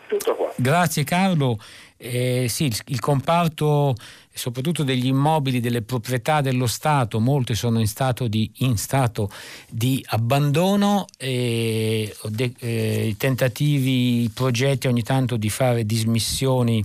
Tutto 0.07 0.35
qua. 0.35 0.53
Grazie 0.55 1.03
Carlo. 1.03 1.57
Eh, 2.01 2.45
sì, 2.47 2.65
il, 2.65 2.77
il 2.87 2.99
comparto 3.01 3.93
soprattutto 4.31 4.83
degli 4.83 5.07
immobili, 5.07 5.59
delle 5.59 5.81
proprietà 5.81 6.39
dello 6.39 6.65
Stato, 6.65 7.19
molte 7.19 7.55
sono 7.55 7.79
in 7.79 7.87
stato 7.87 8.27
di, 8.27 8.49
in 8.59 8.77
stato 8.77 9.29
di 9.69 10.03
abbandono, 10.11 11.07
e, 11.17 12.15
de, 12.29 12.53
eh, 12.59 13.15
tentativi, 13.17 14.31
progetti 14.33 14.87
ogni 14.87 15.03
tanto 15.03 15.35
di 15.35 15.49
fare 15.49 15.85
dismissioni 15.85 16.83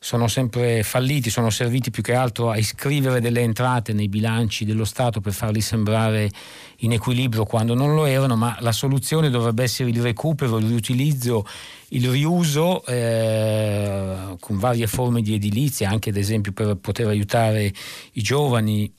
sono 0.00 0.28
sempre 0.28 0.82
falliti, 0.82 1.28
sono 1.28 1.50
serviti 1.50 1.90
più 1.90 2.02
che 2.02 2.14
altro 2.14 2.50
a 2.50 2.56
iscrivere 2.56 3.20
delle 3.20 3.40
entrate 3.40 3.92
nei 3.92 4.08
bilanci 4.08 4.64
dello 4.64 4.84
Stato 4.84 5.20
per 5.20 5.32
farli 5.32 5.60
sembrare 5.60 6.30
in 6.78 6.92
equilibrio 6.92 7.44
quando 7.44 7.74
non 7.74 7.94
lo 7.94 8.04
erano, 8.04 8.36
ma 8.36 8.56
la 8.60 8.72
soluzione 8.72 9.28
dovrebbe 9.28 9.64
essere 9.64 9.90
il 9.90 10.00
recupero, 10.00 10.58
il 10.58 10.66
riutilizzo, 10.66 11.44
il 11.88 12.08
riuso 12.08 12.84
eh, 12.86 14.36
con 14.38 14.58
varie 14.58 14.86
forme 14.86 15.20
di 15.20 15.34
edilizia, 15.34 15.90
anche 15.90 16.10
ad 16.10 16.16
esempio 16.16 16.52
per 16.52 16.76
poter 16.76 17.08
aiutare 17.08 17.72
i 18.12 18.22
giovani 18.22 18.92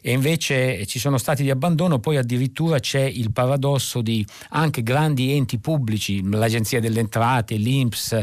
e 0.00 0.12
invece 0.12 0.86
ci 0.86 0.98
sono 0.98 1.18
stati 1.18 1.42
di 1.42 1.50
abbandono, 1.50 1.98
poi 1.98 2.16
addirittura 2.16 2.78
c'è 2.78 3.02
il 3.02 3.32
paradosso 3.32 4.00
di 4.00 4.24
anche 4.50 4.82
grandi 4.82 5.32
enti 5.32 5.58
pubblici, 5.58 6.22
l'Agenzia 6.28 6.80
delle 6.80 7.00
Entrate, 7.00 7.56
l'INPS, 7.56 8.20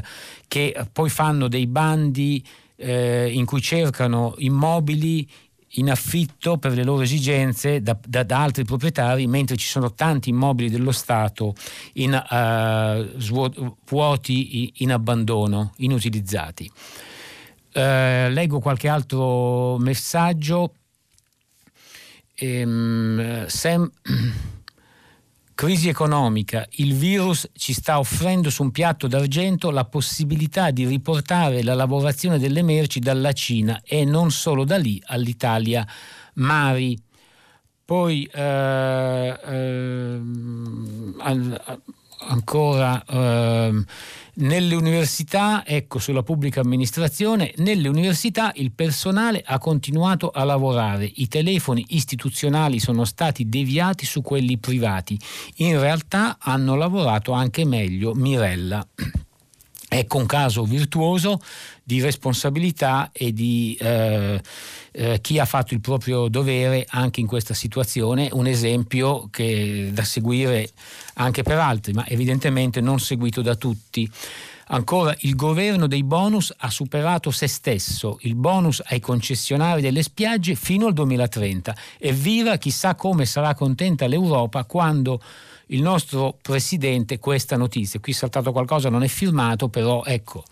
che 0.48 0.76
poi 0.92 1.10
fanno 1.10 1.48
dei 1.48 1.68
bandi 1.68 2.44
eh, 2.76 3.30
in 3.32 3.46
cui 3.46 3.62
cercano 3.62 4.34
immobili 4.38 5.28
in 5.76 5.90
affitto 5.90 6.58
per 6.58 6.74
le 6.74 6.84
loro 6.84 7.04
esigenze 7.04 7.82
da, 7.82 7.98
da, 8.06 8.24
da, 8.24 8.42
altri 8.42 8.66
proprietari, 8.66 9.28
mentre 9.28 9.56
ci 9.56 9.68
sono 9.68 9.94
tanti 9.94 10.30
immobili 10.30 10.70
dello 10.70 10.92
Stato 10.92 11.54
in, 11.94 12.12
uh, 12.12 13.76
vuoti 13.86 14.74
in 14.78 14.92
abbandono, 14.92 15.74
inutilizzati. 15.78 16.70
Uh, 17.74 18.28
leggo 18.30 18.60
qualche 18.60 18.90
altro 18.90 19.78
messaggio 19.78 20.74
ehm, 22.42 23.46
sem- 23.46 23.92
crisi 25.54 25.90
economica, 25.90 26.66
il 26.78 26.96
virus 26.96 27.48
ci 27.54 27.74
sta 27.74 28.00
offrendo 28.00 28.50
su 28.50 28.64
un 28.64 28.72
piatto 28.72 29.08
d'argento 29.08 29.70
la 29.70 29.86
possibilità 29.86 30.72
di 30.72 30.88
riportare 30.88 31.62
la 31.62 31.76
lavorazione 31.76 32.40
delle 32.40 32.64
merci 32.64 33.00
dalla 33.00 33.32
Cina 33.32 33.82
e 33.86 34.04
non 34.04 34.32
solo 34.32 34.64
da 34.64 34.78
lì 34.78 35.00
all'Italia 35.06 35.86
Mari. 36.36 36.98
Poi 37.86 38.24
eh, 38.34 39.40
eh, 39.46 40.20
ancora 42.22 43.04
eh, 43.06 43.84
nelle 44.34 44.76
università, 44.76 45.66
ecco 45.66 46.00
sulla 46.00 46.24
pubblica 46.24 46.62
amministrazione, 46.62 47.54
nelle 47.58 47.88
università 47.88 48.52
il 48.56 48.72
personale 48.72 49.44
ha 49.46 49.58
continuato 49.58 50.30
a 50.30 50.44
lavorare, 50.44 51.10
i 51.16 51.28
telefoni 51.28 51.86
istituzionali 51.90 52.80
sono 52.80 53.04
stati 53.06 53.50
deviati 53.50 54.06
su 54.06 54.22
quelli 54.22 54.58
privati, 54.58 55.20
in 55.58 55.80
realtà 55.80 56.38
hanno 56.40 56.76
lavorato 56.76 57.32
anche 57.32 57.66
meglio 57.66 58.14
Mirella. 58.14 58.86
Ecco 59.94 60.20
un 60.20 60.26
caso 60.26 60.64
virtuoso 60.64 61.42
di 61.84 62.00
responsabilità 62.00 63.10
e 63.12 63.34
di 63.34 63.78
eh, 63.78 64.42
eh, 64.94 65.20
chi 65.20 65.38
ha 65.38 65.44
fatto 65.44 65.74
il 65.74 65.82
proprio 65.82 66.30
dovere 66.30 66.86
anche 66.88 67.20
in 67.20 67.28
questa 67.28 67.54
situazione, 67.54 68.30
un 68.32 68.48
esempio 68.48 69.28
che, 69.30 69.90
da 69.92 70.06
seguire 70.06 70.70
anche 71.16 71.44
per 71.44 71.58
altri, 71.58 71.92
ma 71.92 72.08
evidentemente 72.08 72.80
non 72.80 73.02
seguito 73.02 73.42
da 73.42 73.56
tutti. 73.56 74.10
Ancora, 74.68 75.14
il 75.20 75.36
governo 75.36 75.88
dei 75.88 76.04
bonus 76.04 76.54
ha 76.60 76.70
superato 76.70 77.30
se 77.30 77.48
stesso, 77.48 78.18
il 78.22 78.36
bonus 78.36 78.82
ai 78.86 79.02
concessionari 79.02 79.82
delle 79.82 80.04
spiagge 80.04 80.56
fino 80.56 80.88
al 80.88 80.94
2030. 80.94 81.76
Evviva, 81.98 82.56
chissà 82.56 82.96
come 82.96 83.26
sarà 83.26 83.54
contenta 83.56 84.08
l'Europa 84.08 84.64
quando 84.64 85.22
il 85.72 85.82
nostro 85.82 86.38
presidente 86.42 87.20
questa 87.20 87.58
notizia. 87.58 88.00
Qui 88.00 88.12
è 88.12 88.16
saltato 88.16 88.52
qualcosa, 88.52 88.90
non 88.90 89.04
è 89.04 89.08
firmato, 89.08 89.70
però 89.70 90.04
ecco, 90.04 90.44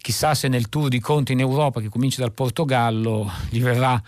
chissà 0.00 0.34
se 0.34 0.48
nel 0.48 0.68
tour 0.68 0.88
di 0.88 1.00
Conte 1.00 1.32
in 1.32 1.40
Europa 1.40 1.80
che 1.80 1.88
comincia 1.88 2.20
dal 2.20 2.32
Portogallo 2.32 3.30
gli 3.50 3.60
verrà 3.60 4.02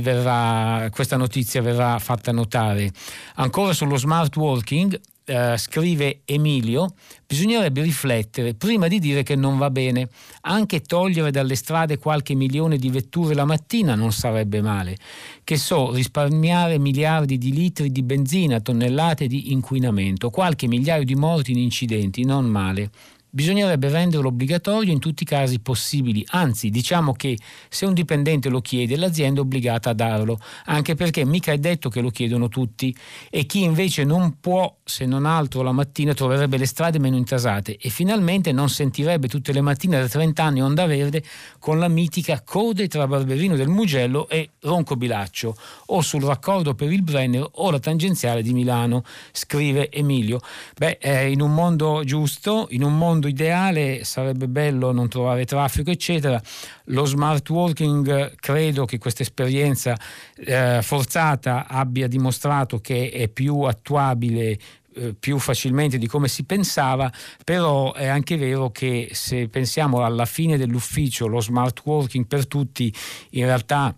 verrà, 0.00 0.88
questa 0.92 1.16
notizia 1.16 1.60
verrà 1.60 1.98
fatta 1.98 2.32
notare. 2.32 2.92
Ancora 3.36 3.72
sullo 3.72 3.96
smart 3.96 4.36
working, 4.36 5.00
Uh, 5.24 5.56
scrive 5.56 6.22
Emilio, 6.24 6.94
bisognerebbe 7.24 7.80
riflettere 7.80 8.54
prima 8.54 8.88
di 8.88 8.98
dire 8.98 9.22
che 9.22 9.36
non 9.36 9.56
va 9.56 9.70
bene. 9.70 10.08
Anche 10.40 10.80
togliere 10.80 11.30
dalle 11.30 11.54
strade 11.54 11.96
qualche 11.96 12.34
milione 12.34 12.76
di 12.76 12.90
vetture 12.90 13.34
la 13.34 13.44
mattina 13.44 13.94
non 13.94 14.12
sarebbe 14.12 14.60
male. 14.60 14.96
Che 15.44 15.56
so, 15.56 15.92
risparmiare 15.92 16.78
miliardi 16.78 17.38
di 17.38 17.52
litri 17.52 17.92
di 17.92 18.02
benzina, 18.02 18.60
tonnellate 18.60 19.28
di 19.28 19.52
inquinamento, 19.52 20.30
qualche 20.30 20.66
migliaio 20.66 21.04
di 21.04 21.14
morti 21.14 21.52
in 21.52 21.58
incidenti, 21.58 22.24
non 22.24 22.46
male 22.46 22.90
bisognerebbe 23.34 23.88
renderlo 23.88 24.28
obbligatorio 24.28 24.92
in 24.92 24.98
tutti 24.98 25.22
i 25.22 25.26
casi 25.26 25.58
possibili, 25.58 26.22
anzi 26.32 26.68
diciamo 26.68 27.14
che 27.14 27.38
se 27.70 27.86
un 27.86 27.94
dipendente 27.94 28.50
lo 28.50 28.60
chiede 28.60 28.94
l'azienda 28.96 29.40
è 29.40 29.42
obbligata 29.42 29.88
a 29.90 29.94
darlo, 29.94 30.38
anche 30.66 30.94
perché 30.94 31.24
mica 31.24 31.50
è 31.50 31.56
detto 31.56 31.88
che 31.88 32.02
lo 32.02 32.10
chiedono 32.10 32.48
tutti 32.48 32.94
e 33.30 33.46
chi 33.46 33.62
invece 33.62 34.04
non 34.04 34.38
può, 34.38 34.76
se 34.84 35.06
non 35.06 35.24
altro 35.24 35.62
la 35.62 35.72
mattina, 35.72 36.12
troverebbe 36.12 36.58
le 36.58 36.66
strade 36.66 36.98
meno 36.98 37.16
intasate 37.16 37.78
e 37.78 37.88
finalmente 37.88 38.52
non 38.52 38.68
sentirebbe 38.68 39.28
tutte 39.28 39.52
le 39.52 39.62
mattine 39.62 39.98
da 39.98 40.08
30 40.08 40.44
anni 40.44 40.62
onda 40.62 40.84
verde 40.84 41.24
con 41.58 41.78
la 41.78 41.88
mitica 41.88 42.42
code 42.44 42.86
tra 42.86 43.06
Barberino 43.06 43.56
del 43.56 43.68
Mugello 43.68 44.28
e 44.28 44.50
Roncobilaccio 44.60 45.56
o 45.86 46.02
sul 46.02 46.22
raccordo 46.22 46.74
per 46.74 46.92
il 46.92 47.02
Brenner 47.02 47.48
o 47.50 47.70
la 47.70 47.78
tangenziale 47.78 48.42
di 48.42 48.52
Milano, 48.52 49.04
scrive 49.32 49.90
Emilio. 49.90 50.40
Beh, 50.76 50.98
eh, 51.00 51.30
in 51.30 51.40
un 51.40 51.54
mondo 51.54 52.02
giusto, 52.04 52.66
in 52.70 52.82
un 52.82 52.98
mondo 52.98 53.21
mondo 53.22 53.28
ideale 53.28 54.04
sarebbe 54.04 54.48
bello 54.48 54.90
non 54.90 55.08
trovare 55.08 55.44
traffico, 55.44 55.90
eccetera. 55.90 56.42
Lo 56.86 57.04
smart 57.04 57.48
working 57.48 58.34
credo 58.36 58.84
che 58.84 58.98
questa 58.98 59.22
esperienza 59.22 59.96
eh, 60.36 60.80
forzata 60.82 61.66
abbia 61.68 62.08
dimostrato 62.08 62.80
che 62.80 63.10
è 63.10 63.28
più 63.28 63.60
attuabile 63.60 64.58
eh, 64.94 65.14
più 65.18 65.38
facilmente 65.38 65.98
di 65.98 66.08
come 66.08 66.26
si 66.26 66.42
pensava, 66.42 67.10
però 67.44 67.92
è 67.92 68.06
anche 68.06 68.36
vero 68.36 68.70
che 68.70 69.10
se 69.12 69.48
pensiamo 69.48 70.04
alla 70.04 70.26
fine 70.26 70.58
dell'ufficio, 70.58 71.28
lo 71.28 71.40
smart 71.40 71.80
working 71.84 72.26
per 72.26 72.46
tutti, 72.46 72.92
in 73.30 73.44
realtà 73.44 73.94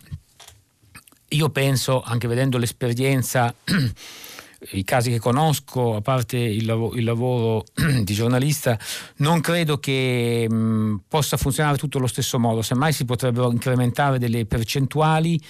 io 1.29 1.49
penso, 1.49 2.03
anche 2.03 2.29
vedendo 2.29 2.59
l'esperienza 2.59 3.53
i 4.73 4.85
casi 4.85 5.11
che 5.11 5.19
conosco, 5.19 5.97
a 5.97 6.01
parte 6.01 6.37
il, 6.39 6.65
lav- 6.67 6.95
il 6.95 7.05
lavoro 7.05 7.65
di 8.03 8.15
giornalista, 8.15 8.79
non 9.17 9.41
credo 9.41 9.79
che 9.79 10.47
mh, 10.49 11.03
possa 11.09 11.37
funzionare 11.37 11.77
tutto 11.77 11.99
allo 11.99 12.07
stesso 12.07 12.39
modo, 12.39 12.63
semmai 12.63 12.93
si 12.93 13.05
potrebbero 13.05 13.51
incrementare 13.51 14.19
delle 14.19 14.47
percentuali. 14.47 15.41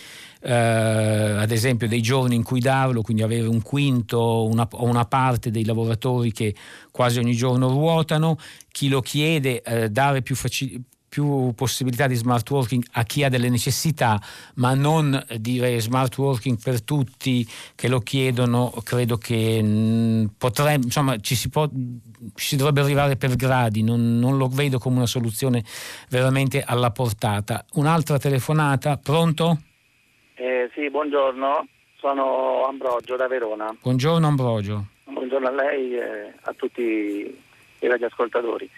Eh, 0.47 0.53
ad 0.53 1.51
esempio 1.51 1.89
dei 1.89 2.03
giorni 2.03 2.35
in 2.35 2.43
cui 2.43 2.61
darlo, 2.61 3.01
quindi 3.01 3.23
avere 3.23 3.47
un 3.47 3.63
quinto 3.63 4.19
o 4.19 4.47
una, 4.47 4.69
una, 4.73 5.07
parte 5.07 5.51
dei 5.51 5.65
lavoratori 5.65 6.33
che 6.33 6.55
quasi 6.91 7.19
ogni 7.19 7.35
giorno 7.35 7.71
ruotano, 7.71 8.37
chi 8.71 8.89
lo 8.89 9.01
chiede 9.01 9.63
eh, 9.63 9.89
dare 9.89 10.21
più, 10.21 10.37
faci- 10.37 10.79
più 11.15 11.53
possibilità 11.55 12.09
di 12.09 12.17
smart 12.17 12.51
working 12.51 12.83
a 12.95 13.05
chi 13.05 13.23
ha 13.23 13.29
delle 13.29 13.49
necessità, 13.49 14.19
ma 14.57 14.75
non 14.75 15.25
dire 15.39 15.79
smart 15.79 16.19
working 16.19 16.59
per 16.61 16.83
tutti 16.83 17.47
che 17.77 17.87
lo 17.87 18.01
chiedono, 18.01 18.73
credo 18.83 19.17
che 19.17 19.63
mh, 19.63 20.33
potremmo, 20.37 20.87
insomma, 20.87 21.17
ci 21.19 21.37
si, 21.37 21.51
può, 21.51 21.69
si 22.35 22.57
dovrebbe 22.57 22.81
arrivare 22.81 23.15
per 23.15 23.37
gradi, 23.37 23.85
non, 23.85 24.19
non, 24.19 24.37
lo 24.37 24.49
vedo 24.49 24.81
come 24.81 24.97
una 24.97 25.07
soluzione 25.07 25.63
veramente 26.11 26.65
alla 26.67 26.91
portata. 26.91 27.65
Un'altra 27.75 28.19
telefonata, 28.19 28.97
pronto? 28.97 29.59
Eh, 30.35 30.69
sì, 30.75 30.91
buongiorno, 30.91 31.69
sono 31.99 32.65
Ambrogio 32.67 33.15
da 33.15 33.29
Verona. 33.29 33.73
Buongiorno 33.81 34.27
Ambrogio. 34.27 34.87
Buongiorno 35.05 35.47
a 35.47 35.53
lei 35.53 35.95
e 35.95 36.35
a 36.43 36.53
tutti 36.55 36.83
i 36.83 37.87
radioascoltatori. 37.87 38.69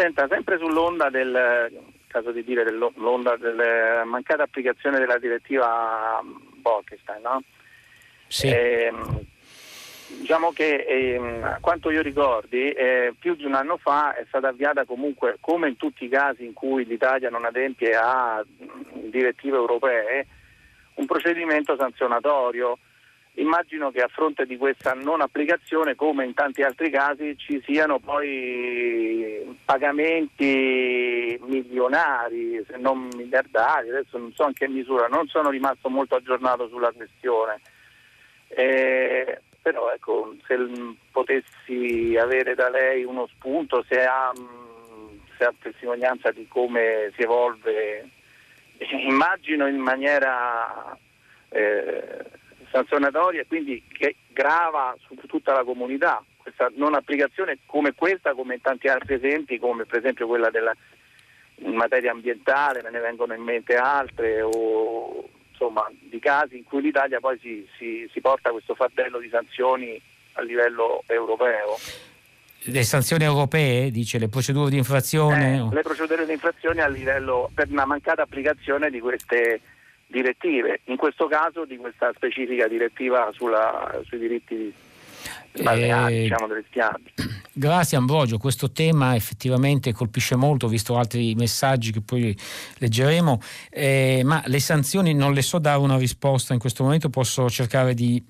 Senta, 0.00 0.26
sempre 0.30 0.56
sull'onda 0.56 1.10
del 1.10 1.70
caso 2.06 2.30
di 2.30 2.42
dire 2.42 2.64
dell'onda 2.64 3.36
della 3.36 4.02
mancata 4.06 4.44
applicazione 4.44 4.98
della 4.98 5.18
direttiva 5.18 6.18
Bolkestein, 6.54 7.20
no? 7.20 7.42
Sì. 8.26 8.46
Eh, 8.46 8.90
diciamo 10.06 10.52
che 10.52 10.86
eh, 10.88 11.20
a 11.42 11.58
quanto 11.60 11.90
io 11.90 12.00
ricordi 12.00 12.70
eh, 12.70 13.12
più 13.18 13.34
di 13.34 13.44
un 13.44 13.52
anno 13.52 13.76
fa 13.76 14.14
è 14.14 14.24
stata 14.28 14.48
avviata 14.48 14.86
comunque 14.86 15.36
come 15.38 15.68
in 15.68 15.76
tutti 15.76 16.06
i 16.06 16.08
casi 16.08 16.46
in 16.46 16.54
cui 16.54 16.86
l'Italia 16.86 17.28
non 17.28 17.44
adempie 17.44 17.94
a 17.94 18.42
direttive 18.94 19.58
europee 19.58 20.26
un 20.94 21.04
procedimento 21.04 21.76
sanzionatorio 21.76 22.78
Immagino 23.40 23.90
che 23.90 24.02
a 24.02 24.08
fronte 24.08 24.44
di 24.44 24.58
questa 24.58 24.92
non 24.92 25.22
applicazione, 25.22 25.94
come 25.94 26.26
in 26.26 26.34
tanti 26.34 26.62
altri 26.62 26.90
casi, 26.90 27.38
ci 27.38 27.62
siano 27.64 27.98
poi 27.98 29.56
pagamenti 29.64 31.40
milionari, 31.46 32.62
se 32.68 32.76
non 32.76 33.08
miliardari, 33.16 33.88
adesso 33.88 34.18
non 34.18 34.30
so 34.34 34.44
in 34.46 34.52
che 34.52 34.68
misura, 34.68 35.06
non 35.06 35.26
sono 35.28 35.48
rimasto 35.48 35.88
molto 35.88 36.16
aggiornato 36.16 36.68
sulla 36.68 36.92
questione. 36.92 37.60
Eh, 38.48 39.40
però 39.62 39.90
ecco, 39.90 40.34
se 40.46 40.58
potessi 41.10 42.14
avere 42.20 42.54
da 42.54 42.68
lei 42.68 43.04
uno 43.04 43.26
spunto, 43.28 43.82
se 43.88 44.04
ha, 44.04 44.30
se 45.38 45.44
ha 45.44 45.54
testimonianza 45.58 46.30
di 46.30 46.46
come 46.46 47.10
si 47.16 47.22
evolve, 47.22 48.06
immagino 49.08 49.66
in 49.66 49.78
maniera... 49.78 50.94
Eh, 51.48 52.38
sanzionatoria 52.70 53.42
e 53.42 53.46
quindi 53.46 53.82
che 53.92 54.16
grava 54.28 54.96
su 55.06 55.14
tutta 55.26 55.52
la 55.52 55.64
comunità. 55.64 56.22
Questa 56.36 56.70
non 56.76 56.94
applicazione 56.94 57.58
come 57.66 57.94
questa, 57.94 58.34
come 58.34 58.54
in 58.54 58.60
tanti 58.60 58.88
altri 58.88 59.14
esempi, 59.14 59.58
come 59.58 59.84
per 59.84 59.98
esempio 59.98 60.26
quella 60.26 60.50
della 60.50 60.74
in 61.62 61.74
materia 61.74 62.10
ambientale, 62.10 62.82
me 62.82 62.90
ne 62.90 63.00
vengono 63.00 63.34
in 63.34 63.42
mente 63.42 63.76
altre, 63.76 64.40
o 64.42 65.28
insomma 65.50 65.86
di 66.00 66.18
casi 66.18 66.56
in 66.56 66.64
cui 66.64 66.80
l'Italia 66.80 67.20
poi 67.20 67.38
si, 67.38 67.68
si, 67.76 68.08
si 68.10 68.20
porta 68.20 68.50
questo 68.50 68.74
fardello 68.74 69.18
di 69.18 69.28
sanzioni 69.28 70.00
a 70.34 70.42
livello 70.42 71.02
europeo. 71.06 71.76
Le 72.62 72.82
sanzioni 72.82 73.24
europee, 73.24 73.90
dice, 73.90 74.18
le 74.18 74.28
procedure 74.28 74.70
di 74.70 74.76
infrazione? 74.76 75.56
Eh, 75.56 75.74
le 75.74 75.82
procedure 75.82 76.26
di 76.26 76.32
infrazione 76.32 76.82
a 76.82 76.88
livello 76.88 77.50
per 77.54 77.68
una 77.70 77.86
mancata 77.86 78.22
applicazione 78.22 78.90
di 78.90 79.00
queste 79.00 79.60
direttive, 80.10 80.80
in 80.84 80.96
questo 80.96 81.26
caso 81.26 81.64
di 81.64 81.76
questa 81.76 82.12
specifica 82.14 82.66
direttiva 82.66 83.30
sulla, 83.32 84.00
sui 84.04 84.18
diritti 84.18 84.72
balneari, 85.62 86.18
eh, 86.18 86.22
diciamo, 86.22 86.46
delle 86.46 86.64
spiagge. 86.66 87.12
Grazie 87.52 87.98
Ambrogio, 87.98 88.38
questo 88.38 88.70
tema 88.70 89.14
effettivamente 89.14 89.92
colpisce 89.92 90.36
molto, 90.36 90.68
visto 90.68 90.96
altri 90.96 91.34
messaggi 91.34 91.92
che 91.92 92.00
poi 92.00 92.36
leggeremo, 92.78 93.40
eh, 93.70 94.22
ma 94.24 94.42
le 94.46 94.60
sanzioni 94.60 95.14
non 95.14 95.32
le 95.32 95.42
so 95.42 95.58
dare 95.58 95.78
una 95.78 95.98
risposta 95.98 96.54
in 96.54 96.60
questo 96.60 96.84
momento, 96.84 97.10
posso 97.10 97.50
cercare 97.50 97.92
di 97.94 98.22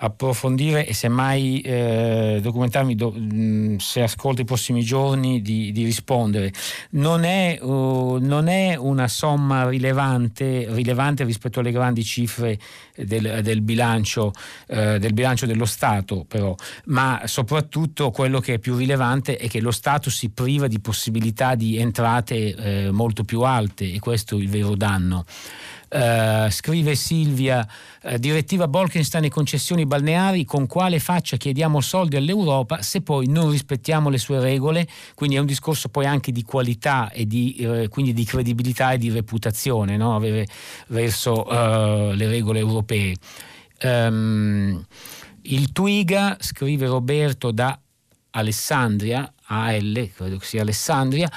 approfondire 0.00 0.86
e 0.86 0.94
semmai 0.94 1.60
eh, 1.60 2.38
documentarmi 2.40 2.94
do, 2.94 3.10
mh, 3.10 3.76
se 3.76 4.02
ascolto 4.02 4.42
i 4.42 4.44
prossimi 4.44 4.82
giorni 4.82 5.40
di, 5.40 5.72
di 5.72 5.84
rispondere. 5.84 6.52
Non 6.90 7.24
è, 7.24 7.58
uh, 7.60 8.18
non 8.20 8.48
è, 8.48 8.76
una 8.76 9.08
somma 9.08 9.68
rilevante, 9.68 10.66
rilevante, 10.68 11.24
rispetto 11.24 11.60
alle 11.60 11.72
grandi 11.72 12.04
cifre 12.04 12.58
del, 12.94 13.40
del, 13.42 13.60
bilancio, 13.60 14.32
eh, 14.66 14.98
del, 14.98 15.12
bilancio, 15.12 15.46
dello 15.46 15.64
Stato, 15.64 16.24
però, 16.26 16.54
ma 16.86 17.22
soprattutto 17.24 18.10
quello 18.10 18.40
che 18.40 18.54
è 18.54 18.58
più 18.58 18.76
rilevante 18.76 19.36
è 19.36 19.48
che 19.48 19.60
lo 19.60 19.72
Stato 19.72 20.10
si 20.10 20.30
priva 20.30 20.68
di 20.68 20.80
possibilità 20.80 21.54
di 21.54 21.76
entrate 21.76 22.54
eh, 22.54 22.90
molto 22.90 23.24
più 23.24 23.40
alte 23.40 23.92
e 23.92 23.98
questo 23.98 24.36
è 24.36 24.40
il 24.40 24.48
vero 24.48 24.76
danno. 24.76 25.24
Uh, 25.90 26.50
scrive 26.50 26.94
Silvia, 26.94 27.66
uh, 28.02 28.18
direttiva 28.18 28.68
Bolkenstein 28.68 29.24
e 29.24 29.30
concessioni 29.30 29.86
balneari, 29.86 30.44
con 30.44 30.66
quale 30.66 30.98
faccia 30.98 31.38
chiediamo 31.38 31.80
soldi 31.80 32.16
all'Europa 32.16 32.82
se 32.82 33.00
poi 33.00 33.26
non 33.26 33.50
rispettiamo 33.50 34.10
le 34.10 34.18
sue 34.18 34.38
regole? 34.38 34.86
Quindi 35.14 35.36
è 35.36 35.38
un 35.38 35.46
discorso 35.46 35.88
poi 35.88 36.04
anche 36.04 36.30
di 36.30 36.42
qualità 36.42 37.10
e 37.10 37.26
di, 37.26 37.56
uh, 37.60 37.88
quindi 37.88 38.12
di 38.12 38.24
credibilità 38.24 38.92
e 38.92 38.98
di 38.98 39.10
reputazione 39.10 39.96
no? 39.96 40.14
Avere 40.14 40.46
verso 40.88 41.46
le 41.48 42.26
regole 42.26 42.58
europee. 42.58 43.14
Um, 43.82 44.84
il 45.42 45.72
Twiga, 45.72 46.36
scrive 46.40 46.86
Roberto 46.86 47.50
da 47.50 47.78
Alessandria, 48.30 49.32
AL, 49.46 50.10
credo 50.14 50.36
che 50.36 50.44
sia 50.44 50.60
Alessandria, 50.60 51.30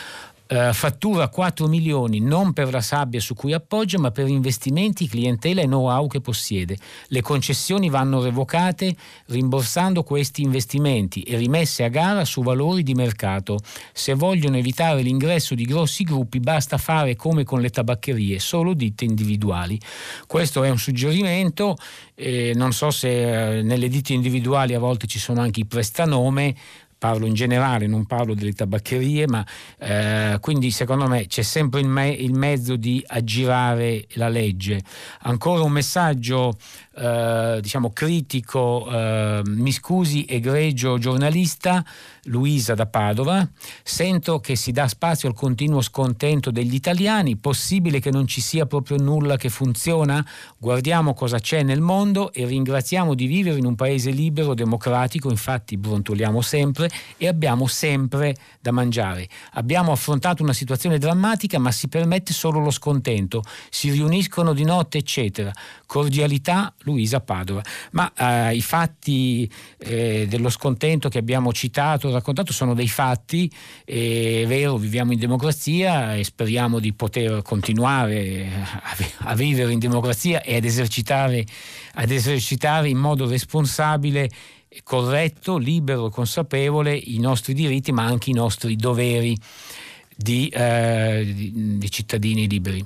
eh, 0.52 0.74
fattura 0.74 1.30
4 1.30 1.66
milioni 1.68 2.20
non 2.20 2.52
per 2.52 2.74
la 2.74 2.82
sabbia 2.82 3.22
su 3.22 3.34
cui 3.34 3.54
appoggia, 3.54 3.98
ma 4.00 4.12
per 4.12 4.28
investimenti, 4.28 5.08
clientela 5.08 5.62
e 5.62 5.66
know-how 5.66 6.08
che 6.08 6.20
possiede. 6.20 6.76
Le 7.08 7.22
concessioni 7.22 7.90
vanno 7.90 8.22
revocate 8.22 8.94
rimborsando 9.28 10.04
questi 10.04 10.42
investimenti 10.42 11.22
e 11.22 11.38
rimesse 11.38 11.86
a 11.86 11.88
gara 11.88 12.26
su 12.26 12.44
valori 12.44 12.84
di 12.84 12.94
mercato. 12.94 13.60
Se 13.94 14.14
vogliono 14.14 14.58
evitare 14.58 15.02
l'ingresso 15.02 15.56
di 15.56 15.64
grossi 15.64 16.04
gruppi 16.04 16.42
basta 16.42 16.78
fare 16.78 17.16
come 17.16 17.46
con 17.46 17.62
le 17.62 17.70
tabaccherie, 17.70 18.38
solo 18.40 18.74
ditte 18.74 19.06
individuali. 19.06 19.80
Questo 20.28 20.64
è 20.64 20.70
un 20.70 20.78
suggerimento, 20.78 21.78
eh, 22.14 22.52
non 22.56 22.74
so 22.74 22.92
se 22.92 23.60
eh, 23.60 23.62
nelle 23.62 23.88
ditte 23.88 24.12
individuali 24.12 24.74
a 24.74 24.80
volte 24.80 25.08
ci 25.08 25.18
sono 25.18 25.40
anche 25.40 25.62
i 25.62 25.66
prestanome, 25.66 26.56
parlo 27.02 27.26
in 27.26 27.34
generale, 27.34 27.88
non 27.88 28.06
parlo 28.06 28.36
delle 28.36 28.54
tabaccherie, 28.54 29.26
ma 29.26 29.44
eh, 29.80 30.38
quindi 30.40 30.70
secondo 30.70 31.08
me 31.08 31.26
c'è 31.26 31.42
sempre 31.42 31.80
il, 31.80 31.88
me- 31.88 32.12
il, 32.12 32.32
mezzo 32.32 32.76
di 32.76 33.04
aggirare 33.08 34.06
la 34.14 34.30
legge. 34.30 34.80
Ancora 35.22 35.64
un 35.64 35.72
messaggio 35.72 36.56
eh, 36.96 37.58
diciamo 37.60 37.90
critico, 37.90 38.88
eh, 38.88 39.42
mi 39.46 39.72
scusi, 39.72 40.26
egregio 40.30 41.00
giornalista, 41.00 41.84
Luisa 42.26 42.76
da 42.76 42.86
Padova, 42.86 43.50
sento 43.82 44.40
che 44.40 44.56
si 44.56 44.72
dà 44.72 44.88
spazio 44.88 45.28
al 45.28 45.34
continuo 45.34 45.82
scontento 45.82 46.52
degli 46.52 46.76
italiani, 46.76 47.36
possibile 47.36 48.00
che 48.00 48.12
non 48.12 48.28
ci 48.28 48.42
sia 48.42 48.68
proprio 48.68 48.98
nulla 48.98 49.38
che 49.38 49.50
funziona? 49.50 50.24
Guardiamo 50.58 51.16
cosa 51.16 51.40
c'è 51.40 51.64
nel 51.64 51.82
mondo 51.82 52.32
e 52.32 52.46
ringraziamo 52.46 53.16
di 53.16 53.26
vivere 53.26 53.58
in 53.58 53.66
un 53.66 53.74
paese 53.74 54.12
libero, 54.12 54.54
democratico, 54.54 55.32
infatti 55.32 55.78
brontoliamo 55.78 56.42
sempre 56.42 56.90
e 57.18 57.28
abbiamo 57.28 57.66
sempre 57.66 58.36
da 58.60 58.72
mangiare. 58.72 59.28
Abbiamo 59.54 59.92
affrontato 59.92 60.44
una 60.44 60.54
situazione 60.54 61.00
drammatica 61.00 61.58
ma 61.58 61.72
si 61.72 61.88
permette 61.88 62.34
solo 62.34 62.60
lo 62.60 62.70
scontento, 62.70 63.42
si 63.70 63.90
riuniscono 63.90 64.54
di 64.54 64.64
notte 64.64 65.00
eccetera. 65.00 65.52
Cordialità 65.88 66.74
Luisa 66.84 67.20
Padova. 67.20 67.64
Ma 67.92 68.12
eh, 68.14 68.56
i 68.56 68.62
fatti 68.62 69.52
eh, 69.80 70.28
dello 70.30 70.50
scontento 70.50 71.10
che 71.10 71.18
abbiamo 71.18 71.52
citato, 71.52 72.11
raccontato, 72.12 72.54
sono 72.54 72.74
dei 72.74 72.88
fatti, 72.88 73.52
è 73.84 74.44
vero, 74.48 74.78
viviamo 74.78 75.12
in 75.12 75.20
democrazia 75.20 76.16
e 76.16 76.24
speriamo 76.24 76.80
di 76.80 76.94
poter 76.94 77.42
continuare 77.42 78.50
a, 79.20 79.36
vivere 79.36 79.72
in 79.72 79.80
democrazia 79.80 80.42
e 80.42 80.56
ad 80.56 80.66
esercitare, 80.66 81.46
ad 81.96 82.12
esercitare 82.12 82.90
in 82.90 82.98
modo 82.98 83.28
responsabile 83.28 84.30
corretto, 84.84 85.58
libero 85.58 86.10
consapevole 86.10 86.96
i 86.96 87.20
nostri 87.20 87.54
diritti 87.54 87.92
ma 87.92 88.06
anche 88.06 88.30
i 88.30 88.34
nostri 88.34 88.76
doveri 88.76 89.38
di, 90.16 90.48
eh, 90.48 91.32
di, 91.34 91.78
di 91.78 91.92
cittadini 91.92 92.48
liberi. 92.48 92.86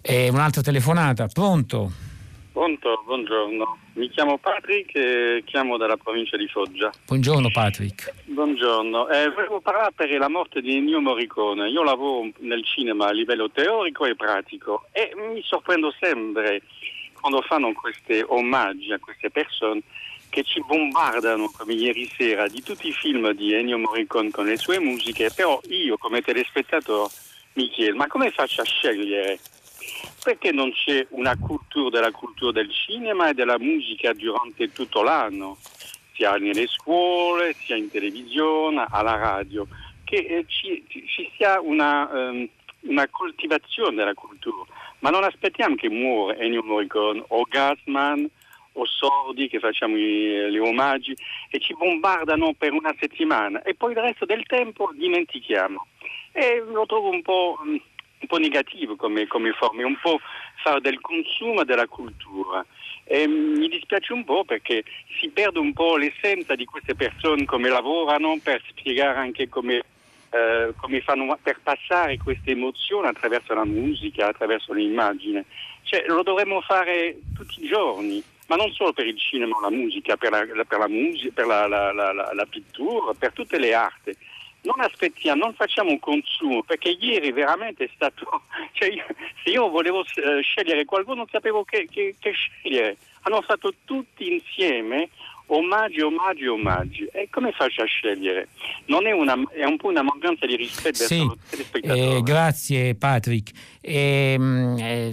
E 0.00 0.28
un'altra 0.28 0.62
telefonata, 0.62 1.26
pronto? 1.26 2.07
Pronto, 2.58 3.02
buongiorno. 3.04 3.78
Mi 3.92 4.08
chiamo 4.08 4.36
Patrick 4.36 4.92
e 4.96 5.44
chiamo 5.46 5.76
dalla 5.76 5.96
provincia 5.96 6.36
di 6.36 6.48
Foggia. 6.48 6.90
Buongiorno 7.06 7.50
Patrick. 7.52 8.12
Buongiorno. 8.24 9.08
Eh, 9.10 9.30
volevo 9.30 9.60
parlare 9.60 9.92
per 9.94 10.10
la 10.18 10.28
morte 10.28 10.60
di 10.60 10.74
Ennio 10.74 11.00
Morricone. 11.00 11.68
Io 11.68 11.84
lavoro 11.84 12.28
nel 12.38 12.64
cinema 12.64 13.06
a 13.06 13.12
livello 13.12 13.48
teorico 13.48 14.06
e 14.06 14.16
pratico 14.16 14.88
e 14.90 15.12
mi 15.14 15.40
sorprendo 15.44 15.94
sempre 16.00 16.62
quando 17.12 17.42
fanno 17.42 17.72
questi 17.74 18.24
omaggi 18.26 18.92
a 18.92 18.98
queste 18.98 19.30
persone 19.30 19.82
che 20.28 20.42
ci 20.42 20.60
bombardano 20.66 21.52
come 21.56 21.74
ieri 21.74 22.10
sera 22.16 22.48
di 22.48 22.60
tutti 22.60 22.88
i 22.88 22.92
film 22.92 23.30
di 23.34 23.52
Ennio 23.52 23.78
Morricone 23.78 24.32
con 24.32 24.46
le 24.46 24.56
sue 24.56 24.80
musiche, 24.80 25.30
però 25.32 25.60
io 25.68 25.96
come 25.96 26.22
telespettatore 26.22 27.08
mi 27.52 27.68
chiedo 27.68 27.94
ma 27.94 28.08
come 28.08 28.32
faccio 28.32 28.62
a 28.62 28.64
scegliere? 28.64 29.38
Perché 30.22 30.52
non 30.52 30.72
c'è 30.72 31.06
una 31.10 31.36
cultura 31.38 32.00
della 32.00 32.10
cultura 32.10 32.52
del 32.52 32.70
cinema 32.70 33.30
e 33.30 33.34
della 33.34 33.58
musica 33.58 34.12
durante 34.12 34.72
tutto 34.72 35.02
l'anno, 35.02 35.56
sia 36.12 36.36
nelle 36.36 36.66
scuole, 36.66 37.54
sia 37.54 37.76
in 37.76 37.90
televisione, 37.90 38.84
alla 38.90 39.16
radio, 39.16 39.66
che 40.04 40.16
eh, 40.16 40.44
ci, 40.48 40.84
ci, 40.88 41.30
sia 41.36 41.60
una, 41.60 42.08
um, 42.12 42.48
una, 42.80 43.06
coltivazione 43.08 43.94
della 43.94 44.14
cultura. 44.14 44.64
Ma 45.00 45.10
non 45.10 45.22
aspettiamo 45.22 45.76
che 45.76 45.88
muore 45.88 46.38
Ennio 46.38 46.62
Morricone 46.64 47.22
o 47.28 47.44
Gassman 47.48 48.28
o 48.72 48.86
Sordi 48.86 49.48
che 49.48 49.60
facciamo 49.60 49.96
gli, 49.96 50.48
gli 50.48 50.58
omaggi 50.58 51.14
e 51.50 51.60
ci 51.60 51.74
bombardano 51.74 52.54
per 52.56 52.72
una 52.72 52.94
settimana 52.98 53.62
e 53.62 53.74
poi 53.74 53.92
il 53.92 53.98
resto 53.98 54.24
del 54.24 54.44
tempo 54.46 54.90
dimentichiamo. 54.94 55.86
E 56.32 56.64
lo 56.66 56.86
trovo 56.86 57.10
un 57.10 57.22
po' 57.22 57.58
un 58.20 58.26
po' 58.26 58.38
negativo 58.38 58.96
come, 58.96 59.26
come 59.26 59.52
forma, 59.52 59.86
un 59.86 59.98
po' 60.00 60.18
fare 60.62 60.80
del 60.80 61.00
consumo 61.00 61.64
della 61.64 61.86
cultura. 61.86 62.64
E 63.04 63.26
mi 63.26 63.68
dispiace 63.68 64.12
un 64.12 64.24
po' 64.24 64.44
perché 64.44 64.84
si 65.18 65.28
perde 65.28 65.58
un 65.58 65.72
po' 65.72 65.96
l'essenza 65.96 66.54
di 66.54 66.64
queste 66.64 66.94
persone, 66.94 67.44
come 67.44 67.68
lavorano, 67.68 68.38
per 68.42 68.62
spiegare 68.68 69.18
anche 69.18 69.48
come, 69.48 69.82
eh, 70.30 70.72
come 70.76 71.00
fanno 71.00 71.38
per 71.42 71.58
passare 71.62 72.18
queste 72.18 72.50
emozioni 72.50 73.06
attraverso 73.06 73.54
la 73.54 73.64
musica, 73.64 74.26
attraverso 74.26 74.72
l'immagine. 74.72 75.46
Cioè, 75.84 76.04
lo 76.06 76.22
dovremmo 76.22 76.60
fare 76.60 77.18
tutti 77.34 77.64
i 77.64 77.68
giorni, 77.68 78.22
ma 78.48 78.56
non 78.56 78.70
solo 78.72 78.92
per 78.92 79.06
il 79.06 79.18
cinema 79.18 79.58
la 79.62 79.70
musica, 79.70 80.18
per 80.18 80.30
la, 80.30 80.44
per 80.66 80.78
la, 80.78 80.88
musica, 80.88 81.30
per 81.32 81.46
la, 81.46 81.66
la 81.66 82.46
pittura, 82.46 83.14
per 83.14 83.32
tutte 83.32 83.58
le 83.58 83.72
arti 83.72 84.14
non 84.62 84.80
aspettiamo, 84.80 85.44
non 85.44 85.54
facciamo 85.54 85.90
un 85.90 85.98
consumo, 85.98 86.62
perché 86.62 86.90
ieri 86.90 87.32
veramente 87.32 87.84
è 87.84 87.90
stato, 87.94 88.42
cioè 88.72 88.90
io, 88.90 89.04
se 89.42 89.50
io 89.50 89.68
volevo 89.68 90.00
uh, 90.00 90.40
scegliere 90.42 90.84
qualcuno 90.84 91.16
non 91.16 91.28
sapevo 91.30 91.64
che, 91.64 91.86
che, 91.90 92.16
che, 92.18 92.32
scegliere, 92.32 92.96
hanno 93.22 93.40
fatto 93.42 93.72
tutti 93.84 94.32
insieme 94.32 95.08
omaggi, 95.48 96.00
omaggi, 96.00 96.46
omaggi. 96.46 97.08
E 97.12 97.28
come 97.30 97.52
faccio 97.52 97.82
a 97.82 97.86
scegliere? 97.86 98.48
Non 98.86 99.06
è, 99.06 99.12
una, 99.12 99.34
è 99.50 99.64
un 99.64 99.76
po' 99.76 99.88
una 99.88 100.02
mancanza 100.02 100.46
di 100.46 100.56
rispetto 100.56 101.04
sì, 101.04 101.26
verso 101.50 101.76
il 101.76 101.90
eh, 101.90 102.22
grazie 102.22 102.94
Patrick. 102.94 103.50
Ehm, 103.80 104.76
eh, 104.78 105.12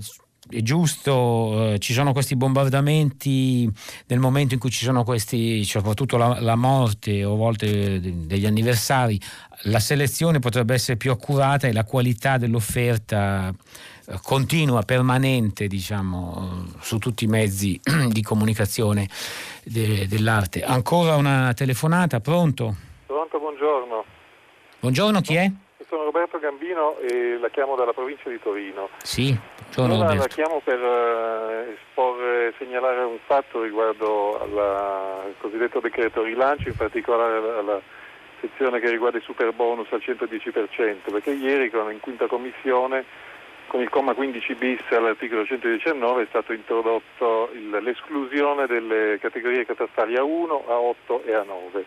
è 0.49 0.61
giusto, 0.61 1.73
eh, 1.73 1.79
ci 1.79 1.93
sono 1.93 2.13
questi 2.13 2.35
bombardamenti 2.35 3.69
nel 4.07 4.19
momento 4.19 4.53
in 4.53 4.59
cui 4.59 4.69
ci 4.69 4.83
sono 4.83 5.03
questi, 5.03 5.63
soprattutto 5.63 6.17
la, 6.17 6.39
la 6.39 6.55
morte 6.55 7.23
o 7.23 7.33
a 7.33 7.35
volte 7.35 7.99
degli 7.99 8.45
anniversari, 8.45 9.19
la 9.63 9.79
selezione 9.79 10.39
potrebbe 10.39 10.73
essere 10.73 10.97
più 10.97 11.11
accurata 11.11 11.67
e 11.67 11.73
la 11.73 11.83
qualità 11.83 12.37
dell'offerta 12.37 13.51
eh, 14.05 14.19
continua, 14.23 14.83
permanente, 14.83 15.67
diciamo, 15.67 16.65
su 16.79 16.99
tutti 16.99 17.23
i 17.23 17.27
mezzi 17.27 17.79
di 18.09 18.21
comunicazione 18.21 19.09
de, 19.63 20.07
dell'arte. 20.07 20.63
Ancora 20.63 21.15
una 21.15 21.53
telefonata, 21.53 22.19
pronto? 22.19 22.75
Pronto, 23.07 23.39
buongiorno. 23.39 24.03
Buongiorno, 24.79 25.21
chi 25.21 25.35
è? 25.35 25.51
Sono 25.87 26.03
Roberto 26.03 26.39
Gambino 26.39 26.97
e 26.99 27.37
la 27.37 27.49
chiamo 27.49 27.75
dalla 27.75 27.93
provincia 27.93 28.29
di 28.29 28.39
Torino. 28.39 28.89
Sì, 29.03 29.37
sono 29.69 29.93
Roberto. 29.93 30.15
La 30.15 30.27
chiamo 30.27 30.61
per 30.63 30.79
uh, 30.79 31.71
esporre, 31.71 32.53
segnalare 32.57 33.03
un 33.03 33.19
fatto 33.25 33.61
riguardo 33.61 34.41
alla, 34.41 35.21
al 35.23 35.35
cosiddetto 35.37 35.79
decreto 35.79 36.23
rilancio, 36.23 36.69
in 36.69 36.75
particolare 36.75 37.37
alla, 37.37 37.57
alla 37.59 37.81
sezione 38.39 38.79
che 38.79 38.89
riguarda 38.89 39.19
i 39.19 39.21
super 39.21 39.53
bonus 39.53 39.91
al 39.91 40.01
110%, 40.03 41.11
perché 41.11 41.31
ieri 41.31 41.71
in 41.91 41.99
quinta 41.99 42.25
commissione 42.25 43.05
con 43.67 43.81
il 43.81 43.89
comma 43.89 44.13
15 44.13 44.55
bis 44.55 44.81
all'articolo 44.91 45.45
119 45.45 46.23
è 46.23 46.25
stato 46.29 46.53
introdotto 46.53 47.49
il, 47.53 47.69
l'esclusione 47.81 48.67
delle 48.67 49.17
categorie 49.19 49.65
catastali 49.65 50.13
A1, 50.13 50.65
A8 50.67 51.25
e 51.25 51.31
A9 51.31 51.83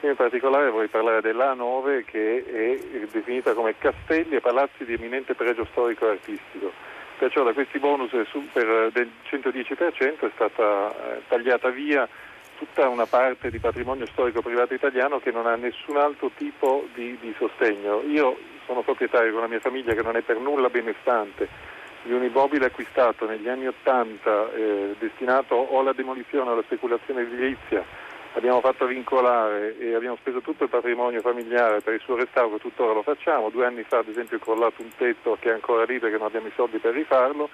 in 0.00 0.14
particolare 0.14 0.70
vorrei 0.70 0.88
parlare 0.88 1.20
dell'A9 1.20 2.04
che 2.04 2.44
è 2.44 3.06
definita 3.10 3.54
come 3.54 3.76
castelli 3.78 4.36
e 4.36 4.40
palazzi 4.40 4.84
di 4.84 4.94
eminente 4.94 5.34
pregio 5.34 5.66
storico 5.70 6.06
e 6.06 6.10
artistico. 6.10 6.72
Perciò 7.18 7.42
da 7.42 7.52
questi 7.52 7.78
bonus 7.78 8.10
per, 8.52 8.90
del 8.92 9.10
110% 9.30 10.20
è 10.20 10.30
stata 10.34 10.90
eh, 10.90 11.22
tagliata 11.28 11.70
via 11.70 12.06
tutta 12.58 12.88
una 12.88 13.06
parte 13.06 13.50
di 13.50 13.58
patrimonio 13.58 14.06
storico 14.06 14.42
privato 14.42 14.74
italiano 14.74 15.18
che 15.18 15.30
non 15.30 15.46
ha 15.46 15.56
nessun 15.56 15.96
altro 15.96 16.30
tipo 16.36 16.86
di, 16.94 17.16
di 17.20 17.34
sostegno. 17.38 18.02
Io 18.06 18.36
sono 18.66 18.82
proprietario 18.82 19.32
con 19.32 19.40
la 19.40 19.48
mia 19.48 19.60
famiglia 19.60 19.94
che 19.94 20.02
non 20.02 20.16
è 20.16 20.20
per 20.20 20.38
nulla 20.38 20.68
benestante 20.68 21.48
di 22.02 22.12
un 22.12 22.22
immobile 22.22 22.66
acquistato 22.66 23.26
negli 23.26 23.48
anni 23.48 23.66
Ottanta 23.66 24.52
eh, 24.52 24.94
destinato 24.98 25.54
o 25.54 25.80
alla 25.80 25.92
demolizione 25.92 26.48
o 26.48 26.52
alla 26.52 26.62
speculazione 26.62 27.22
edilizia 27.22 27.84
abbiamo 28.36 28.60
fatto 28.60 28.86
vincolare 28.86 29.78
e 29.78 29.94
abbiamo 29.94 30.16
speso 30.16 30.40
tutto 30.40 30.64
il 30.64 30.70
patrimonio 30.70 31.20
familiare 31.20 31.80
per 31.80 31.94
il 31.94 32.00
suo 32.00 32.16
restauro, 32.16 32.58
tuttora 32.58 32.92
lo 32.92 33.02
facciamo. 33.02 33.50
Due 33.50 33.64
anni 33.64 33.82
fa 33.82 33.98
ad 33.98 34.08
esempio 34.08 34.36
è 34.36 34.40
crollato 34.40 34.82
un 34.82 34.90
tetto 34.96 35.36
che 35.40 35.50
è 35.50 35.54
ancora 35.54 35.84
lì 35.84 35.98
perché 35.98 36.18
non 36.18 36.26
abbiamo 36.26 36.46
i 36.46 36.52
soldi 36.54 36.78
per 36.78 36.92
rifarlo, 36.92 37.48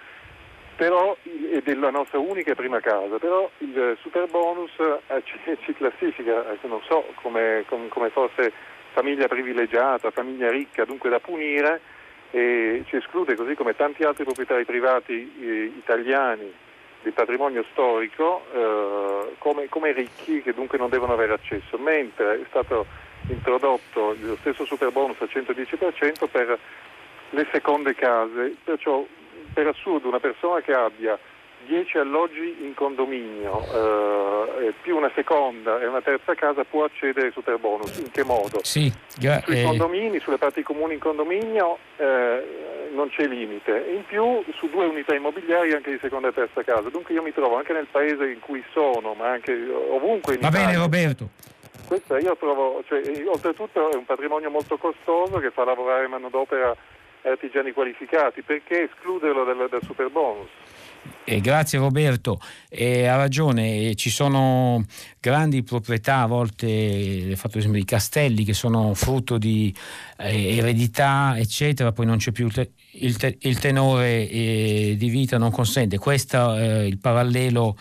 però, 0.77 1.17
è 1.23 1.75
la 1.75 1.91
nostra 1.91 2.19
unica 2.19 2.55
prima 2.55 2.81
casa, 2.81 3.19
però 3.19 3.49
il 3.59 3.97
super 4.01 4.29
bonus 4.29 4.73
eh, 4.79 5.23
ci, 5.63 5.73
classifica, 5.75 6.51
eh, 6.51 6.59
non 6.67 6.81
so, 6.89 7.05
come, 7.23 7.65
come 7.67 8.11
fosse 8.11 8.53
famiglia 8.93 9.29
privilegiata, 9.29 10.11
famiglia 10.11 10.51
ricca, 10.51 10.85
dunque 10.85 11.11
da 11.11 11.21
punire 11.21 11.81
e 12.31 12.83
ci 12.87 12.97
esclude 12.97 13.37
così 13.37 13.55
come 13.55 13.77
tanti 13.77 14.05
altri 14.05 14.25
proprietari 14.25 14.65
privati 14.65 15.33
eh, 15.39 15.73
italiani 15.77 16.51
di 17.03 17.11
patrimonio 17.11 17.65
storico 17.73 18.45
eh, 18.53 19.35
come, 19.39 19.69
come, 19.69 19.93
ricchi 19.93 20.43
che 20.43 20.55
dunque 20.55 20.79
non 20.79 20.89
devono 20.89 21.13
avere 21.13 21.35
accesso, 21.35 21.77
mentre 21.79 22.41
è 22.41 22.45
stato 22.49 22.87
introdotto 23.29 24.17
lo 24.21 24.37
stesso 24.37 24.65
super 24.65 24.91
bonus 24.91 25.21
al 25.21 25.31
110% 25.33 26.29
per 26.31 26.59
le 27.31 27.47
seconde 27.51 27.95
case, 27.95 28.57
perciò 28.63 29.05
per 29.53 29.67
assurdo 29.67 30.09
una 30.09 30.21
persona 30.21 30.61
che 30.61 30.73
abbia 30.73 31.19
10 31.67 31.99
alloggi 31.99 32.57
in 32.63 32.75
condominio, 32.75 33.63
eh, 34.61 34.73
più 34.83 34.97
una 34.97 35.11
seconda 35.15 35.81
e 35.81 35.87
una 35.87 36.01
terza 36.01 36.35
casa 36.35 36.65
può 36.65 36.85
accedere 36.85 37.27
ai 37.27 37.33
super 37.33 37.59
bonus. 37.59 37.99
In 37.99 38.11
che 38.11 38.25
modo? 38.25 38.61
Sì, 38.63 38.93
gra- 39.19 39.41
Sui 39.45 39.61
eh... 39.61 39.65
condomini, 39.65 40.19
sulle 40.21 40.39
parti 40.39 40.63
comuni 40.63 40.95
in 40.95 41.01
condominio 41.01 41.79
eh, 41.97 42.91
non 42.93 43.09
c'è 43.09 43.27
limite. 43.27 43.85
In 43.95 44.05
più 44.07 44.43
su 44.55 44.69
due 44.69 44.87
unità 44.87 45.15
immobiliari 45.15 45.73
anche 45.73 45.91
di 45.91 45.99
seconda 46.01 46.29
e 46.29 46.33
terza 46.33 46.63
casa. 46.63 46.89
Dunque 46.91 47.15
io 47.15 47.23
mi 47.23 47.33
trovo 47.33 47.57
anche 47.57 47.73
nel 47.73 47.87
paese 47.91 48.27
in 48.27 48.41
cui 48.41 48.63
sono, 48.73 49.15
ma 49.15 49.31
anche 49.31 49.53
ovunque 49.53 50.35
in 50.35 50.41
Va 50.41 50.49
Italia. 50.49 50.67
bene 50.67 50.79
Roberto. 50.79 51.29
Questo 51.87 52.17
io 52.17 52.37
trovo, 52.37 52.83
cioè, 52.87 53.03
oltretutto 53.27 53.91
è 53.91 53.97
un 53.97 54.07
patrimonio 54.07 54.51
molto 54.51 54.79
costoso 54.79 55.39
che 55.39 55.51
fa 55.51 55.65
lavorare 55.65 56.07
manodopera 56.07 56.75
artigiani 57.23 57.73
qualificati, 57.73 58.43
perché 58.43 58.85
escluderlo 58.85 59.45
dal, 59.45 59.69
dal 59.69 59.83
super 59.83 60.09
bonus? 60.09 60.49
Eh, 61.25 61.41
grazie 61.41 61.79
Roberto, 61.79 62.41
eh, 62.69 63.07
ha 63.07 63.17
ragione, 63.17 63.95
ci 63.97 64.11
sono 64.11 64.85
grandi 65.19 65.63
proprietà, 65.63 66.19
a 66.19 66.27
volte 66.27 66.67
hai 66.67 67.37
fatto 67.37 67.59
esempio 67.59 67.81
di 67.81 67.87
castelli 67.87 68.45
che 68.45 68.55
sono 68.55 68.95
frutto 68.95 69.39
di 69.39 69.75
eh, 70.19 70.57
eredità, 70.57 71.35
eccetera, 71.37 71.93
poi 71.93 72.07
non 72.07 72.19
c'è 72.19 72.31
più 72.31 72.47
il, 72.47 72.53
te- 72.53 73.37
il, 73.41 73.59
tenore 73.59 74.29
eh, 74.29 74.95
di 74.97 75.09
vita, 75.09 75.39
non 75.39 75.51
consente. 75.51 75.99
Questo 75.99 76.55
è 76.55 76.81
eh, 76.81 76.87
il 76.87 76.99
parallelo 76.99 77.77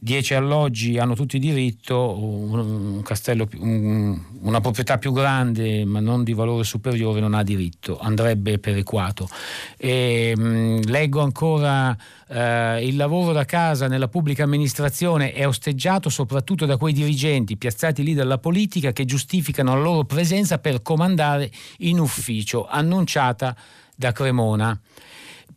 10 0.00 0.34
alloggi 0.34 0.96
hanno 0.96 1.14
tutti 1.14 1.40
diritto, 1.40 2.16
un, 2.16 3.02
castello, 3.02 3.48
un, 3.58 4.16
una 4.42 4.60
proprietà 4.60 4.96
più 4.96 5.12
grande 5.12 5.84
ma 5.84 5.98
non 5.98 6.22
di 6.22 6.34
valore 6.34 6.62
superiore 6.62 7.18
non 7.18 7.34
ha 7.34 7.42
diritto, 7.42 7.98
andrebbe 7.98 8.58
perequato. 8.58 9.28
E, 9.76 10.34
mh, 10.36 10.82
leggo 10.86 11.20
ancora 11.20 11.96
eh, 12.28 12.86
il 12.86 12.94
lavoro 12.94 13.32
da 13.32 13.44
casa 13.44 13.88
nella 13.88 14.06
pubblica 14.06 14.44
amministrazione 14.44 15.32
è 15.32 15.46
osteggiato 15.46 16.08
soprattutto 16.10 16.64
da 16.64 16.76
quei 16.76 16.92
dirigenti 16.92 17.56
piazzati 17.56 18.04
lì 18.04 18.14
dalla 18.14 18.38
politica 18.38 18.92
che 18.92 19.04
giustificano 19.04 19.74
la 19.74 19.80
loro 19.80 20.04
presenza 20.04 20.58
per 20.58 20.80
comandare 20.80 21.50
in 21.78 21.98
ufficio, 21.98 22.68
annunciata 22.68 23.56
da 23.96 24.12
Cremona. 24.12 24.78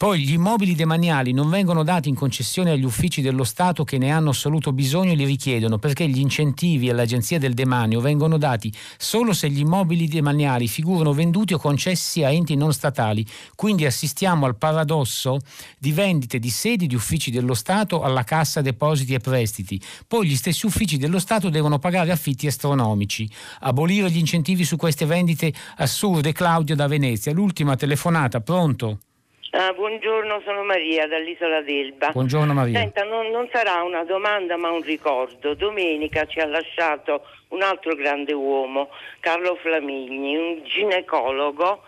Poi 0.01 0.19
gli 0.21 0.33
immobili 0.33 0.73
demaniali 0.73 1.31
non 1.31 1.47
vengono 1.47 1.83
dati 1.83 2.09
in 2.09 2.15
concessione 2.15 2.71
agli 2.71 2.83
uffici 2.85 3.21
dello 3.21 3.43
Stato 3.43 3.83
che 3.83 3.99
ne 3.99 4.09
hanno 4.09 4.31
assoluto 4.31 4.73
bisogno 4.73 5.11
e 5.11 5.15
li 5.15 5.25
richiedono 5.25 5.77
perché 5.77 6.07
gli 6.07 6.17
incentivi 6.17 6.89
all'Agenzia 6.89 7.37
del 7.37 7.53
Demanio 7.53 8.01
vengono 8.01 8.39
dati 8.39 8.73
solo 8.97 9.31
se 9.31 9.47
gli 9.51 9.59
immobili 9.59 10.07
demaniali 10.07 10.67
figurano 10.67 11.13
venduti 11.13 11.53
o 11.53 11.59
concessi 11.59 12.23
a 12.23 12.31
enti 12.31 12.55
non 12.55 12.73
statali. 12.73 13.23
Quindi 13.53 13.85
assistiamo 13.85 14.47
al 14.47 14.57
paradosso 14.57 15.37
di 15.77 15.91
vendite 15.91 16.39
di 16.39 16.49
sedi 16.49 16.87
di 16.87 16.95
uffici 16.95 17.29
dello 17.29 17.53
Stato 17.53 18.01
alla 18.01 18.23
Cassa 18.23 18.61
Depositi 18.61 19.13
e 19.13 19.19
Prestiti. 19.19 19.79
Poi 20.07 20.25
gli 20.25 20.35
stessi 20.35 20.65
uffici 20.65 20.97
dello 20.97 21.19
Stato 21.19 21.49
devono 21.49 21.77
pagare 21.77 22.11
affitti 22.11 22.47
astronomici. 22.47 23.29
Abolire 23.59 24.09
gli 24.09 24.17
incentivi 24.17 24.65
su 24.65 24.77
queste 24.77 25.05
vendite 25.05 25.53
assurde. 25.77 26.31
Claudio 26.31 26.73
da 26.73 26.87
Venezia. 26.87 27.31
L'ultima 27.33 27.75
telefonata, 27.75 28.41
pronto? 28.41 28.97
Ah, 29.53 29.73
buongiorno, 29.73 30.41
sono 30.45 30.63
Maria 30.63 31.07
dall'isola 31.07 31.61
d'Elba. 31.61 32.11
Buongiorno 32.11 32.53
Maria. 32.53 32.79
Senta, 32.79 33.03
non, 33.03 33.31
non, 33.31 33.49
sarà 33.51 33.83
una 33.83 34.05
domanda 34.05 34.55
ma 34.55 34.71
un 34.71 34.81
ricordo. 34.81 35.55
Domenica 35.55 36.25
ci 36.25 36.39
ha 36.39 36.45
lasciato 36.45 37.25
un 37.49 37.61
altro 37.61 37.93
grande 37.95 38.31
uomo, 38.31 38.89
Carlo 39.19 39.57
Flamigni, 39.61 40.37
un 40.37 40.63
ginecologo 40.63 41.83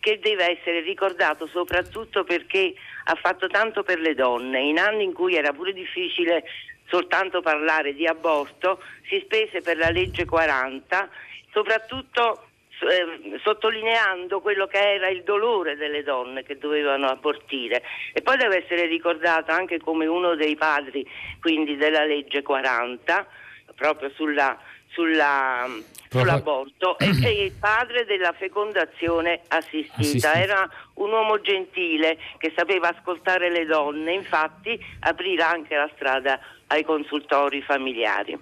che 0.00 0.20
deve 0.20 0.58
essere 0.58 0.80
ricordato 0.80 1.46
soprattutto 1.46 2.24
perché 2.24 2.72
ha 3.04 3.14
fatto 3.16 3.46
tanto 3.46 3.82
per 3.82 4.00
le 4.00 4.14
donne. 4.14 4.62
In 4.62 4.78
anni 4.78 5.04
in 5.04 5.12
cui 5.12 5.34
era 5.34 5.52
pure 5.52 5.74
difficile 5.74 6.44
soltanto 6.86 7.42
parlare 7.42 7.92
di 7.92 8.06
aborto, 8.06 8.82
si 9.06 9.20
spese 9.22 9.60
per 9.60 9.76
la 9.76 9.90
legge 9.90 10.24
40, 10.24 11.10
soprattutto 11.50 12.46
eh, 12.88 13.38
sottolineando 13.42 14.40
quello 14.40 14.66
che 14.66 14.78
era 14.78 15.08
il 15.08 15.22
dolore 15.22 15.76
delle 15.76 16.02
donne 16.02 16.42
che 16.42 16.58
dovevano 16.58 17.08
abortire 17.08 17.82
e 18.12 18.22
poi 18.22 18.36
deve 18.36 18.64
essere 18.64 18.86
ricordato 18.86 19.52
anche 19.52 19.78
come 19.78 20.06
uno 20.06 20.34
dei 20.34 20.56
padri 20.56 21.06
quindi 21.40 21.76
della 21.76 22.04
legge 22.04 22.42
40 22.42 23.26
proprio 23.74 24.10
sulla, 24.14 24.58
sulla, 24.88 25.66
sull'aborto 26.08 26.98
e, 26.98 27.06
e, 27.06 27.44
il 27.44 27.52
padre 27.58 28.04
della 28.04 28.32
fecondazione 28.32 29.40
assistita. 29.48 29.94
assistita. 29.96 30.32
Era 30.34 30.68
un 30.94 31.10
uomo 31.10 31.40
gentile 31.40 32.18
che 32.38 32.52
sapeva 32.54 32.88
ascoltare 32.88 33.50
le 33.50 33.64
donne, 33.64 34.12
infatti 34.12 34.78
aprirà 35.00 35.48
anche 35.48 35.74
la 35.74 35.90
strada 35.94 36.38
ai 36.68 36.84
consultori 36.84 37.62
familiari. 37.62 38.38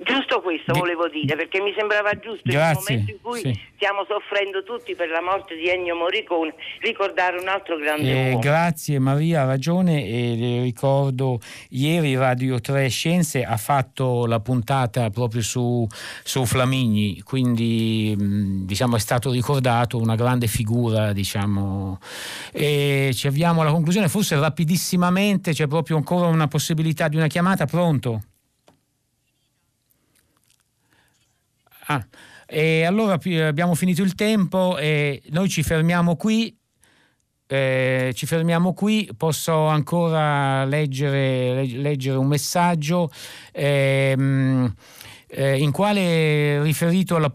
Giusto 0.00 0.40
questo 0.40 0.72
volevo 0.74 1.08
dire, 1.08 1.34
perché 1.34 1.60
mi 1.60 1.72
sembrava 1.76 2.12
giusto 2.20 2.42
Grazie, 2.44 2.94
in 2.94 3.00
un 3.00 3.04
momento 3.06 3.10
in 3.10 3.18
cui 3.20 3.40
sì. 3.40 3.60
stiamo 3.74 4.06
soffrendo 4.06 4.62
tutti 4.62 4.94
per 4.94 5.08
la 5.08 5.20
morte 5.20 5.56
di 5.56 5.68
Ennio 5.68 5.96
Morricone 5.96 6.54
ricordare 6.80 7.38
un 7.38 7.48
altro 7.48 7.76
grande 7.76 8.08
eh, 8.08 8.28
uomo. 8.28 8.38
Grazie 8.38 9.00
Maria, 9.00 9.42
ha 9.42 9.46
ragione 9.46 10.06
e 10.06 10.36
le 10.36 10.62
ricordo 10.62 11.40
ieri 11.70 12.16
Radio 12.16 12.60
3 12.60 12.88
Scienze 12.88 13.42
ha 13.42 13.56
fatto 13.56 14.26
la 14.26 14.38
puntata 14.38 15.10
proprio 15.10 15.42
su, 15.42 15.84
su 16.22 16.44
Flamigni, 16.44 17.20
quindi 17.22 18.14
diciamo 18.64 18.94
è 18.94 19.00
stato 19.00 19.32
ricordato 19.32 19.98
una 19.98 20.14
grande 20.14 20.46
figura, 20.46 21.12
diciamo. 21.12 21.98
E 22.52 23.10
ci 23.14 23.26
avviamo 23.26 23.62
alla 23.62 23.72
conclusione, 23.72 24.08
forse 24.08 24.38
rapidissimamente 24.38 25.52
c'è 25.52 25.66
proprio 25.66 25.96
ancora 25.96 26.28
una 26.28 26.46
possibilità 26.46 27.08
di 27.08 27.16
una 27.16 27.26
chiamata, 27.26 27.66
pronto? 27.66 28.22
Ah, 31.90 32.06
e 32.46 32.84
allora 32.84 33.18
abbiamo 33.46 33.74
finito 33.74 34.02
il 34.02 34.14
tempo 34.14 34.76
e 34.76 35.22
noi 35.30 35.48
ci 35.48 35.62
fermiamo 35.62 36.16
qui. 36.16 36.54
Eh, 37.50 38.12
ci 38.14 38.26
fermiamo 38.26 38.74
qui, 38.74 39.08
posso 39.16 39.68
ancora 39.68 40.66
leggere, 40.66 41.64
leggere 41.64 42.18
un 42.18 42.26
messaggio. 42.26 43.10
Eh, 43.52 44.14
eh, 45.30 45.58
in 45.58 45.70
quale 45.72 46.62
riferito 46.62 47.16
alla, 47.16 47.30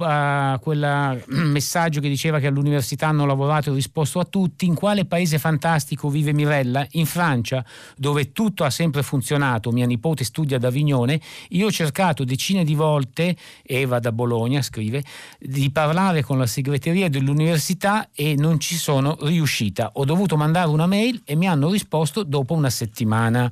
a 0.53 0.59
quel 0.59 1.23
messaggio 1.27 2.01
che 2.01 2.09
diceva 2.09 2.39
che 2.39 2.47
all'università 2.47 3.07
hanno 3.07 3.25
lavorato 3.25 3.71
e 3.71 3.75
risposto 3.75 4.19
a 4.19 4.25
tutti, 4.25 4.65
in 4.65 4.73
quale 4.73 5.05
paese 5.05 5.37
fantastico 5.37 6.09
vive 6.09 6.33
Mirella? 6.33 6.85
In 6.91 7.05
Francia, 7.05 7.63
dove 7.95 8.31
tutto 8.31 8.63
ha 8.63 8.69
sempre 8.69 9.03
funzionato, 9.03 9.71
mia 9.71 9.85
nipote 9.85 10.23
studia 10.23 10.57
ad 10.57 10.63
Avignone, 10.63 11.19
io 11.49 11.67
ho 11.67 11.71
cercato 11.71 12.23
decine 12.23 12.63
di 12.63 12.73
volte, 12.73 13.35
Eva 13.61 13.99
da 13.99 14.11
Bologna 14.11 14.61
scrive, 14.61 15.03
di 15.39 15.69
parlare 15.71 16.23
con 16.23 16.39
la 16.39 16.47
segreteria 16.47 17.09
dell'università 17.09 18.09
e 18.13 18.35
non 18.35 18.59
ci 18.59 18.75
sono 18.75 19.17
riuscita. 19.21 19.91
Ho 19.93 20.05
dovuto 20.05 20.35
mandare 20.35 20.69
una 20.69 20.87
mail 20.87 21.21
e 21.25 21.35
mi 21.35 21.47
hanno 21.47 21.69
risposto 21.69 22.23
dopo 22.23 22.53
una 22.55 22.69
settimana. 22.69 23.51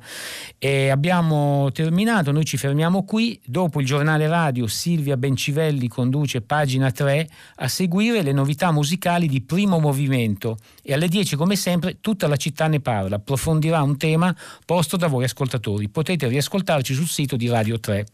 E 0.58 0.88
abbiamo 0.88 1.70
terminato, 1.72 2.32
noi 2.32 2.44
ci 2.44 2.56
fermiamo 2.56 3.04
qui, 3.04 3.40
dopo 3.44 3.80
il 3.80 3.86
giornale 3.86 4.26
radio 4.32 4.66
Silvia 4.66 5.18
Bencivelli 5.18 5.88
conduce 5.88 6.40
pagina 6.40 6.90
3 6.90 7.28
a 7.56 7.68
seguire 7.68 8.22
le 8.22 8.32
novità 8.32 8.72
musicali 8.72 9.28
di 9.28 9.42
primo 9.42 9.78
movimento 9.78 10.56
e 10.82 10.94
alle 10.94 11.06
10 11.06 11.36
come 11.36 11.54
sempre 11.54 11.98
tutta 12.00 12.26
la 12.28 12.36
città 12.36 12.66
ne 12.66 12.80
parla, 12.80 13.16
approfondirà 13.16 13.82
un 13.82 13.98
tema 13.98 14.34
posto 14.64 14.96
da 14.96 15.06
voi 15.06 15.24
ascoltatori. 15.24 15.90
Potete 15.90 16.28
riascoltarci 16.28 16.94
sul 16.94 17.08
sito 17.08 17.36
di 17.36 17.46
Radio 17.48 17.78
3. 17.78 18.06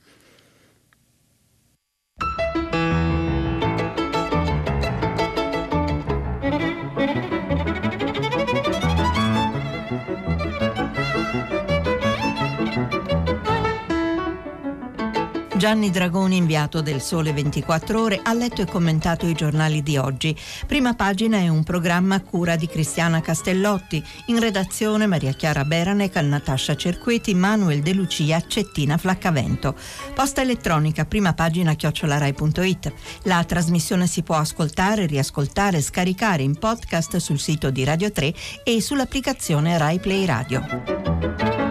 Gianni 15.58 15.90
Dragoni, 15.90 16.36
inviato 16.36 16.82
del 16.82 17.00
Sole 17.00 17.32
24 17.32 18.00
Ore, 18.00 18.20
ha 18.22 18.32
letto 18.32 18.62
e 18.62 18.66
commentato 18.66 19.26
i 19.26 19.34
giornali 19.34 19.82
di 19.82 19.96
oggi. 19.96 20.34
Prima 20.68 20.94
pagina 20.94 21.38
è 21.38 21.48
un 21.48 21.64
programma 21.64 22.14
a 22.14 22.20
cura 22.20 22.54
di 22.54 22.68
Cristiana 22.68 23.20
Castellotti. 23.20 24.00
In 24.26 24.38
redazione 24.38 25.06
Maria 25.06 25.32
Chiara 25.32 25.64
Beranec, 25.64 26.14
Natascia 26.18 26.76
Cerqueti, 26.76 27.34
Manuel 27.34 27.82
De 27.82 27.92
Lucia, 27.92 28.40
Cettina 28.46 28.96
Flaccavento. 28.98 29.74
Posta 30.14 30.42
elettronica, 30.42 31.06
prima 31.06 31.34
pagina 31.34 31.74
chiocciolarai.it. 31.74 32.92
La 33.24 33.42
trasmissione 33.42 34.06
si 34.06 34.22
può 34.22 34.36
ascoltare, 34.36 35.06
riascoltare, 35.06 35.82
scaricare 35.82 36.44
in 36.44 36.56
podcast 36.56 37.16
sul 37.16 37.40
sito 37.40 37.70
di 37.70 37.82
Radio 37.82 38.12
3 38.12 38.32
e 38.62 38.80
sull'applicazione 38.80 39.76
Rai 39.76 39.98
Play 39.98 40.24
Radio. 40.24 41.67